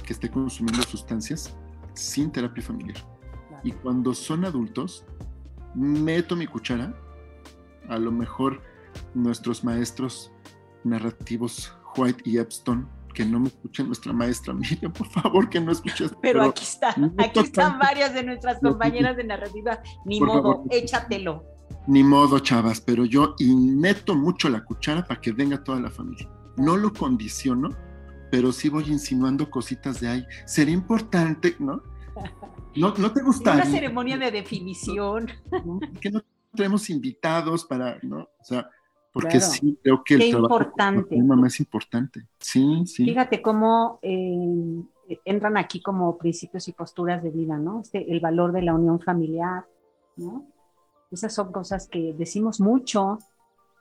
que 0.06 0.14
esté 0.14 0.30
consumiendo 0.30 0.82
sustancias 0.84 1.56
sin 1.94 2.32
terapia 2.32 2.64
familiar. 2.64 2.98
Y 3.64 3.72
cuando 3.72 4.14
son 4.14 4.46
adultos, 4.46 5.06
meto 5.74 6.36
mi 6.36 6.48
cuchara, 6.48 6.94
a 7.90 7.98
lo 7.98 8.12
mejor 8.12 8.62
nuestros 9.14 9.64
maestros 9.64 10.32
narrativos 10.84 11.76
White 11.98 12.22
y 12.26 12.38
Epstone, 12.38 12.86
que 13.14 13.26
no 13.26 13.40
me 13.40 13.48
escuchen 13.48 13.88
nuestra 13.88 14.14
maestra 14.14 14.54
Miriam, 14.54 14.92
por 14.92 15.08
favor, 15.08 15.50
que 15.50 15.60
no 15.60 15.72
escuches. 15.72 16.12
Pero, 16.22 16.44
aquí 16.44 16.64
está, 16.64 16.96
aquí 17.18 17.40
están 17.40 17.80
varias 17.80 18.14
de 18.14 18.24
nuestras 18.24 18.60
compañeras 18.60 19.18
de 19.18 19.24
narrativa, 19.24 19.82
ni 20.06 20.20
modo, 20.20 20.66
échatelo. 20.70 21.55
Ni 21.88 22.04
modo, 22.04 22.40
chavas, 22.40 22.82
pero 22.82 23.06
yo 23.06 23.36
meto 23.40 24.16
mucho 24.16 24.50
la 24.50 24.64
cuchara 24.64 25.06
para 25.06 25.22
que 25.22 25.32
venga 25.32 25.64
toda 25.64 25.80
la 25.80 25.90
familia. 25.90 26.28
No 26.58 26.78
lo 26.78 26.92
condiciono, 26.92 27.70
pero 28.32 28.52
sí 28.52 28.70
voy 28.70 28.86
insinuando 28.88 29.50
cositas 29.50 30.00
de 30.00 30.08
ahí. 30.08 30.26
Sería 30.46 30.74
importante, 30.74 31.56
¿no? 31.60 31.84
¿No, 32.76 32.94
no 32.98 33.12
te 33.12 33.22
gusta? 33.22 33.54
Una 33.54 33.66
ceremonia 33.66 34.18
de 34.18 34.32
definición. 34.32 35.28
Que 36.02 36.10
no 36.10 36.22
tenemos 36.56 36.90
invitados 36.90 37.66
para, 37.66 38.00
¿no? 38.02 38.30
O 38.40 38.44
sea, 38.44 38.70
porque 39.12 39.40
sí 39.40 39.78
creo 39.82 40.04
que 40.04 40.16
el 40.16 40.32
trabajo 40.32 40.56
importante. 40.56 41.22
mamá 41.22 41.48
es 41.48 41.60
importante. 41.60 42.28
Sí, 42.40 42.84
sí. 42.86 43.06
Fíjate 43.06 43.42
cómo 43.42 44.00
eh, 44.02 44.84
entran 45.24 45.56
aquí 45.56 45.82
como 45.82 46.18
principios 46.18 46.68
y 46.68 46.74
posturas 46.74 47.24
de 47.24 47.30
vida, 47.30 47.58
¿no? 47.58 47.82
Este, 47.82 48.12
el 48.12 48.20
valor 48.20 48.52
de 48.52 48.64
la 48.64 48.74
unión 48.74 49.00
familiar, 49.00 49.66
¿no? 50.18 50.46
Esas 51.16 51.34
son 51.34 51.54
cosas 51.54 51.88
que 51.88 52.14
decimos 52.14 52.60
mucho, 52.60 53.20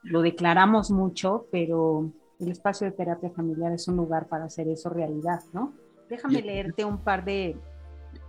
lo 0.03 0.21
declaramos 0.21 0.89
mucho, 0.89 1.47
pero 1.51 2.09
el 2.39 2.49
espacio 2.49 2.87
de 2.87 2.93
terapia 2.93 3.29
familiar 3.29 3.73
es 3.73 3.89
un 3.89 3.97
lugar 3.97 4.29
para 4.29 4.45
hacer 4.45 4.69
eso 4.69 4.89
realidad, 4.89 5.43
¿no? 5.51 5.73
Déjame 6.09 6.41
leerte 6.41 6.85
un 6.85 6.97
par 6.97 7.25
de... 7.25 7.57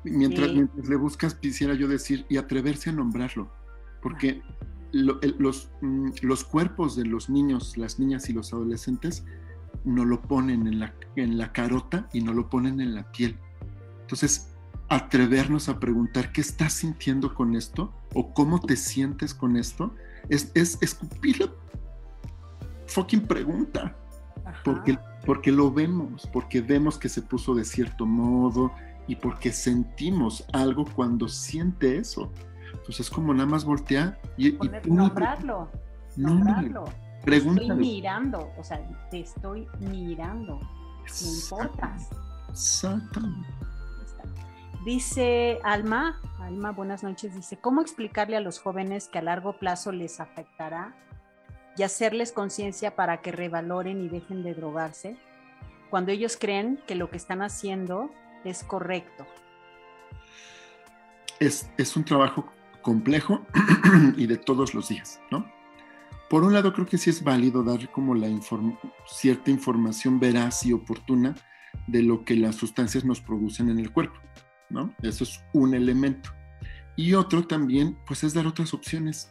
Mientras, 0.02 0.52
mientras 0.52 0.88
le 0.88 0.96
buscas, 0.96 1.36
quisiera 1.36 1.74
yo 1.74 1.86
decir, 1.86 2.26
y 2.28 2.36
atreverse 2.36 2.90
a 2.90 2.94
nombrarlo, 2.94 3.48
porque 4.02 4.42
los, 4.90 5.70
mm, 5.82 6.08
los 6.22 6.42
cuerpos 6.42 6.96
de 6.96 7.04
los 7.04 7.30
niños, 7.30 7.76
las 7.76 8.00
niñas 8.00 8.28
y 8.28 8.32
los 8.32 8.52
adolescentes 8.52 9.24
no 9.84 10.04
lo 10.04 10.20
ponen 10.20 10.66
en 10.66 10.80
la, 10.80 10.94
en 11.14 11.38
la 11.38 11.52
carota 11.52 12.08
y 12.12 12.22
no 12.22 12.32
lo 12.34 12.48
ponen 12.50 12.80
en 12.80 12.96
la 12.96 13.12
piel. 13.12 13.38
Entonces, 14.00 14.55
atrevernos 14.88 15.68
a 15.68 15.80
preguntar 15.80 16.32
qué 16.32 16.40
estás 16.40 16.72
sintiendo 16.72 17.34
con 17.34 17.56
esto 17.56 17.92
o 18.14 18.32
cómo 18.32 18.60
te 18.60 18.76
sientes 18.76 19.34
con 19.34 19.56
esto 19.56 19.94
es, 20.28 20.50
es 20.54 20.78
escupir 20.80 21.40
la 21.40 21.50
fucking 22.86 23.26
pregunta. 23.26 23.96
Porque, 24.64 24.98
porque 25.24 25.50
lo 25.50 25.72
vemos, 25.72 26.28
porque 26.32 26.60
vemos 26.60 26.98
que 26.98 27.08
se 27.08 27.22
puso 27.22 27.54
de 27.54 27.64
cierto 27.64 28.06
modo 28.06 28.72
y 29.08 29.16
porque 29.16 29.52
sentimos 29.52 30.44
algo 30.52 30.84
cuando 30.84 31.28
siente 31.28 31.98
eso. 31.98 32.32
Pues 32.84 33.00
es 33.00 33.10
como 33.10 33.32
nada 33.34 33.46
más 33.46 33.64
voltear 33.64 34.20
y, 34.36 34.52
nombrarlo. 34.86 35.68
Nombrarlo. 36.16 36.84
Estoy 37.24 37.70
mirando, 37.72 38.52
o 38.56 38.62
sea, 38.62 38.80
te 39.10 39.20
estoy 39.20 39.66
mirando. 39.80 40.60
Me 40.60 41.28
importas. 41.28 42.08
Exactamente. 42.50 43.65
Dice 44.86 45.58
Alma, 45.64 46.20
Alma, 46.38 46.70
buenas 46.70 47.02
noches, 47.02 47.34
dice, 47.34 47.56
¿cómo 47.56 47.80
explicarle 47.80 48.36
a 48.36 48.40
los 48.40 48.60
jóvenes 48.60 49.08
que 49.08 49.18
a 49.18 49.22
largo 49.22 49.58
plazo 49.58 49.90
les 49.90 50.20
afectará 50.20 50.94
y 51.76 51.82
hacerles 51.82 52.30
conciencia 52.30 52.94
para 52.94 53.20
que 53.20 53.32
revaloren 53.32 54.00
y 54.00 54.08
dejen 54.08 54.44
de 54.44 54.54
drogarse 54.54 55.16
cuando 55.90 56.12
ellos 56.12 56.36
creen 56.36 56.78
que 56.86 56.94
lo 56.94 57.10
que 57.10 57.16
están 57.16 57.42
haciendo 57.42 58.12
es 58.44 58.62
correcto? 58.62 59.26
Es, 61.40 61.68
es 61.78 61.96
un 61.96 62.04
trabajo 62.04 62.48
complejo 62.80 63.44
y 64.16 64.28
de 64.28 64.36
todos 64.36 64.72
los 64.72 64.88
días, 64.88 65.18
¿no? 65.32 65.50
Por 66.30 66.44
un 66.44 66.54
lado, 66.54 66.72
creo 66.72 66.86
que 66.86 66.96
sí 66.96 67.10
es 67.10 67.24
válido 67.24 67.64
dar 67.64 67.90
como 67.90 68.14
la 68.14 68.28
cierta 69.08 69.50
información 69.50 70.20
veraz 70.20 70.64
y 70.64 70.72
oportuna 70.72 71.34
de 71.88 72.04
lo 72.04 72.24
que 72.24 72.36
las 72.36 72.54
sustancias 72.54 73.04
nos 73.04 73.20
producen 73.20 73.68
en 73.68 73.80
el 73.80 73.90
cuerpo, 73.90 74.20
¿no? 74.70 74.94
Eso 75.02 75.24
es 75.24 75.40
un 75.52 75.74
elemento. 75.74 76.30
Y 76.96 77.14
otro 77.14 77.46
también, 77.46 77.98
pues 78.06 78.24
es 78.24 78.32
dar 78.34 78.46
otras 78.46 78.72
opciones, 78.72 79.30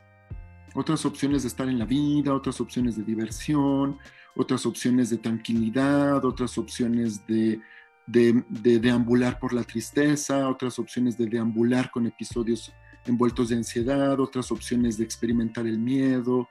otras 0.76 1.06
opciones 1.06 1.44
de 1.44 1.48
estar 1.48 1.68
en 1.68 1.80
la 1.80 1.86
vida, 1.86 2.34
otras 2.34 2.62
opciones 2.62 2.96
de 2.96 3.04
diversión, 3.04 3.98
otras 4.36 4.66
opciones 4.66 5.10
de 5.10 5.18
tranquilidad, 5.18 6.24
otras 6.26 6.58
opciones 6.58 7.26
de, 7.26 7.60
de, 8.06 8.44
de 8.50 8.80
deambular 8.80 9.40
por 9.40 9.54
la 9.54 9.64
tristeza, 9.64 10.48
otras 10.50 10.78
opciones 10.78 11.18
de 11.18 11.28
deambular 11.28 11.90
con 11.92 12.06
episodios 12.06 12.72
envueltos 13.06 13.50
de 13.50 13.58
ansiedad, 13.58 14.20
otras 14.20 14.52
opciones 14.52 14.98
de 14.98 15.04
experimentar 15.04 15.66
el 15.68 15.80
miedo, 15.80 16.50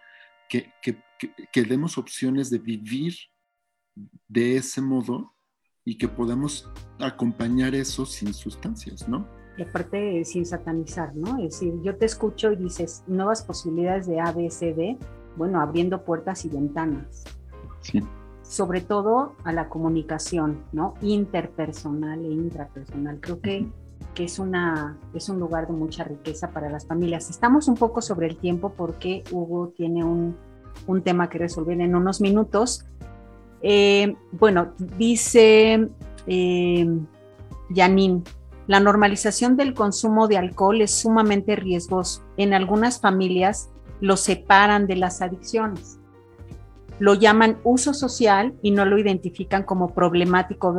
que, 0.48 0.72
que, 0.82 0.98
que, 1.52 1.62
demos 1.64 1.98
opciones 1.98 2.50
de 2.50 2.58
vivir 2.58 3.14
de 4.28 4.56
ese 4.56 4.80
modo 4.80 5.33
y 5.84 5.98
que 5.98 6.08
podamos 6.08 6.70
acompañar 6.98 7.74
eso 7.74 8.06
sin 8.06 8.32
sustancias, 8.32 9.08
¿no? 9.08 9.26
Y 9.56 9.62
aparte 9.62 10.24
sin 10.24 10.46
satanizar, 10.46 11.14
¿no? 11.14 11.38
Es 11.38 11.52
decir, 11.60 11.74
yo 11.82 11.96
te 11.96 12.06
escucho 12.06 12.50
y 12.52 12.56
dices 12.56 13.04
nuevas 13.06 13.42
posibilidades 13.42 14.06
de 14.06 14.20
A, 14.20 14.32
B, 14.32 14.50
C, 14.50 14.74
D, 14.74 14.98
bueno, 15.36 15.60
abriendo 15.60 16.04
puertas 16.04 16.44
y 16.44 16.48
ventanas. 16.48 17.24
Sí. 17.80 18.02
Sobre 18.42 18.80
todo 18.80 19.34
a 19.44 19.52
la 19.52 19.68
comunicación, 19.68 20.64
¿no? 20.72 20.94
Interpersonal 21.02 22.24
e 22.24 22.28
intrapersonal. 22.28 23.20
Creo 23.20 23.40
que 23.40 23.68
que 24.14 24.24
es, 24.24 24.38
una, 24.38 24.96
es 25.12 25.28
un 25.28 25.40
lugar 25.40 25.66
de 25.66 25.72
mucha 25.72 26.04
riqueza 26.04 26.50
para 26.50 26.70
las 26.70 26.86
familias. 26.86 27.30
Estamos 27.30 27.68
un 27.68 27.74
poco 27.74 28.00
sobre 28.00 28.28
el 28.28 28.36
tiempo 28.36 28.72
porque 28.76 29.24
Hugo 29.30 29.72
tiene 29.76 30.04
un, 30.04 30.36
un 30.86 31.02
tema 31.02 31.28
que 31.28 31.38
resolver 31.38 31.80
en 31.80 31.94
unos 31.96 32.20
minutos. 32.20 32.84
Eh, 33.66 34.14
bueno, 34.32 34.74
dice 34.78 35.88
eh, 36.26 36.86
la 38.66 38.80
normalización 38.80 39.56
del 39.56 39.72
consumo 39.72 40.28
de 40.28 40.36
alcohol 40.36 40.82
es 40.82 40.90
sumamente 40.90 41.56
riesgoso. 41.56 42.22
En 42.36 42.52
algunas 42.52 43.00
familias 43.00 43.70
lo 44.00 44.18
separan 44.18 44.86
de 44.86 44.96
las 44.96 45.22
adicciones 45.22 45.98
lo 46.98 47.14
llaman 47.14 47.58
uso 47.64 47.92
social 47.92 48.54
y 48.62 48.70
no 48.70 48.84
lo 48.84 48.98
identifican 48.98 49.64
como 49.64 49.92
problemático 49.94 50.76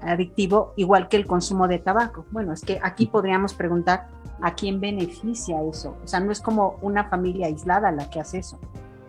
adictivo, 0.00 0.72
igual 0.76 1.08
que 1.08 1.16
el 1.16 1.26
consumo 1.26 1.68
de 1.68 1.78
tabaco. 1.78 2.24
Bueno, 2.30 2.52
es 2.52 2.62
que 2.62 2.80
aquí 2.82 3.06
podríamos 3.06 3.54
preguntar 3.54 4.08
a 4.40 4.54
quién 4.54 4.80
beneficia 4.80 5.62
eso. 5.62 5.96
O 6.02 6.06
sea, 6.06 6.20
no 6.20 6.32
es 6.32 6.40
como 6.40 6.78
una 6.80 7.04
familia 7.04 7.48
aislada 7.48 7.92
la 7.92 8.08
que 8.08 8.20
hace 8.20 8.38
eso. 8.38 8.58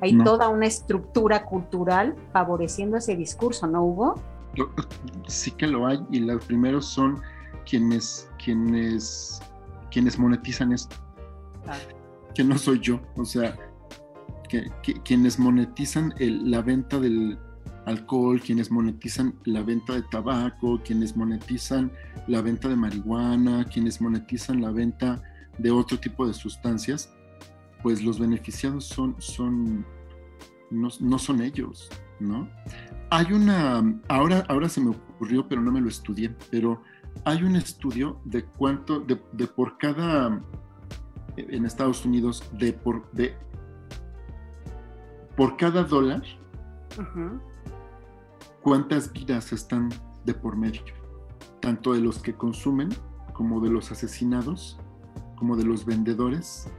Hay 0.01 0.17
toda 0.17 0.49
una 0.49 0.65
estructura 0.65 1.45
cultural 1.45 2.15
favoreciendo 2.31 2.97
ese 2.97 3.15
discurso, 3.15 3.67
¿no, 3.67 3.83
Hugo? 3.83 4.15
Sí 5.27 5.51
que 5.51 5.67
lo 5.67 5.85
hay 5.85 5.99
y 6.11 6.19
los 6.19 6.43
primeros 6.45 6.85
son 6.85 7.21
quienes, 7.69 8.29
quienes, 8.43 9.41
quienes 9.91 10.17
monetizan 10.17 10.71
esto. 10.71 10.95
Que 12.33 12.43
no 12.43 12.57
soy 12.57 12.79
yo, 12.79 12.99
o 13.15 13.25
sea, 13.25 13.55
que, 14.47 14.69
quienes 15.03 15.37
monetizan 15.37 16.13
la 16.19 16.61
venta 16.61 16.99
del 16.99 17.37
alcohol, 17.85 18.41
quienes 18.41 18.71
monetizan 18.71 19.35
la 19.45 19.61
venta 19.61 19.93
de 19.93 20.03
tabaco, 20.03 20.79
quienes 20.83 21.15
monetizan 21.15 21.91
la 22.27 22.41
venta 22.41 22.69
de 22.69 22.75
marihuana, 22.75 23.65
quienes 23.65 24.01
monetizan 24.01 24.61
la 24.61 24.71
venta 24.71 25.21
de 25.57 25.71
otro 25.71 25.99
tipo 25.99 26.27
de 26.27 26.33
sustancias, 26.33 27.11
pues 27.81 28.03
los 28.03 28.19
beneficiados 28.19 28.85
son, 28.85 29.15
son 29.19 29.85
no, 30.69 31.19
son 31.19 31.41
ellos, 31.41 31.89
¿no? 32.19 32.47
Hay 33.09 33.33
una, 33.33 33.83
ahora, 34.07 34.45
ahora 34.49 34.69
se 34.69 34.81
me 34.81 34.91
ocurrió, 34.91 35.47
pero 35.47 35.61
no 35.61 35.71
me 35.71 35.81
lo 35.81 35.89
estudié, 35.89 36.35
pero 36.51 36.81
hay 37.25 37.43
un 37.43 37.55
estudio 37.55 38.19
de 38.25 38.45
cuánto, 38.45 38.99
de, 38.99 39.19
de 39.31 39.47
por 39.47 39.77
cada, 39.77 40.41
en 41.35 41.65
Estados 41.65 42.05
Unidos, 42.05 42.43
de, 42.53 42.73
por, 42.73 43.09
de 43.11 43.35
por 45.35 45.57
cada 45.57 45.83
dólar, 45.83 46.21
cuántas 48.61 49.11
vidas 49.11 49.53
están 49.53 49.89
de 50.25 50.33
por 50.33 50.55
medio, 50.55 50.81
tanto 51.61 51.93
de 51.93 52.01
los 52.01 52.19
que 52.19 52.33
consumen 52.33 52.89
como 53.33 53.61
de 53.61 53.69
los 53.69 53.91
asesinados, 53.91 54.77
como 55.37 55.55
de 55.55 55.63
los 55.63 55.85
vendedores, 55.85 56.69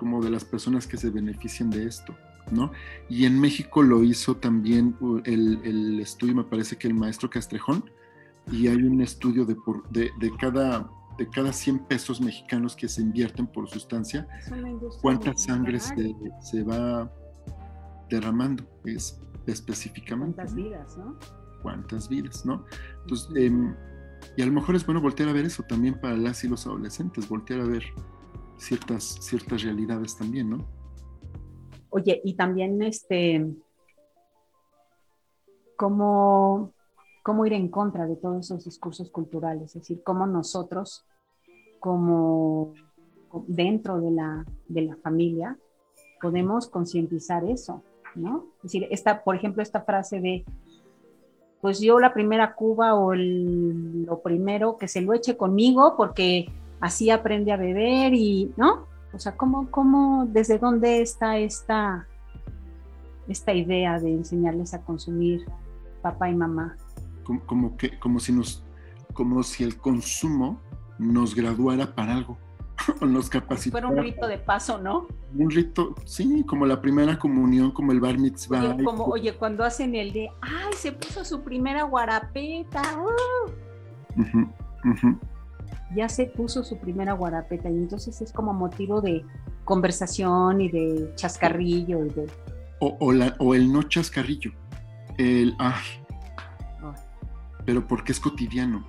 como 0.00 0.22
de 0.22 0.30
las 0.30 0.46
personas 0.46 0.86
que 0.86 0.96
se 0.96 1.10
benefician 1.10 1.68
de 1.68 1.84
esto. 1.84 2.16
¿no? 2.50 2.72
Y 3.10 3.26
en 3.26 3.38
México 3.38 3.82
lo 3.82 4.02
hizo 4.02 4.34
también 4.34 4.96
el, 5.26 6.00
estudio, 6.00 6.34
me 6.34 6.44
parece 6.44 6.76
que 6.76 6.88
el 6.88 6.94
maestro 6.94 7.28
Castrejón, 7.28 7.84
y 8.50 8.66
hay 8.68 8.82
un 8.82 9.02
estudio 9.02 9.44
de, 9.44 9.56
por, 9.56 9.86
de, 9.90 10.10
cada, 10.40 10.90
de 11.18 11.28
cada 11.28 11.52
100 11.52 11.80
pesos 11.80 12.18
mexicanos 12.18 12.74
que 12.74 12.88
se 12.88 13.02
invierten 13.02 13.46
por 13.46 13.68
sustancia, 13.68 14.26
cuánta 15.02 15.36
sangre 15.36 15.78
se, 15.78 16.16
se, 16.40 16.62
va 16.62 17.12
derramando 18.08 18.64
es 18.86 19.20
específicamente. 19.46 20.36
¿Cuántas 20.36 20.54
vidas, 20.54 20.96
no? 20.96 21.18
¿Cuántas 21.62 22.08
vidas, 22.08 22.46
no? 22.46 22.64
Entonces, 23.02 23.28
em, 23.36 23.74
y 24.34 24.42
a 24.42 24.46
lo 24.46 24.52
mejor 24.52 24.76
es 24.76 24.86
bueno 24.86 25.02
voltear 25.02 25.28
a 25.28 25.34
ver 25.34 25.44
eso 25.44 25.62
también 25.62 26.00
para 26.00 26.16
las 26.16 26.42
y 26.42 26.48
los 26.48 26.66
adolescentes, 26.66 27.28
voltear 27.28 27.60
a 27.60 27.64
ver 27.64 27.84
ciertas, 28.60 29.04
ciertas 29.20 29.62
realidades 29.62 30.16
también, 30.16 30.50
¿no? 30.50 30.66
Oye, 31.90 32.20
y 32.22 32.34
también 32.34 32.82
este, 32.82 33.44
cómo, 35.76 36.72
cómo 37.22 37.46
ir 37.46 37.54
en 37.54 37.68
contra 37.68 38.06
de 38.06 38.16
todos 38.16 38.46
esos 38.46 38.64
discursos 38.64 39.10
culturales, 39.10 39.74
es 39.74 39.82
decir, 39.82 40.02
cómo 40.04 40.26
nosotros, 40.26 41.04
como 41.80 42.74
dentro 43.46 44.00
de 44.00 44.10
la, 44.10 44.46
de 44.68 44.82
la 44.82 44.96
familia, 44.96 45.58
podemos 46.20 46.68
concientizar 46.68 47.44
eso. 47.44 47.82
¿no? 48.14 48.46
Es 48.58 48.64
decir, 48.64 48.86
esta, 48.90 49.22
por 49.22 49.36
ejemplo, 49.36 49.62
esta 49.62 49.82
frase 49.82 50.20
de, 50.20 50.44
pues 51.60 51.80
yo 51.80 51.98
la 51.98 52.12
primera 52.12 52.54
cuba 52.54 52.94
o 52.94 53.14
lo 53.14 54.20
primero 54.20 54.76
que 54.76 54.88
se 54.88 55.00
lo 55.00 55.12
eche 55.12 55.36
conmigo 55.36 55.94
porque 55.96 56.48
así 56.80 57.10
aprende 57.10 57.52
a 57.52 57.56
beber 57.56 58.14
y, 58.14 58.52
¿no? 58.56 58.86
O 59.12 59.18
sea, 59.18 59.36
¿cómo, 59.36 59.70
cómo 59.70 60.26
desde 60.26 60.58
dónde 60.58 61.02
está 61.02 61.38
esta, 61.38 62.06
esta 63.28 63.52
idea 63.52 63.98
de 63.98 64.12
enseñarles 64.12 64.74
a 64.74 64.82
consumir 64.82 65.44
papá 66.02 66.30
y 66.30 66.34
mamá? 66.34 66.76
Como, 67.24 67.40
como 67.46 67.76
que, 67.76 67.98
como 67.98 68.20
si 68.20 68.32
nos, 68.32 68.64
como 69.12 69.42
si 69.42 69.64
el 69.64 69.76
consumo 69.76 70.60
nos 70.98 71.34
graduara 71.34 71.94
para 71.94 72.14
algo. 72.14 72.38
nos 73.00 73.28
capacitó. 73.28 73.78
Fue 73.78 73.86
un 73.86 73.98
rito 73.98 74.26
de 74.26 74.38
paso, 74.38 74.78
¿no? 74.78 75.06
Un 75.36 75.50
rito, 75.50 75.94
sí, 76.04 76.44
como 76.46 76.66
la 76.66 76.80
primera 76.80 77.18
comunión, 77.18 77.70
como 77.72 77.92
el 77.92 78.00
bar 78.00 78.18
mitzvah. 78.18 78.74
Oye, 78.74 78.84
como, 78.84 79.04
oye 79.04 79.34
cuando 79.34 79.64
hacen 79.64 79.94
el 79.94 80.12
de, 80.12 80.30
ay, 80.40 80.72
se 80.76 80.92
puso 80.92 81.24
su 81.24 81.42
primera 81.42 81.84
guarapeta, 81.84 82.82
uh". 82.98 83.50
Ya 85.94 86.08
se 86.08 86.26
puso 86.26 86.62
su 86.62 86.78
primera 86.78 87.12
guarapeta 87.12 87.68
y 87.68 87.76
entonces 87.76 88.20
es 88.20 88.32
como 88.32 88.52
motivo 88.52 89.00
de 89.00 89.24
conversación 89.64 90.60
y 90.60 90.70
de 90.70 91.12
chascarrillo. 91.16 92.04
Y 92.04 92.10
de... 92.10 92.26
O, 92.80 92.96
o, 93.00 93.12
la, 93.12 93.34
o 93.38 93.54
el 93.54 93.72
no 93.72 93.82
chascarrillo, 93.82 94.52
el, 95.18 95.54
ay, 95.58 95.82
pero 97.64 97.86
porque 97.86 98.12
es 98.12 98.20
cotidiano 98.20 98.84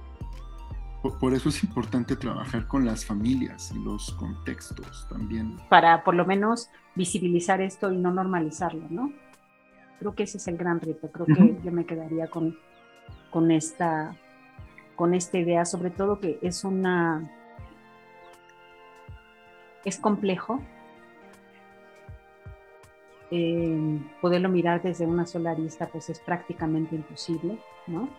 por 1.19 1.33
eso 1.33 1.49
es 1.49 1.63
importante 1.63 2.15
trabajar 2.15 2.67
con 2.67 2.85
las 2.85 3.05
familias 3.05 3.71
y 3.75 3.79
los 3.83 4.11
contextos 4.11 5.07
también. 5.09 5.57
Para 5.69 6.03
por 6.03 6.13
lo 6.13 6.25
menos 6.25 6.69
visibilizar 6.95 7.59
esto 7.61 7.91
y 7.91 7.97
no 7.97 8.11
normalizarlo, 8.11 8.87
¿no? 8.89 9.11
Creo 9.99 10.13
que 10.13 10.23
ese 10.23 10.37
es 10.37 10.47
el 10.47 10.57
gran 10.57 10.79
reto. 10.79 11.11
Creo 11.11 11.25
que 11.25 11.57
yo 11.63 11.71
me 11.71 11.85
quedaría 11.85 12.27
con, 12.27 12.57
con, 13.31 13.51
esta, 13.51 14.15
con 14.95 15.13
esta 15.13 15.37
idea, 15.37 15.65
sobre 15.65 15.89
todo 15.89 16.19
que 16.19 16.39
es 16.41 16.63
una... 16.63 17.29
es 19.85 19.97
complejo 19.97 20.61
eh, 23.31 23.99
poderlo 24.21 24.49
mirar 24.49 24.81
desde 24.81 25.05
una 25.05 25.25
sola 25.25 25.51
arista, 25.51 25.87
pues 25.87 26.09
es 26.09 26.19
prácticamente 26.19 26.95
imposible, 26.95 27.57
¿no? 27.87 28.09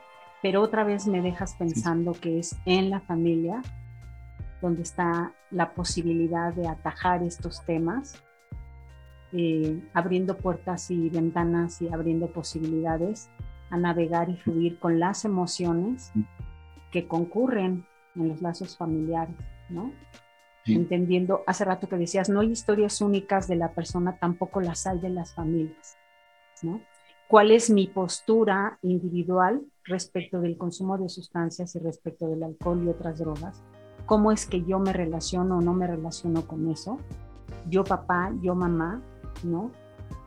pero 0.43 0.61
otra 0.61 0.85
vez 0.85 1.07
me 1.07 1.23
dejas 1.23 1.55
pensando 1.55 2.12
que 2.12 2.41
es 2.41 2.57
en 2.66 2.91
la 2.91 3.01
familia 3.01 3.62
donde 4.61 4.83
está 4.83 5.33
la 5.51 5.73
posibilidad 5.73 6.53
de 6.53 6.68
atajar 6.68 7.23
estos 7.23 7.64
temas 7.64 8.23
eh, 9.33 9.81
abriendo 9.95 10.37
puertas 10.37 10.91
y 10.91 11.09
ventanas 11.09 11.81
y 11.81 11.89
abriendo 11.89 12.27
posibilidades 12.27 13.31
a 13.70 13.77
navegar 13.77 14.29
y 14.29 14.37
fluir 14.37 14.79
con 14.79 14.99
las 14.99 15.25
emociones 15.25 16.12
que 16.93 17.09
concurren 17.09 17.84
en 18.14 18.28
los 18.28 18.40
lazos 18.43 18.76
familiares, 18.76 19.34
¿no? 19.68 19.93
Entendiendo, 20.64 21.43
hace 21.49 21.64
rato 21.64 21.88
que 21.88 21.97
decías, 21.97 22.28
no 22.28 22.38
hay 22.38 22.53
historias 22.53 23.01
únicas 23.01 23.49
de 23.49 23.57
la 23.57 23.72
persona, 23.72 24.16
tampoco 24.20 24.61
las 24.61 24.86
hay 24.86 25.01
de 25.01 25.09
las 25.09 25.34
familias, 25.34 25.97
¿no? 26.62 26.80
¿Cuál 27.26 27.51
es 27.51 27.70
mi 27.70 27.88
postura 27.88 28.78
individual 28.82 29.62
respecto 29.84 30.40
del 30.40 30.57
consumo 30.57 30.99
de 30.99 31.09
sustancias 31.09 31.74
y 31.74 31.80
respecto 31.80 32.28
del 32.28 32.45
alcohol 32.45 32.84
y 32.84 32.88
otras 32.88 33.18
drogas? 33.18 33.61
¿Cómo 34.07 34.30
es 34.30 34.47
que 34.47 34.62
yo 34.62 34.78
me 34.78 34.93
relaciono 34.93 35.59
o 35.59 35.61
no 35.61 35.72
me 35.72 35.86
relaciono 35.86 36.47
con 36.47 36.70
eso? 36.70 36.99
Yo 37.68 37.82
papá, 37.82 38.32
yo 38.43 38.55
mamá, 38.55 39.01
¿no? 39.43 39.72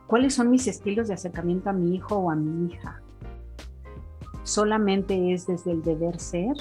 ¿Cuáles 0.08 0.34
son 0.34 0.50
mis 0.50 0.68
estilos 0.68 1.08
de 1.08 1.14
acercamiento 1.14 1.70
a 1.70 1.74
mi 1.74 1.96
hijo 1.96 2.16
o 2.18 2.32
a 2.32 2.36
mi 2.36 2.74
hija? 2.74 3.02
Solamente 4.46 5.34
es 5.34 5.46
desde 5.46 5.72
el 5.72 5.82
deber 5.82 6.20
ser, 6.20 6.56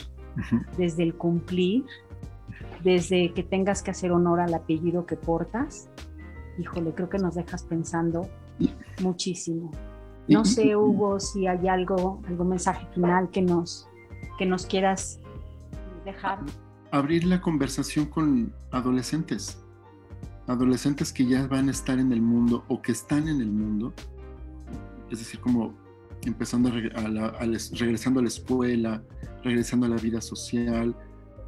desde 0.77 1.05
el 1.05 1.15
cumplir, 1.15 1.85
desde 2.83 3.33
que 3.33 3.45
tengas 3.45 3.83
que 3.83 3.93
hacer 3.93 4.11
honor 4.11 4.41
al 4.41 4.53
apellido 4.55 5.07
que 5.07 5.17
portas. 5.17 5.89
Híjole, 6.59 6.93
creo 6.93 7.09
que 7.09 7.19
nos 7.19 7.37
dejas 7.37 7.63
pensando 7.63 8.29
muchísimo. 9.01 9.71
No 10.27 10.45
sé, 10.45 10.75
Hugo, 10.75 11.21
si 11.21 11.47
hay 11.47 11.69
algo, 11.69 12.21
algún 12.27 12.49
mensaje 12.49 12.87
final 12.95 13.31
que 13.31 13.43
nos, 13.43 13.87
que 14.39 14.47
nos 14.47 14.67
quieras 14.67 15.21
dejar. 16.05 16.41
Abrir 16.91 17.25
la 17.25 17.41
conversación 17.41 18.07
con 18.07 18.53
adolescentes 18.73 19.61
adolescentes 20.47 21.13
que 21.13 21.27
ya 21.27 21.47
van 21.47 21.69
a 21.69 21.71
estar 21.71 21.99
en 21.99 22.13
el 22.13 22.21
mundo 22.21 22.65
o 22.69 22.83
que 22.83 22.93
están 22.93 23.29
en 23.29 23.41
el 23.41 23.51
mundo, 23.51 23.95
es 25.11 25.19
decir, 25.19 25.41
como 25.41 25.75
empezando 26.25 26.69
a, 26.69 26.73
regresando 26.73 28.21
a 28.21 28.23
la 28.23 28.29
escuela, 28.29 29.03
regresando 29.43 29.87
a 29.87 29.89
la 29.91 29.97
vida 29.97 30.21
social, 30.21 30.97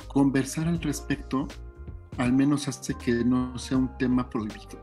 conversar 0.09 0.68
al 0.68 0.81
respecto 0.81 1.49
al 2.18 2.33
menos 2.33 2.66
hace 2.68 2.95
que 2.95 3.24
no 3.24 3.59
sea 3.59 3.77
un 3.77 3.97
tema 3.99 4.29
prohibido, 4.31 4.81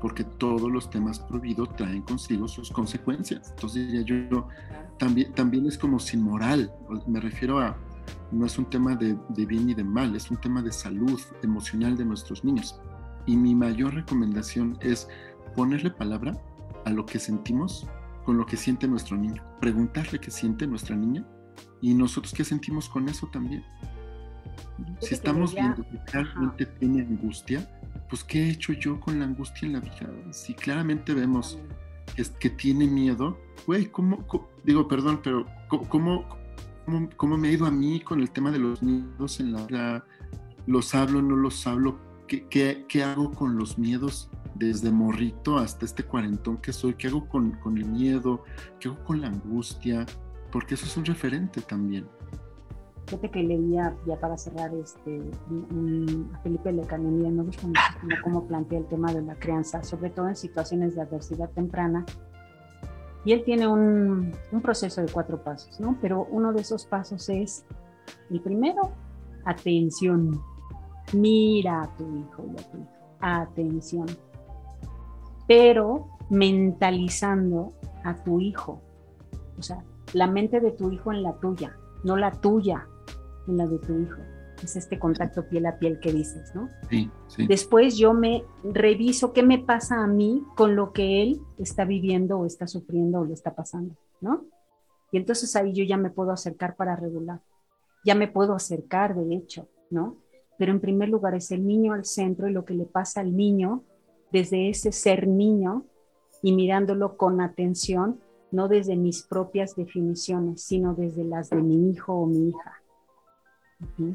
porque 0.00 0.24
todos 0.24 0.70
los 0.70 0.90
temas 0.90 1.20
prohibidos 1.20 1.74
traen 1.76 2.02
consigo 2.02 2.48
sus 2.48 2.70
consecuencias. 2.70 3.50
Entonces 3.50 3.86
diría 3.86 4.02
yo, 4.02 4.48
también, 4.98 5.32
también 5.32 5.66
es 5.66 5.78
como 5.78 5.98
sin 5.98 6.22
moral, 6.22 6.72
me 7.06 7.20
refiero 7.20 7.60
a, 7.60 7.76
no 8.32 8.46
es 8.46 8.58
un 8.58 8.64
tema 8.66 8.96
de, 8.96 9.16
de 9.28 9.46
bien 9.46 9.70
y 9.70 9.74
de 9.74 9.84
mal, 9.84 10.14
es 10.16 10.30
un 10.30 10.36
tema 10.38 10.62
de 10.62 10.72
salud 10.72 11.20
emocional 11.42 11.96
de 11.96 12.04
nuestros 12.04 12.44
niños. 12.44 12.80
Y 13.26 13.36
mi 13.36 13.54
mayor 13.54 13.94
recomendación 13.94 14.76
es 14.80 15.08
ponerle 15.54 15.90
palabra 15.90 16.36
a 16.84 16.90
lo 16.90 17.06
que 17.06 17.18
sentimos 17.18 17.86
con 18.24 18.36
lo 18.36 18.46
que 18.46 18.56
siente 18.56 18.88
nuestro 18.88 19.16
niño. 19.16 19.42
Preguntarle 19.60 20.18
qué 20.18 20.30
siente 20.30 20.66
nuestra 20.66 20.96
niña 20.96 21.24
y 21.80 21.94
nosotros 21.94 22.32
qué 22.32 22.44
sentimos 22.44 22.88
con 22.88 23.08
eso 23.08 23.28
también. 23.28 23.64
Si 25.00 25.14
estamos 25.14 25.54
viendo 25.54 25.84
que 25.88 25.98
realmente 26.12 26.66
tiene 26.66 27.02
angustia, 27.02 27.68
pues 28.08 28.24
¿qué 28.24 28.44
he 28.44 28.50
hecho 28.50 28.72
yo 28.72 29.00
con 29.00 29.18
la 29.18 29.24
angustia 29.24 29.66
en 29.66 29.74
la 29.74 29.80
vida? 29.80 30.10
Si 30.32 30.54
claramente 30.54 31.14
vemos 31.14 31.58
que, 32.16 32.24
que 32.38 32.50
tiene 32.50 32.86
miedo, 32.86 33.38
güey, 33.66 33.86
¿cómo, 33.86 34.24
digo, 34.64 34.88
perdón, 34.88 35.20
pero 35.22 35.46
¿cómo, 35.68 35.88
cómo, 35.88 37.08
cómo, 37.16 37.36
me 37.36 37.48
ha 37.48 37.52
ido 37.52 37.66
a 37.66 37.70
mí 37.70 38.00
con 38.00 38.20
el 38.20 38.30
tema 38.30 38.50
de 38.50 38.58
los 38.58 38.82
miedos 38.82 39.40
en 39.40 39.52
la 39.52 39.66
vida? 39.66 40.04
¿Los 40.66 40.94
hablo, 40.94 41.22
no 41.22 41.36
los 41.36 41.66
hablo? 41.66 41.98
¿Qué, 42.26 42.46
qué, 42.88 43.04
hago 43.04 43.32
con 43.32 43.56
los 43.56 43.78
miedos 43.78 44.30
desde 44.54 44.90
morrito 44.90 45.58
hasta 45.58 45.84
este 45.84 46.04
cuarentón 46.04 46.58
que 46.58 46.72
soy? 46.72 46.94
¿Qué 46.94 47.08
hago 47.08 47.28
con, 47.28 47.52
con, 47.52 47.78
el 47.78 47.86
miedo? 47.86 48.44
¿Qué 48.78 48.88
hago 48.88 49.02
con 49.04 49.20
la 49.20 49.28
angustia? 49.28 50.06
Porque 50.50 50.74
eso 50.74 50.86
es 50.86 50.96
un 50.96 51.04
referente 51.04 51.60
también. 51.60 52.06
Fíjate 53.06 53.30
que 53.30 53.42
leía, 53.42 53.94
ya 54.06 54.18
para 54.18 54.38
cerrar, 54.38 54.74
este, 54.74 55.20
a 56.34 56.38
Felipe 56.42 56.72
Lecanini, 56.72 57.30
me 57.30 57.42
gusta 57.42 57.66
mucho 57.66 57.82
cómo 58.22 58.46
plantea 58.46 58.78
el 58.78 58.86
tema 58.86 59.12
de 59.12 59.22
la 59.22 59.34
crianza, 59.34 59.82
sobre 59.82 60.10
todo 60.10 60.28
en 60.28 60.36
situaciones 60.36 60.94
de 60.94 61.02
adversidad 61.02 61.50
temprana. 61.50 62.06
Y 63.26 63.32
él 63.32 63.42
tiene 63.44 63.66
un, 63.66 64.32
un 64.52 64.60
proceso 64.62 65.02
de 65.02 65.12
cuatro 65.12 65.42
pasos, 65.42 65.78
¿no? 65.80 65.98
Pero 66.00 66.26
uno 66.30 66.52
de 66.52 66.62
esos 66.62 66.86
pasos 66.86 67.28
es, 67.28 67.66
el 68.30 68.40
primero, 68.40 68.92
atención 69.44 70.40
mira 71.12 71.82
a 71.82 71.96
tu 71.96 72.04
hijo 72.16 72.44
y 72.46 72.60
a 72.60 72.70
tu 72.70 72.78
hija, 72.78 73.40
atención, 73.42 74.06
pero 75.46 76.08
mentalizando 76.30 77.72
a 78.04 78.22
tu 78.22 78.40
hijo, 78.40 78.82
o 79.58 79.62
sea, 79.62 79.84
la 80.12 80.26
mente 80.26 80.60
de 80.60 80.70
tu 80.72 80.90
hijo 80.90 81.12
en 81.12 81.22
la 81.22 81.34
tuya, 81.34 81.76
no 82.02 82.16
la 82.16 82.32
tuya 82.32 82.86
en 83.48 83.56
la 83.56 83.66
de 83.66 83.78
tu 83.78 83.98
hijo. 83.98 84.20
Es 84.62 84.76
este 84.76 84.98
contacto 84.98 85.46
piel 85.48 85.66
a 85.66 85.78
piel 85.78 85.98
que 86.00 86.12
dices, 86.12 86.54
¿no? 86.54 86.70
Sí, 86.88 87.10
sí. 87.26 87.46
Después 87.46 87.98
yo 87.98 88.14
me 88.14 88.44
reviso 88.62 89.32
qué 89.32 89.42
me 89.42 89.58
pasa 89.58 90.02
a 90.02 90.06
mí 90.06 90.42
con 90.56 90.74
lo 90.74 90.92
que 90.92 91.22
él 91.22 91.40
está 91.58 91.84
viviendo 91.84 92.38
o 92.38 92.46
está 92.46 92.66
sufriendo 92.66 93.20
o 93.20 93.24
le 93.24 93.34
está 93.34 93.54
pasando, 93.54 93.94
¿no? 94.20 94.44
Y 95.12 95.18
entonces 95.18 95.54
ahí 95.56 95.72
yo 95.74 95.84
ya 95.84 95.96
me 95.96 96.10
puedo 96.10 96.30
acercar 96.30 96.76
para 96.76 96.96
regular. 96.96 97.40
Ya 98.04 98.14
me 98.14 98.28
puedo 98.28 98.54
acercar, 98.54 99.14
de 99.14 99.34
hecho, 99.34 99.68
¿no? 99.90 100.18
pero 100.56 100.72
en 100.72 100.80
primer 100.80 101.08
lugar 101.08 101.34
es 101.34 101.50
el 101.50 101.66
niño 101.66 101.92
al 101.92 102.04
centro 102.04 102.48
y 102.48 102.52
lo 102.52 102.64
que 102.64 102.74
le 102.74 102.84
pasa 102.84 103.20
al 103.20 103.36
niño 103.36 103.82
desde 104.34 104.68
ese 104.68 104.90
ser 104.90 105.28
niño 105.28 105.84
y 106.42 106.50
mirándolo 106.52 107.16
con 107.16 107.40
atención, 107.40 108.18
no 108.50 108.66
desde 108.66 108.96
mis 108.96 109.22
propias 109.22 109.76
definiciones, 109.76 110.60
sino 110.60 110.92
desde 110.92 111.22
las 111.22 111.50
de 111.50 111.62
mi 111.62 111.90
hijo 111.90 112.14
o 112.14 112.26
mi 112.26 112.48
hija. 112.48 112.82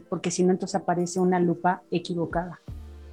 Porque 0.09 0.29
si 0.29 0.43
no, 0.43 0.51
entonces 0.51 0.75
aparece 0.75 1.21
una 1.21 1.39
lupa 1.39 1.83
equivocada, 1.89 2.59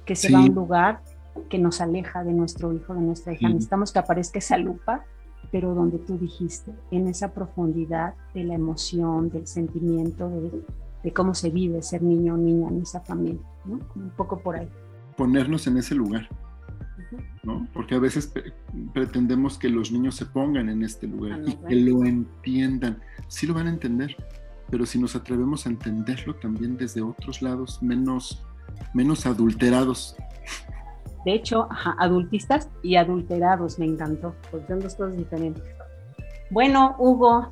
que 0.05 0.17
se 0.17 0.33
va 0.33 0.39
a 0.39 0.41
un 0.41 0.53
lugar 0.53 1.01
que 1.49 1.57
nos 1.57 1.79
aleja 1.79 2.25
de 2.25 2.33
nuestro 2.33 2.73
hijo, 2.73 2.93
de 2.93 3.01
nuestra 3.01 3.31
hija. 3.31 3.47
Necesitamos 3.47 3.93
que 3.93 3.99
aparezca 3.99 4.39
esa 4.39 4.57
lupa, 4.57 5.05
pero 5.49 5.73
donde 5.73 5.99
tú 5.99 6.17
dijiste, 6.17 6.73
en 6.91 7.07
esa 7.07 7.33
profundidad 7.33 8.15
de 8.33 8.43
la 8.43 8.55
emoción, 8.55 9.29
del 9.29 9.47
sentimiento, 9.47 10.27
de, 10.27 10.61
de 11.03 11.13
cómo 11.13 11.33
se 11.33 11.51
vive 11.51 11.81
ser 11.81 12.01
niño 12.03 12.33
o 12.33 12.37
niña 12.37 12.67
en 12.67 12.81
esa 12.81 12.99
familia, 12.99 13.47
¿no? 13.63 13.79
Un 13.95 14.09
poco 14.09 14.39
por 14.39 14.57
ahí. 14.57 14.67
Ponernos 15.15 15.67
en 15.67 15.77
ese 15.77 15.95
lugar, 15.95 16.27
¿no? 17.43 17.67
Porque 17.73 17.95
a 17.95 17.99
veces 17.99 18.31
pretendemos 18.93 19.57
que 19.57 19.69
los 19.69 19.91
niños 19.91 20.15
se 20.15 20.25
pongan 20.25 20.69
en 20.69 20.83
este 20.83 21.07
lugar 21.07 21.41
y 21.45 21.55
que 21.55 21.75
lo 21.75 22.05
entiendan. 22.05 22.99
Sí 23.27 23.47
lo 23.47 23.53
van 23.53 23.67
a 23.67 23.69
entender, 23.69 24.15
pero 24.69 24.85
si 24.85 24.99
nos 24.99 25.15
atrevemos 25.15 25.65
a 25.65 25.69
entenderlo 25.69 26.35
también 26.35 26.77
desde 26.77 27.01
otros 27.01 27.41
lados 27.41 27.81
menos, 27.81 28.43
menos 28.93 29.25
adulterados. 29.25 30.15
De 31.25 31.33
hecho, 31.33 31.67
adultistas 31.97 32.69
y 32.83 32.95
adulterados 32.95 33.79
me 33.79 33.85
encantó, 33.85 34.35
porque 34.49 34.67
son 34.67 34.79
dos 34.79 34.95
cosas 34.95 35.17
diferentes. 35.17 35.63
Bueno, 36.49 36.95
Hugo, 36.97 37.51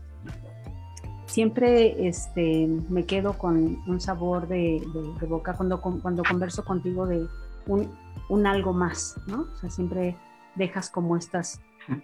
siempre 1.25 2.07
este, 2.07 2.67
me 2.89 3.05
quedo 3.05 3.33
con 3.33 3.77
un 3.87 3.99
sabor 3.99 4.47
de, 4.47 4.81
boca 5.27 5.53
cuando, 5.53 5.81
cuando 5.81 6.23
converso 6.23 6.63
contigo 6.63 7.05
de 7.05 7.27
un, 7.67 8.47
algo 8.47 8.73
más, 8.73 9.19
¿no? 9.27 9.41
O 9.41 9.55
sea, 9.57 9.69
siempre 9.69 10.17
dejas 10.55 10.89
como 10.89 11.17
estas 11.17 11.61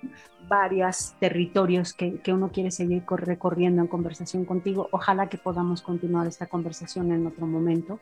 varias 0.50 1.16
territorios 1.20 1.94
que, 1.94 2.22
uno 2.28 2.52
quiere 2.52 2.72
seguir 2.72 3.04
recorriendo 3.08 3.82
en 3.82 3.88
conversación 3.88 4.46
contigo. 4.46 4.90
Ojalá 4.92 5.30
que 5.30 5.38
podamos 5.38 5.82
continuar 5.82 6.28
esta 6.28 6.48
conversación 6.48 7.12
en 7.12 7.26
otro 7.26 7.48
momento, 7.48 8.00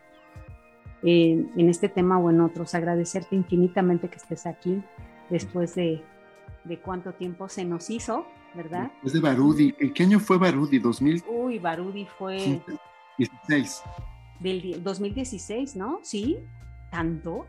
eh, 1.03 1.45
en 1.55 1.69
este 1.69 1.89
tema 1.89 2.17
o 2.17 2.29
en 2.29 2.41
otros. 2.41 2.75
Agradecerte 2.75 3.35
infinitamente 3.35 4.09
que 4.09 4.17
estés 4.17 4.45
aquí 4.45 4.83
después 5.29 5.75
de, 5.75 6.03
de 6.63 6.79
cuánto 6.79 7.13
tiempo 7.13 7.47
se 7.49 7.65
nos 7.65 7.89
hizo 7.89 8.25
¿verdad? 8.53 8.91
Es 9.03 9.13
de 9.13 9.19
Barudi. 9.19 9.75
¿En 9.79 9.93
qué 9.93 10.03
año 10.03 10.19
fue 10.19 10.37
Barudi? 10.37 10.79
¿2000? 10.79 11.23
Uy, 11.27 11.59
Barudi 11.59 12.05
fue... 12.17 12.61
16. 13.17 13.83
Del 14.39 14.83
2016, 14.83 15.75
¿no? 15.75 15.99
Sí, 16.03 16.39
tanto. 16.89 17.45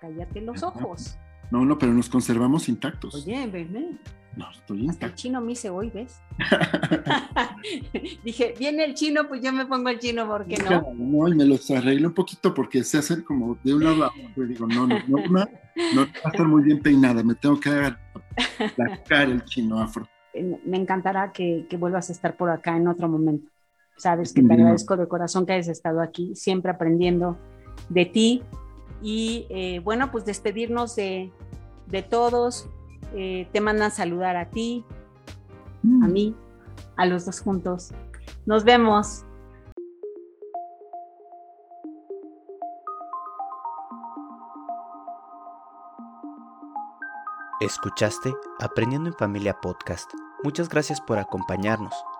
Cállate 0.00 0.40
los 0.40 0.62
ojos. 0.62 1.18
No, 1.50 1.64
no, 1.64 1.78
pero 1.78 1.92
nos 1.92 2.08
conservamos 2.08 2.68
intactos. 2.68 3.14
Oye, 3.14 3.46
ven, 3.46 4.00
No, 4.36 4.50
estoy 4.50 4.84
intacto. 4.84 5.06
el 5.06 5.14
chino 5.14 5.40
me 5.40 5.52
hice 5.52 5.70
hoy, 5.70 5.90
¿ves? 5.90 6.20
Dije, 8.24 8.54
viene 8.58 8.84
el 8.84 8.94
chino, 8.94 9.28
pues 9.28 9.42
yo 9.42 9.52
me 9.52 9.66
pongo 9.66 9.90
el 9.90 9.98
chino, 9.98 10.26
¿por 10.26 10.46
qué 10.46 10.56
no? 10.58 10.92
No, 10.94 11.28
y 11.28 11.34
me 11.34 11.44
los 11.44 11.70
arreglé 11.70 12.06
un 12.06 12.14
poquito 12.14 12.54
porque 12.54 12.82
se 12.82 12.98
hacen 12.98 13.22
como 13.22 13.58
de 13.62 13.74
un 13.74 13.84
lado 13.84 14.04
a 14.04 14.08
otro. 14.08 14.46
Digo, 14.46 14.66
no, 14.66 14.86
no, 14.86 14.98
no, 15.06 15.18
no, 15.18 15.28
no 15.28 15.36
va 15.36 16.10
a 16.24 16.28
estar 16.30 16.48
muy 16.48 16.62
bien 16.62 16.80
peinada, 16.80 17.22
me 17.22 17.34
tengo 17.34 17.60
que 17.60 17.70
la 17.70 19.02
cara 19.04 19.30
el 19.30 19.44
chino 19.44 19.80
afro 19.80 20.08
me 20.64 20.76
encantará 20.76 21.32
que, 21.32 21.66
vuelvas 21.78 22.08
a 22.08 22.12
estar 22.12 22.36
por 22.36 22.50
acá 22.50 22.76
en 22.76 22.88
otro 22.88 23.08
momento. 23.08 23.50
Sabes 23.96 24.32
que 24.32 24.42
te 24.42 24.52
agradezco 24.52 24.96
de 24.96 25.06
corazón 25.06 25.46
que 25.46 25.52
hayas 25.52 25.68
estado 25.68 26.00
aquí, 26.00 26.34
siempre 26.34 26.70
aprendiendo 26.70 27.38
de 27.88 28.06
ti. 28.06 28.42
Y 29.02 29.46
eh, 29.50 29.80
bueno, 29.80 30.10
pues 30.12 30.24
despedirnos 30.24 30.96
de, 30.96 31.32
de 31.88 32.02
todos. 32.02 32.68
Eh, 33.14 33.48
te 33.52 33.60
mandan 33.60 33.90
saludar 33.90 34.36
a 34.36 34.48
ti, 34.48 34.84
a 36.02 36.06
mí, 36.06 36.34
a 36.96 37.04
los 37.04 37.26
dos 37.26 37.40
juntos. 37.40 37.90
Nos 38.46 38.64
vemos. 38.64 39.24
Escuchaste 47.60 48.34
Aprendiendo 48.60 49.10
en 49.10 49.14
Familia 49.14 49.60
Podcast. 49.60 50.10
Muchas 50.42 50.68
gracias 50.68 51.00
por 51.00 51.18
acompañarnos. 51.18 51.94